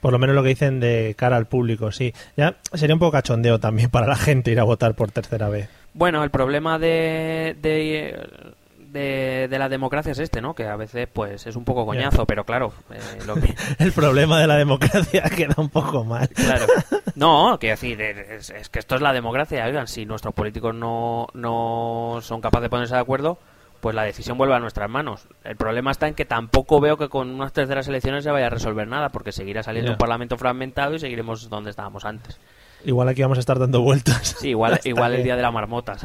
Por 0.00 0.12
lo 0.12 0.18
menos 0.18 0.34
lo 0.34 0.42
que 0.42 0.48
dicen 0.48 0.80
de 0.80 1.14
cara 1.18 1.36
al 1.36 1.46
público, 1.46 1.92
sí. 1.92 2.14
Ya 2.38 2.56
sería 2.72 2.94
un 2.94 3.00
poco 3.00 3.12
cachondeo 3.12 3.58
también 3.60 3.90
para 3.90 4.06
la 4.06 4.16
gente 4.16 4.50
ir 4.50 4.60
a 4.60 4.64
votar 4.64 4.94
por 4.94 5.10
tercera 5.10 5.50
vez. 5.50 5.68
Bueno, 5.92 6.24
el 6.24 6.30
problema 6.30 6.78
de, 6.78 7.54
de, 7.60 8.54
de, 8.96 9.58
la 9.58 9.68
democracia 9.68 10.12
es 10.12 10.18
este, 10.18 10.40
¿no? 10.40 10.54
Que 10.54 10.66
a 10.66 10.76
veces 10.76 11.08
pues 11.12 11.46
es 11.46 11.56
un 11.56 11.64
poco 11.64 11.86
coñazo, 11.86 12.26
pero 12.26 12.44
claro. 12.44 12.72
Eh, 12.90 12.98
lo 13.26 13.34
que... 13.34 13.54
el 13.78 13.92
problema 13.92 14.40
de 14.40 14.46
la 14.46 14.56
democracia 14.56 15.22
queda 15.36 15.54
un 15.58 15.68
poco 15.68 16.04
mal. 16.04 16.28
Claro. 16.28 16.66
No, 17.14 17.56
quiero 17.58 17.76
decir, 17.76 17.98
es, 17.98 18.50
es, 18.50 18.68
que 18.68 18.78
esto 18.78 18.94
es 18.94 19.00
la 19.00 19.14
democracia. 19.14 19.64
Oigan, 19.64 19.86
si 19.86 20.04
nuestros 20.04 20.34
políticos 20.34 20.74
no, 20.74 21.26
no 21.32 22.18
son 22.20 22.42
capaces 22.42 22.64
de 22.64 22.68
ponerse 22.68 22.94
de 22.94 23.00
acuerdo, 23.00 23.38
pues 23.80 23.94
la 23.94 24.02
decisión 24.02 24.36
vuelve 24.36 24.54
a 24.54 24.58
nuestras 24.58 24.90
manos. 24.90 25.26
El 25.42 25.56
problema 25.56 25.92
está 25.92 26.08
en 26.08 26.14
que 26.14 26.26
tampoco 26.26 26.78
veo 26.78 26.98
que 26.98 27.08
con 27.08 27.30
unas 27.30 27.54
terceras 27.54 27.88
elecciones 27.88 28.22
se 28.22 28.30
vaya 28.30 28.48
a 28.48 28.50
resolver 28.50 28.86
nada, 28.86 29.08
porque 29.08 29.32
seguirá 29.32 29.62
saliendo 29.62 29.92
un 29.92 29.96
parlamento 29.96 30.36
fragmentado 30.36 30.94
y 30.94 30.98
seguiremos 30.98 31.48
donde 31.48 31.70
estábamos 31.70 32.04
antes. 32.04 32.38
Igual 32.84 33.08
aquí 33.08 33.22
vamos 33.22 33.38
a 33.38 33.40
estar 33.40 33.58
dando 33.58 33.80
vueltas. 33.80 34.36
Sí, 34.38 34.50
igual, 34.50 34.78
igual 34.84 35.14
el 35.14 35.22
día 35.22 35.36
de 35.36 35.42
la 35.42 35.50
marmota. 35.50 35.96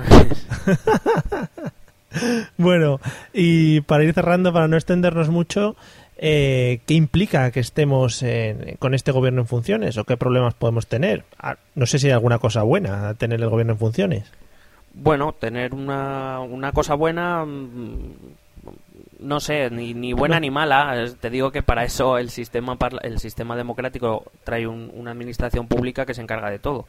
Bueno, 2.58 3.00
y 3.34 3.82
para 3.82 4.04
ir 4.04 4.14
cerrando, 4.14 4.54
para 4.54 4.68
no 4.68 4.76
extendernos 4.76 5.30
mucho, 5.30 5.76
eh, 6.18 6.82
¿qué 6.86 6.94
implica 6.94 7.52
que 7.52 7.60
estemos 7.60 8.24
con 8.80 8.94
este 8.94 9.12
gobierno 9.12 9.42
en 9.42 9.48
funciones 9.48 9.98
o 9.98 10.04
qué 10.04 10.18
problemas 10.18 10.54
podemos 10.54 10.88
tener? 10.88 11.24
Ah, 11.40 11.58
no 11.76 11.86
sé 11.86 12.00
si 12.00 12.08
hay 12.08 12.14
alguna 12.14 12.40
cosa 12.40 12.64
buena 12.64 13.14
tener 13.16 13.42
el 13.42 13.50
gobierno 13.50 13.74
en 13.74 13.80
funciones 13.80 14.32
bueno, 14.94 15.34
tener 15.34 15.74
una, 15.74 16.40
una 16.40 16.72
cosa 16.72 16.96
buena, 16.96 17.46
mm, 17.46 18.14
no 19.20 19.40
sé, 19.40 19.70
ni, 19.70 19.94
ni 19.94 20.14
buena 20.14 20.40
ni 20.40 20.52
mala. 20.52 21.06
Te 21.20 21.30
digo 21.30 21.52
que 21.52 21.64
para 21.64 21.84
eso 21.84 22.18
el 22.18 22.30
sistema, 22.30 22.78
el 23.02 23.20
sistema 23.20 23.56
democrático 23.56 24.32
trae 24.44 24.68
una 24.68 25.12
administración 25.12 25.68
pública 25.68 26.06
que 26.06 26.14
se 26.14 26.22
encarga 26.22 26.50
de 26.50 26.60
todo. 26.60 26.88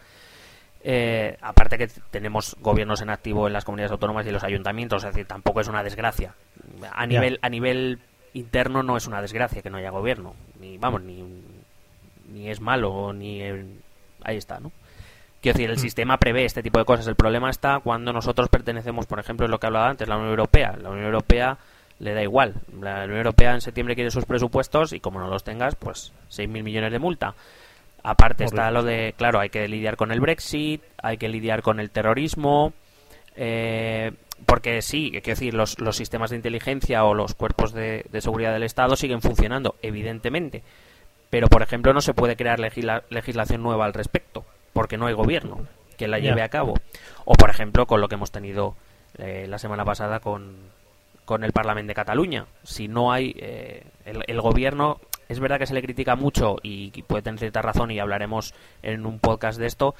Eh, 0.85 1.37
aparte 1.41 1.79
que 1.79 1.89
tenemos 2.11 2.57
gobiernos 2.61 3.01
en 3.03 3.11
activo 3.11 3.47
en 3.47 3.53
las 3.53 3.65
comunidades 3.65 3.93
autónomas 3.93 4.27
y 4.27 4.31
los 4.31 4.43
ayuntamientos, 4.43 5.05
es 5.05 5.11
decir, 5.11 5.27
tampoco 5.27 5.61
es 5.61 5.69
una 5.69 5.83
desgracia. 5.83 6.35
A 6.93 7.07
nivel, 7.07 7.39
a 7.43 7.49
nivel 7.49 8.01
interno 8.35 8.83
no 8.83 8.97
es 8.97 9.07
una 9.07 9.23
desgracia 9.23 9.63
que 9.63 9.71
no 9.71 9.79
haya 9.79 9.91
gobierno, 9.91 10.35
ni 10.61 10.79
vamos, 10.79 11.03
ni, 11.03 11.23
ni 12.33 12.51
es 12.51 12.61
malo, 12.61 13.13
ni 13.13 13.43
ahí 14.25 14.37
está, 14.37 14.59
¿no? 14.59 14.73
Quiero 15.41 15.57
decir, 15.57 15.71
el 15.71 15.77
mm. 15.77 15.81
sistema 15.81 16.19
prevé 16.19 16.45
este 16.45 16.63
tipo 16.63 16.79
de 16.79 16.85
cosas. 16.85 17.07
El 17.09 17.17
problema 17.17 17.51
está 17.51 17.81
cuando 17.81 18.13
nosotros 18.13 18.49
pertenecemos, 18.49 19.07
por 19.07 19.19
ejemplo, 19.19 19.45
es 19.45 19.51
lo 19.51 19.59
que 19.59 19.67
hablaba 19.67 19.89
antes, 19.89 20.09
la 20.09 20.17
Unión 20.17 20.31
Europea. 20.31 20.77
La 20.81 20.91
Unión 20.91 21.07
Europea 21.07 21.59
le 21.99 22.15
da 22.15 22.23
igual. 22.23 22.55
La 22.81 23.05
Unión 23.05 23.19
Europea 23.19 23.53
en 23.53 23.61
septiembre 23.61 23.97
quiere 23.97 24.13
sus 24.13 24.25
presupuestos 24.25 24.93
y 24.93 25.01
como 25.01 25.19
no 25.19 25.27
los 25.27 25.43
tengas, 25.43 25.75
pues 25.75 26.13
6.000 26.31 26.63
millones 26.63 26.93
de 26.93 26.99
multa. 27.01 27.35
Aparte 28.03 28.45
está 28.45 28.71
lo 28.71 28.83
de, 28.83 29.15
claro, 29.17 29.39
hay 29.41 29.51
que 29.51 29.69
lidiar 29.69 29.97
con 29.97 30.11
el 30.11 30.21
Brexit, 30.21 30.83
hay 31.01 31.19
que 31.19 31.29
lidiar 31.29 31.63
con 31.63 31.79
el 31.79 31.91
terrorismo, 31.91 32.73
eh, 33.37 34.13
porque 34.45 34.83
sí, 34.83 35.11
quiero 35.11 35.27
decir, 35.27 35.55
los, 35.55 35.79
los, 35.79 35.97
sistemas 35.97 36.31
de 36.31 36.37
inteligencia 36.37 37.05
o 37.05 37.15
los 37.15 37.35
cuerpos 37.35 37.73
de, 37.73 38.05
seguridad 38.19 38.53
del 38.53 38.65
Estado 38.65 38.97
siguen 38.97 39.23
funcionando, 39.23 39.77
evidentemente. 39.83 40.63
Pero, 41.31 41.47
por 41.47 41.63
ejemplo, 41.63 41.93
no 41.93 42.01
se 42.01 42.13
puede 42.13 42.37
crear 42.37 42.59
legislación 42.59 43.63
nueva 43.63 43.87
al 43.87 43.95
respecto 43.95 44.45
porque 44.73 44.97
no 44.97 45.07
hay 45.07 45.15
gobierno 45.15 45.67
que 45.97 46.09
la 46.09 46.19
lleve 46.19 46.43
a 46.43 46.49
cabo. 46.49 46.75
O, 47.25 47.35
por 47.35 47.51
ejemplo, 47.51 47.87
con 47.87 48.01
lo 48.01 48.09
que 48.09 48.17
hemos 48.17 48.33
tenido 48.33 48.75
eh, 49.19 49.47
la 49.49 49.59
semana 49.59 49.85
pasada 49.85 50.21
con, 50.21 50.57
con 51.25 51.45
el 51.45 51.53
Parlamento 51.53 51.91
de 51.91 51.95
Cataluña. 51.95 52.47
Si 52.63 52.89
no 52.89 53.13
hay 53.13 53.35
eh, 53.39 53.85
el, 54.05 54.41
gobierno, 54.41 55.01
es 55.33 55.41
verdad 55.41 55.59
que 55.59 55.67
se 55.67 55.75
le 55.75 55.83
critica 55.83 56.15
mucho 56.17 56.57
y, 56.63 56.91
puede 57.03 57.23
tener 57.23 57.41
cierta 57.41 57.63
razón 57.63 57.91
y 57.91 57.99
hablaremos 57.99 58.55
en 58.83 59.07
un 59.07 59.19
podcast 59.19 59.59
de 59.59 59.67
esto. 59.67 59.95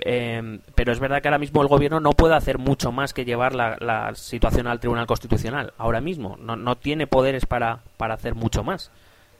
Em, 0.00 0.60
pero 0.74 0.92
es 0.92 0.98
verdad 0.98 1.20
que 1.20 1.28
ahora 1.28 1.38
mismo 1.38 1.62
el 1.62 1.68
gobierno 1.68 2.00
no 2.00 2.12
puede 2.12 2.34
hacer 2.34 2.58
mucho 2.58 2.90
más 2.90 3.12
que 3.12 3.24
llevar 3.24 3.54
la, 3.54 4.12
situación 4.14 4.66
al 4.66 4.80
Tribunal 4.80 5.06
Constitucional. 5.06 5.72
Ahora 5.78 6.00
mismo 6.00 6.36
no, 6.40 6.56
no 6.56 6.76
tiene 6.76 7.06
poderes 7.06 7.46
para, 7.46 7.80
para 7.96 8.14
hacer 8.14 8.34
mucho 8.34 8.64
más. 8.64 8.90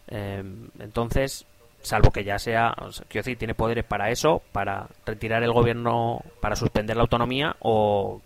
Em, 0.08 0.68
entonces, 0.78 1.46
salvo 1.80 2.10
que 2.10 2.24
ya 2.24 2.38
sea, 2.38 2.74
quiero 3.08 3.24
decir, 3.24 3.38
tiene 3.38 3.54
poderes 3.54 3.84
para 3.84 4.10
eso, 4.10 4.42
para 4.52 4.86
retirar 5.04 5.42
el 5.42 5.52
gobierno, 5.52 6.20
para 6.40 6.56
suspender 6.56 6.96
la 6.96 7.02
autonomía 7.02 7.56
o, 7.60 8.20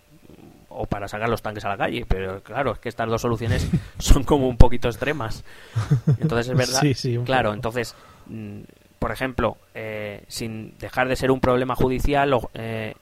o 0.69 0.85
para 0.85 1.07
sacar 1.07 1.29
los 1.29 1.41
tanques 1.41 1.65
a 1.65 1.69
la 1.69 1.77
calle. 1.77 2.05
Pero 2.07 2.41
claro, 2.41 2.73
es 2.73 2.79
que 2.79 2.89
estas 2.89 3.09
dos 3.09 3.21
soluciones 3.21 3.67
son 3.99 4.23
como 4.23 4.47
un 4.47 4.57
poquito 4.57 4.87
extremas. 4.87 5.43
Entonces 6.19 6.49
es 6.49 6.57
verdad. 6.57 6.81
Sí, 6.93 7.19
claro, 7.25 7.53
entonces, 7.53 7.95
mm, 8.27 8.61
por 8.99 9.11
ejemplo, 9.11 9.57
eh, 9.73 10.23
sin 10.27 10.77
dejar 10.77 11.07
de 11.07 11.15
ser 11.15 11.31
un 11.31 11.39
problema 11.39 11.75
judicial, 11.75 12.37
eh, 12.53 12.95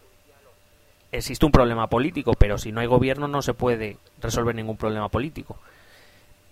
existe 1.11 1.45
un 1.45 1.51
problema 1.51 1.87
político, 1.87 2.33
pero 2.33 2.57
si 2.57 2.71
no 2.71 2.81
hay 2.81 2.87
gobierno 2.87 3.27
no 3.27 3.41
se 3.41 3.53
puede 3.53 3.97
resolver 4.21 4.55
ningún 4.55 4.77
problema 4.77 5.09
político. 5.09 5.57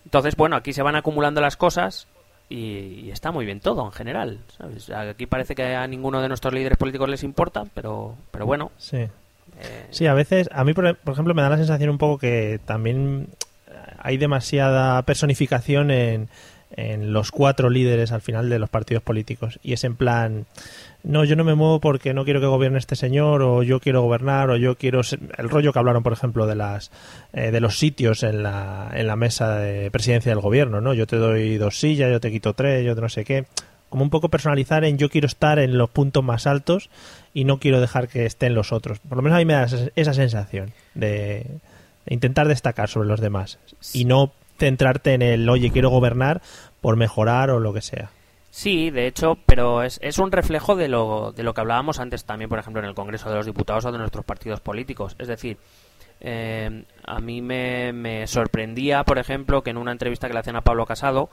Entonces, 0.06 0.36
bueno, 0.36 0.56
aquí 0.56 0.73
se 0.73 0.82
van 0.82 0.95
acumulando 0.95 1.41
las 1.41 1.58
cosas 1.58 2.08
y, 2.49 3.10
está 3.10 3.32
muy 3.32 3.45
bien 3.45 3.60
todo 3.60 3.86
en 3.86 3.91
general. 3.91 4.39
¿sabes? 4.58 4.89
Aquí 4.89 5.26
parece 5.26 5.56
que 5.56 5.76
a 5.76 5.88
ninguno 5.88 6.21
de 6.21 6.28
nuestros 6.28 6.54
líderes 6.54 6.78
políticos 6.78 7.10
les 7.10 7.23
importa, 7.23 7.63
pero, 7.73 8.15
pero 8.32 8.45
bueno. 8.45 8.71
Sí. 8.78 9.08
Eh, 9.60 9.88
sí, 9.91 10.08
a 10.08 10.13
veces, 10.13 10.49
a 10.51 10.63
mí 10.63 10.73
por, 10.73 10.86
ejemplo 10.88 11.34
me 11.34 11.41
da 11.41 11.49
la 11.49 11.58
sensación 11.58 11.89
un 11.89 11.97
poco 11.97 12.17
que 12.17 12.60
también 12.65 13.27
hay 13.99 14.17
demasiada 14.17 15.01
personificación 15.03 15.91
en, 15.91 16.29
los 16.75 17.29
cuatro 17.29 17.69
líderes 17.69 18.12
al 18.12 18.21
final 18.21 18.49
de 18.49 18.58
los 18.58 18.67
partidos 18.67 19.03
políticos. 19.03 19.60
Y 19.62 19.73
es 19.73 19.84
en 19.84 19.95
plan, 19.95 20.47
no, 21.03 21.23
yo 21.23 21.36
no 21.36 21.43
me 21.43 21.53
muevo 21.53 21.79
porque 21.79 22.15
no 22.15 22.25
quiero 22.25 22.41
que 22.41 22.47
gobierne 22.47 22.79
este 22.79 22.95
señor, 22.95 23.43
o 23.43 23.62
yo 23.62 23.79
quiero 23.79 24.01
gobernar, 24.01 24.49
o 24.49 24.58
yo 24.58 24.75
quiero... 24.75 25.01
El 25.38 25.49
rollo 25.51 25.71
que 25.71 25.77
hablaron, 25.77 26.01
por 26.01 26.13
ejemplo, 26.13 26.47
de 26.47 26.56
las 26.56 26.89
eh, 27.32 27.51
de 27.51 27.60
los 27.60 27.77
sitios 27.77 28.23
en 28.23 28.41
la, 28.41 28.89
en 28.91 29.06
la 29.06 29.15
mesa 29.15 29.60
de 29.60 29.91
presidencia 29.91 30.32
del 30.32 30.41
gobierno, 30.41 30.82
¿no? 30.82 30.95
Yo 30.95 31.06
te 31.06 31.17
doy 31.17 31.58
dos 31.58 31.79
sillas, 31.79 32.12
yo 32.12 32.19
te 32.19 32.32
quito 32.32 32.56
tres, 32.56 32.84
yo 32.84 32.95
no 32.95 33.08
sé 33.08 33.23
qué. 33.23 33.45
Como 33.93 34.06
un 34.06 34.10
poco 34.10 34.29
personalizar 34.29 34.86
en 34.86 34.97
yo 34.97 35.08
quiero 35.08 35.27
estar 35.27 35.60
en 35.60 35.77
los 35.77 35.88
puntos 35.88 36.23
más 36.23 36.47
altos 36.47 36.89
y 37.32 37.43
no 37.43 37.60
quiero 37.60 37.79
dejar 37.79 38.08
que 38.08 38.25
estén 38.25 38.56
los 38.56 38.71
otros. 38.71 38.97
Por 38.97 39.17
lo 39.17 39.21
menos 39.21 39.36
a 39.36 39.39
mí 39.39 39.45
me 39.45 39.53
da 39.53 39.67
esa 39.95 40.15
sensación 40.15 40.73
de, 40.95 41.45
intentar 42.08 42.47
destacar 42.47 42.89
sobre 42.89 43.08
los 43.08 43.21
demás 43.21 43.60
y 43.93 44.06
no 44.06 44.32
centrarte 44.58 45.13
en 45.13 45.21
el, 45.21 45.47
oye, 45.47 45.69
quiero 45.69 45.91
gobernar 45.91 46.41
por 46.82 46.95
mejorar 46.95 47.51
o 47.51 47.60
lo 47.60 47.71
que 47.71 47.84
sea. 47.84 48.10
Sí, 48.49 48.89
de 48.89 49.06
hecho, 49.06 49.38
pero 49.45 49.84
es, 49.84 49.99
es 50.01 50.17
un 50.17 50.32
reflejo 50.32 50.75
de 50.75 50.88
lo, 50.88 51.32
de 51.32 51.43
lo 51.43 51.53
que 51.53 51.62
hablábamos 51.62 51.99
antes 51.99 52.25
también, 52.25 52.49
por 52.49 52.58
ejemplo, 52.58 52.82
en 52.82 52.89
el 52.89 52.95
Congreso 52.95 53.29
de 53.29 53.36
los 53.36 53.45
Diputados 53.45 53.86
o 53.86 53.91
de 53.91 53.99
nuestros 53.99 54.25
partidos 54.25 54.60
políticos. 54.60 55.15
Es 55.19 55.27
decir, 55.27 55.60
eh, 56.19 56.84
a 57.06 57.19
mí 57.19 57.43
me, 57.43 57.93
me, 57.93 58.25
sorprendía, 58.25 59.03
por 59.03 59.19
ejemplo, 59.19 59.62
que 59.62 59.69
en 59.69 59.77
una 59.77 59.91
entrevista 59.91 60.25
que 60.25 60.34
le 60.34 60.39
hacían 60.39 60.56
a 60.56 60.62
Pablo 60.62 60.88
Casado, 60.88 61.29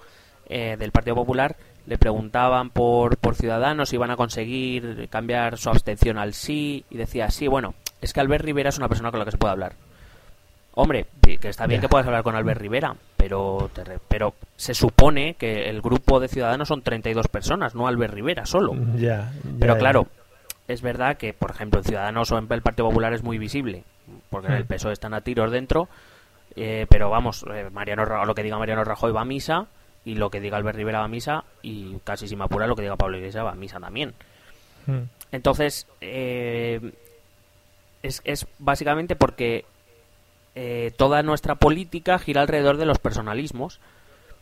eh, 0.51 0.77
del 0.77 0.91
Partido 0.91 1.15
Popular, 1.15 1.57
le 1.87 1.97
preguntaban 1.97 2.71
por, 2.71 3.17
por 3.17 3.37
Ciudadanos 3.37 3.89
si 3.89 3.97
iban 3.97 4.11
a 4.11 4.17
conseguir 4.17 5.09
cambiar 5.09 5.57
su 5.57 5.71
abstención 5.71 6.19
al 6.19 6.35
sí, 6.35 6.85
y 6.91 6.97
decía, 6.97 7.31
sí, 7.31 7.47
bueno, 7.47 7.75
es 8.03 8.13
que 8.13 8.21
Albert 8.21 8.45
Rivera 8.45 8.69
es 8.69 8.79
una 8.79 8.89
persona 8.89 9.11
con 9.11 9.21
la 9.21 9.25
que 9.25 9.31
se 9.31 9.39
puede 9.39 9.53
hablar. 9.53 9.73
Hombre, 10.75 11.07
que 11.23 11.49
está 11.49 11.67
bien 11.67 11.81
que 11.81 11.89
puedas 11.89 12.07
hablar 12.07 12.23
con 12.23 12.35
Albert 12.35 12.61
Rivera, 12.61 12.95
pero, 13.17 13.71
pero 14.09 14.35
se 14.57 14.75
supone 14.75 15.35
que 15.35 15.69
el 15.69 15.81
grupo 15.81 16.21
de 16.21 16.29
ciudadanos 16.29 16.69
son 16.69 16.83
32 16.83 17.29
personas, 17.29 17.75
no 17.75 17.87
Albert 17.87 18.15
Rivera 18.15 18.47
solo. 18.47 18.75
Ya, 18.97 19.33
pero 19.59 19.77
claro, 19.79 20.07
es 20.69 20.83
verdad 20.83 21.17
que, 21.17 21.33
por 21.33 21.51
ejemplo, 21.51 21.81
en 21.81 21.85
Ciudadanos 21.85 22.31
o 22.33 22.39
en 22.39 22.47
el 22.51 22.63
Partido 22.63 22.89
Popular 22.89 23.13
es 23.13 23.23
muy 23.23 23.39
visible, 23.39 23.85
porque 24.31 24.49
en 24.49 24.55
el 24.55 24.65
PSOE 24.65 24.93
están 24.93 25.15
a 25.15 25.21
tiros 25.21 25.51
dentro, 25.51 25.89
eh, 26.57 26.87
pero 26.89 27.11
vamos, 27.11 27.45
eh, 27.53 27.69
Mariano 27.73 28.05
lo 28.25 28.35
que 28.35 28.43
diga 28.43 28.59
Mariano 28.59 28.85
Rajoy 28.85 29.13
va 29.13 29.23
a 29.23 29.25
misa, 29.25 29.67
y 30.05 30.15
lo 30.15 30.31
que 30.31 30.41
diga 30.41 30.57
Albert 30.57 30.77
Rivera 30.77 31.01
va 31.01 31.05
a 31.05 31.09
misa, 31.09 31.45
y 31.63 31.97
casi 32.05 32.29
si 32.29 32.37
me 32.37 32.45
apura 32.45 32.67
lo 32.67 32.77
que 32.77 32.83
diga 32.83 32.97
Pablo 32.97 33.19
Iglesias 33.19 33.45
va 33.45 33.53
a 33.53 33.57
misa 33.57 33.81
también. 33.81 34.15
Entonces, 35.31 35.87
eh, 36.01 36.81
es, 38.03 38.21
es 38.25 38.47
básicamente 38.59 39.15
porque 39.15 39.65
eh, 40.55 40.93
toda 40.97 41.23
nuestra 41.23 41.55
política 41.55 42.19
gira 42.19 42.43
alrededor 42.43 42.77
de 42.77 42.87
los 42.87 42.99
personalismos. 42.99 43.81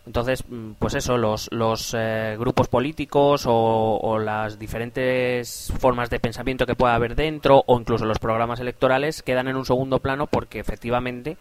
Entonces, 0.06 0.42
mm, 0.48 0.72
pues 0.78 0.94
eso, 0.94 1.18
los, 1.18 1.48
los 1.52 1.94
eh, 1.96 2.36
grupos 2.38 2.68
políticos 2.68 3.44
o, 3.46 4.18
las 4.18 4.58
diferentes 4.58 5.72
formas 5.78 6.08
de 6.08 6.18
pensamiento 6.18 6.64
que 6.64 6.74
pueda 6.74 6.94
haber 6.94 7.14
dentro 7.14 7.62
o 7.66 7.78
incluso 7.78 8.06
los 8.06 8.18
programas 8.18 8.58
electorales 8.60 9.22
quedan 9.22 9.48
en 9.48 9.56
un 9.56 9.66
segundo 9.66 9.98
plano 9.98 10.26
porque 10.26 10.60
efectivamente 10.60 11.36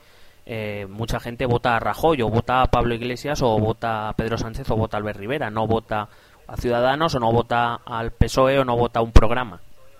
eh, 0.49 0.87
mucha 0.89 1.19
gente 1.19 1.45
vota 1.45 1.75
a 1.75 1.79
Rajoy 1.79 2.21
o 2.21 2.29
vota 2.29 2.61
a 2.61 2.67
Pablo 2.67 2.95
Iglesias 2.95 3.41
o 3.41 3.59
vota 3.59 4.07
a 4.07 4.13
Pedro 4.13 4.37
Sánchez 4.37 4.69
o 4.71 4.77
vota 4.77 4.95
a 4.95 4.99
Albert 4.99 5.19
Rivera, 5.19 5.49
no 5.49 5.67
vota 5.67 6.07
a 6.47 6.55
Ciudadanos 6.55 7.13
o 7.15 7.19
no 7.19 7.33
vota 7.33 7.81
al 7.85 8.11
PSOE 8.11 8.59
o 8.59 8.63
no 8.63 8.77
vota 8.77 8.99
a 8.99 9.01
un 9.03 9.11
programa, 9.11 9.59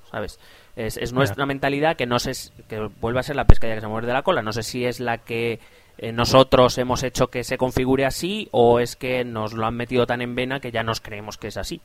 ¿sabes? 0.09 0.39
Es, 0.77 1.11
nuestra 1.11 1.45
mentalidad 1.45 1.97
que 1.97 2.05
no 2.05 2.17
sé, 2.17 2.31
que 2.69 2.79
vuelve 3.01 3.19
a 3.19 3.23
ser 3.23 3.35
la 3.35 3.45
pescadilla 3.45 3.75
que 3.75 3.81
se 3.81 3.87
muerde 3.87 4.13
la 4.13 4.21
cola. 4.21 4.41
No 4.41 4.53
sé 4.53 4.63
si 4.63 4.85
es 4.85 5.01
la 5.01 5.17
que 5.17 5.59
eh, 5.97 6.13
nosotros 6.13 6.77
hemos 6.77 7.03
hecho 7.03 7.27
que 7.27 7.43
se 7.43 7.57
configure 7.57 8.05
así 8.05 8.47
o 8.51 8.79
es 8.79 8.95
que 8.95 9.25
nos 9.25 9.53
lo 9.53 9.65
han 9.65 9.75
metido 9.75 10.05
tan 10.05 10.21
en 10.21 10.35
vena 10.35 10.61
que 10.61 10.71
ya 10.71 10.83
nos 10.83 11.01
creemos 11.01 11.37
que 11.37 11.47
es 11.47 11.57
así. 11.57 11.81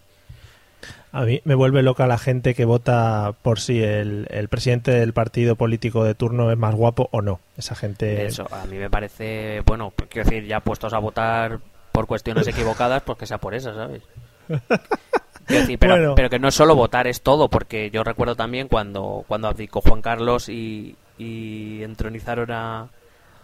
A 1.13 1.25
mí 1.25 1.41
me 1.45 1.55
vuelve 1.55 1.83
loca 1.83 2.07
la 2.07 2.19
gente 2.19 2.55
que 2.55 2.65
vota 2.65 3.35
por 3.43 3.61
si 3.61 3.83
el, 3.83 4.27
el, 4.31 4.49
presidente 4.49 4.93
del 4.93 5.13
partido 5.13 5.57
político 5.57 6.05
de 6.05 6.15
turno 6.15 6.51
es 6.51 6.57
más 6.57 6.75
guapo 6.75 7.09
o 7.13 7.21
no. 7.21 7.41
Esa 7.57 7.75
gente. 7.75 8.25
Eso, 8.25 8.47
a 8.51 8.65
mí 8.65 8.79
me 8.79 8.89
parece, 8.89 9.61
bueno, 9.67 9.93
quiero 10.09 10.29
decir, 10.29 10.47
ya 10.47 10.61
puestos 10.61 10.95
a 10.95 10.99
votar 10.99 11.61
por 11.93 12.07
cuestiones 12.07 12.49
equivocadas, 12.49 13.03
pues 13.03 13.19
que 13.19 13.27
sea 13.27 13.39
por 13.39 13.55
eso, 13.55 13.75
¿sabes? 13.75 14.03
pero, 15.79 16.15
pero, 16.15 16.31
que 16.31 16.39
no 16.39 16.49
es 16.49 16.55
solo 16.55 16.75
votar, 16.75 17.07
es 17.07 17.21
todo, 17.21 17.49
porque 17.49 17.91
yo 17.91 18.03
recuerdo 18.03 18.35
también 18.35 18.69
cuando, 18.69 19.25
cuando 19.29 19.49
abdicó 19.49 19.83
Juan 19.83 20.01
Carlos 20.01 20.49
y, 20.49 20.97
y 21.19 21.83
entronizaron 21.83 22.51
a, 22.51 22.89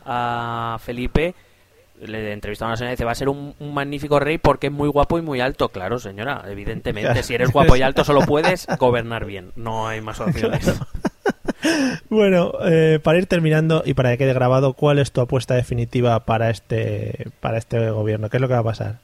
a 0.05 0.79
Felipe, 0.81 1.35
le 2.07 2.33
entrevistaron 2.33 2.71
a 2.71 2.73
la 2.73 2.77
señora 2.77 2.93
y 2.93 2.95
dice, 2.95 3.05
va 3.05 3.13
a 3.13 3.17
ser 3.17 3.29
un, 3.29 3.55
magnífico 3.61 4.21
rey 4.21 4.39
porque 4.39 4.69
es 4.69 4.73
muy 4.73 4.89
guapo 4.89 5.19
y 5.19 5.23
muy 5.23 5.41
alto. 5.41 5.69
Claro, 5.71 5.99
señora, 5.99 6.45
evidentemente, 6.49 7.23
si 7.23 7.35
eres 7.35 7.53
guapo 7.53 7.77
y 7.77 7.83
alto 7.83 8.05
solo 8.05 8.21
puedes 8.27 8.67
gobernar 8.79 9.25
bien, 9.25 9.53
no 9.57 9.89
hay 9.89 10.01
más 10.01 10.21
opciones. 10.21 10.81
Bueno, 12.09 12.53
eh, 12.65 13.01
para 13.03 13.19
ir 13.19 13.27
terminando 13.27 13.83
y 13.85 13.95
para 13.95 14.11
que 14.11 14.19
quede 14.19 14.33
grabado, 14.33 14.75
¿cuál 14.75 14.99
es 14.99 15.13
tu 15.13 15.21
apuesta 15.21 15.55
definitiva 15.55 16.21
para 16.21 16.51
este, 16.51 17.31
para 17.41 17.59
este 17.59 17.91
gobierno? 17.91 18.31
¿Qué 18.31 18.37
es 18.37 18.41
lo 18.41 18.49
que 18.49 18.55
va 18.55 18.61
a 18.61 18.65
pasar? 18.65 18.97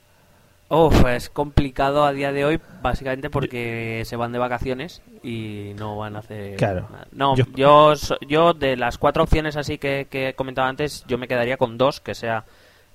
Uf, 0.68 1.04
es 1.06 1.28
complicado 1.28 2.04
a 2.04 2.12
día 2.12 2.32
de 2.32 2.44
hoy, 2.44 2.60
básicamente 2.80 3.28
porque 3.28 4.02
se 4.06 4.16
van 4.16 4.32
de 4.32 4.38
vacaciones 4.38 5.02
y 5.22 5.72
no 5.76 5.96
van 5.96 6.16
a 6.16 6.20
hacer. 6.20 6.56
Claro. 6.56 6.88
No, 7.12 7.36
yo... 7.36 7.94
yo, 8.26 8.54
de 8.54 8.76
las 8.76 8.98
cuatro 8.98 9.24
opciones 9.24 9.56
así 9.56 9.76
que, 9.76 10.06
que, 10.08 10.30
he 10.30 10.34
comentado 10.34 10.66
antes, 10.66 11.04
yo 11.06 11.18
me 11.18 11.28
quedaría 11.28 11.58
con 11.58 11.76
dos, 11.76 12.00
que 12.00 12.14
sea 12.14 12.44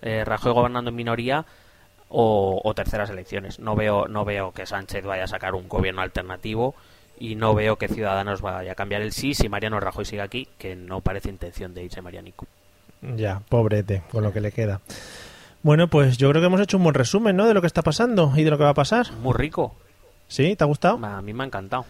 eh, 0.02 0.24
Rajoy 0.26 0.54
gobernando 0.54 0.90
en 0.90 0.96
minoría 0.96 1.46
o, 2.10 2.74
terceras 2.76 3.10
elecciones. 3.10 3.60
No 3.60 3.76
veo, 3.76 4.08
no 4.08 4.26
veo 4.26 4.52
que 4.52 4.66
Sánchez 4.66 5.06
vaya 5.06 5.26
a 5.26 5.28
sacar 5.28 5.54
un 5.56 5.70
gobierno 5.70 6.02
alternativo 6.02 6.76
y 7.20 7.36
no 7.36 7.54
veo 7.54 7.76
que 7.76 7.88
Ciudadanos 7.88 8.42
vaya 8.42 8.72
a 8.72 8.76
cambiar 8.76 9.02
el 9.02 9.12
sí 9.12 9.34
si 9.34 9.50
Mariano 9.50 9.80
Rajoy 9.80 10.06
sigue 10.06 10.22
aquí, 10.22 10.48
que 10.58 10.76
no 10.76 11.02
parece 11.02 11.30
intención 11.30 11.74
de 11.74 11.84
irse 11.84 12.02
Marianico. 12.02 12.48
Ya, 13.02 13.42
pobrete, 13.48 14.04
con 14.12 14.24
lo 14.24 14.34
que 14.34 14.42
le 14.42 14.52
queda. 14.52 14.82
Bueno, 15.62 15.88
pues 15.88 16.18
yo 16.18 16.30
creo 16.30 16.42
que 16.42 16.48
hemos 16.48 16.62
hecho 16.62 16.78
un 16.78 16.84
buen 16.84 16.96
resumen, 16.96 17.36
¿no? 17.36 17.48
De 17.48 17.54
lo 17.54 17.62
que 17.62 17.68
está 17.68 17.82
pasando 17.82 18.34
y 18.36 18.44
de 18.44 18.50
lo 18.50 18.58
que 18.58 18.64
va 18.64 18.72
a 18.72 18.76
pasar. 18.76 19.12
Muy 19.22 19.34
rico. 19.34 19.76
¿Sí? 20.28 20.56
¿Te 20.56 20.64
ha 20.64 20.68
gustado? 20.68 21.04
A 21.06 21.22
mí 21.22 21.34
me 21.34 21.44
ha 21.44 21.48
encantado. 21.48 21.86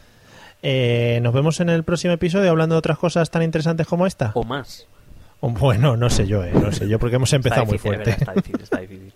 Eh, 0.62 1.20
nos 1.22 1.34
vemos 1.34 1.60
en 1.60 1.70
el 1.70 1.84
próximo 1.84 2.14
episodio 2.14 2.50
hablando 2.50 2.76
de 2.76 2.80
otras 2.80 2.98
cosas 2.98 3.30
tan 3.30 3.44
interesantes 3.44 3.88
como 3.88 4.08
esta. 4.08 4.32
O 4.34 4.44
más. 4.44 4.88
Bueno, 5.42 5.96
no 5.96 6.10
sé 6.10 6.28
yo, 6.28 6.44
eh, 6.44 6.52
no 6.54 6.72
sé 6.72 6.88
yo, 6.88 7.00
porque 7.00 7.16
hemos 7.16 7.32
empezado 7.34 7.66
muy 7.66 7.78
fuerte. 7.78 8.12
está 8.12 8.34
difícil, 8.34 8.62
está 8.62 8.80
difícil. 8.80 9.14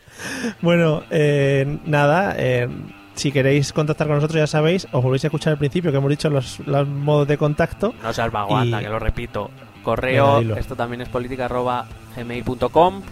bueno, 0.62 1.02
eh, 1.10 1.78
nada, 1.86 2.34
eh, 2.38 2.68
si 3.14 3.32
queréis 3.32 3.72
contactar 3.72 4.06
con 4.06 4.16
nosotros 4.16 4.38
ya 4.38 4.46
sabéis, 4.46 4.86
os 4.92 5.02
volvéis 5.02 5.24
a 5.24 5.26
escuchar 5.26 5.52
al 5.52 5.58
principio 5.58 5.90
que 5.90 5.98
hemos 5.98 6.10
dicho 6.10 6.30
los, 6.30 6.60
los 6.60 6.86
modos 6.86 7.26
de 7.26 7.36
contacto. 7.36 7.94
No 8.02 8.12
seas 8.12 8.30
vago, 8.30 8.56
anda, 8.56 8.80
que 8.80 8.88
lo 8.88 8.98
repito. 8.98 9.50
Correo, 9.82 10.40
esto 10.56 10.74
también 10.74 11.02
es 11.02 11.08
política 11.08 11.44
arroba 11.44 11.86
gmail.com 12.16 13.02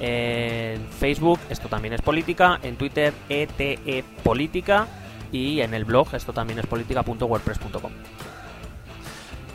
en 0.00 0.86
Facebook, 0.98 1.38
esto 1.50 1.68
también 1.68 1.92
es 1.94 2.00
política, 2.00 2.58
en 2.62 2.76
Twitter, 2.76 3.12
ETE 3.28 4.04
Política 4.22 4.86
y 5.30 5.60
en 5.60 5.74
el 5.74 5.84
blog, 5.84 6.14
esto 6.14 6.32
también 6.32 6.58
es 6.58 6.66
política.wordpress.com. 6.66 7.92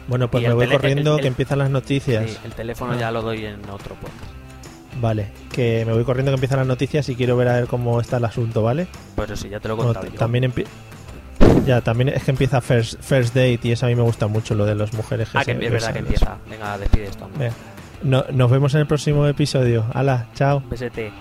Bueno, 0.08 0.30
pues 0.30 0.44
me 0.48 0.54
voy 0.54 0.68
corriendo 0.68 1.18
que 1.18 1.28
empiezan 1.28 1.60
las 1.60 1.70
noticias. 1.70 2.30
Sí, 2.30 2.38
el 2.44 2.54
teléfono 2.54 2.98
ya 2.98 3.12
lo 3.12 3.22
doy 3.22 3.46
en 3.46 3.62
otro 3.70 3.96
podcast. 3.96 4.32
Vale, 5.02 5.28
que 5.52 5.84
me 5.86 5.94
voy 5.94 6.04
corriendo 6.04 6.32
que 6.32 6.36
empiezan 6.36 6.60
las 6.60 6.68
noticias 6.68 7.10
y 7.10 7.16
quiero 7.16 7.36
ver 7.36 7.50
a 7.50 7.56
ver 7.56 7.68
cómo 7.68 8.00
está 8.00 8.18
el 8.18 8.26
asunto, 8.26 8.64
¿vale? 8.64 8.88
Pues 9.16 9.38
sí, 9.40 9.50
ya 9.50 9.60
te 9.60 9.68
lo 9.68 9.74
he 9.74 9.78
contado. 9.78 10.08
también 10.12 10.54
ya, 11.66 11.82
también 11.82 12.10
es 12.10 12.24
que 12.24 12.32
empieza 12.32 12.62
First, 12.62 13.02
first 13.02 13.34
Date 13.34 13.60
y 13.64 13.72
eso 13.72 13.86
a 13.86 13.90
mí 13.90 13.96
me 13.96 14.04
gusta 14.04 14.28
mucho, 14.28 14.56
lo 14.56 14.66
de 14.66 14.76
las 14.76 14.94
mujeres. 14.94 15.30
ah, 15.34 15.44
que 15.44 15.52
es 15.52 15.60
verdad 15.72 15.94
que 15.94 16.00
empieza. 16.00 16.38
Venga, 16.50 16.78
decide 16.78 17.06
esto. 17.06 17.30
nos 18.04 18.52
vemos 18.52 18.74
en 18.76 18.82
el 18.82 18.88
próximo 18.88 19.26
episodio. 19.28 19.86
Hala, 19.94 20.28
chao. 20.36 20.64
Besete. 20.70 21.12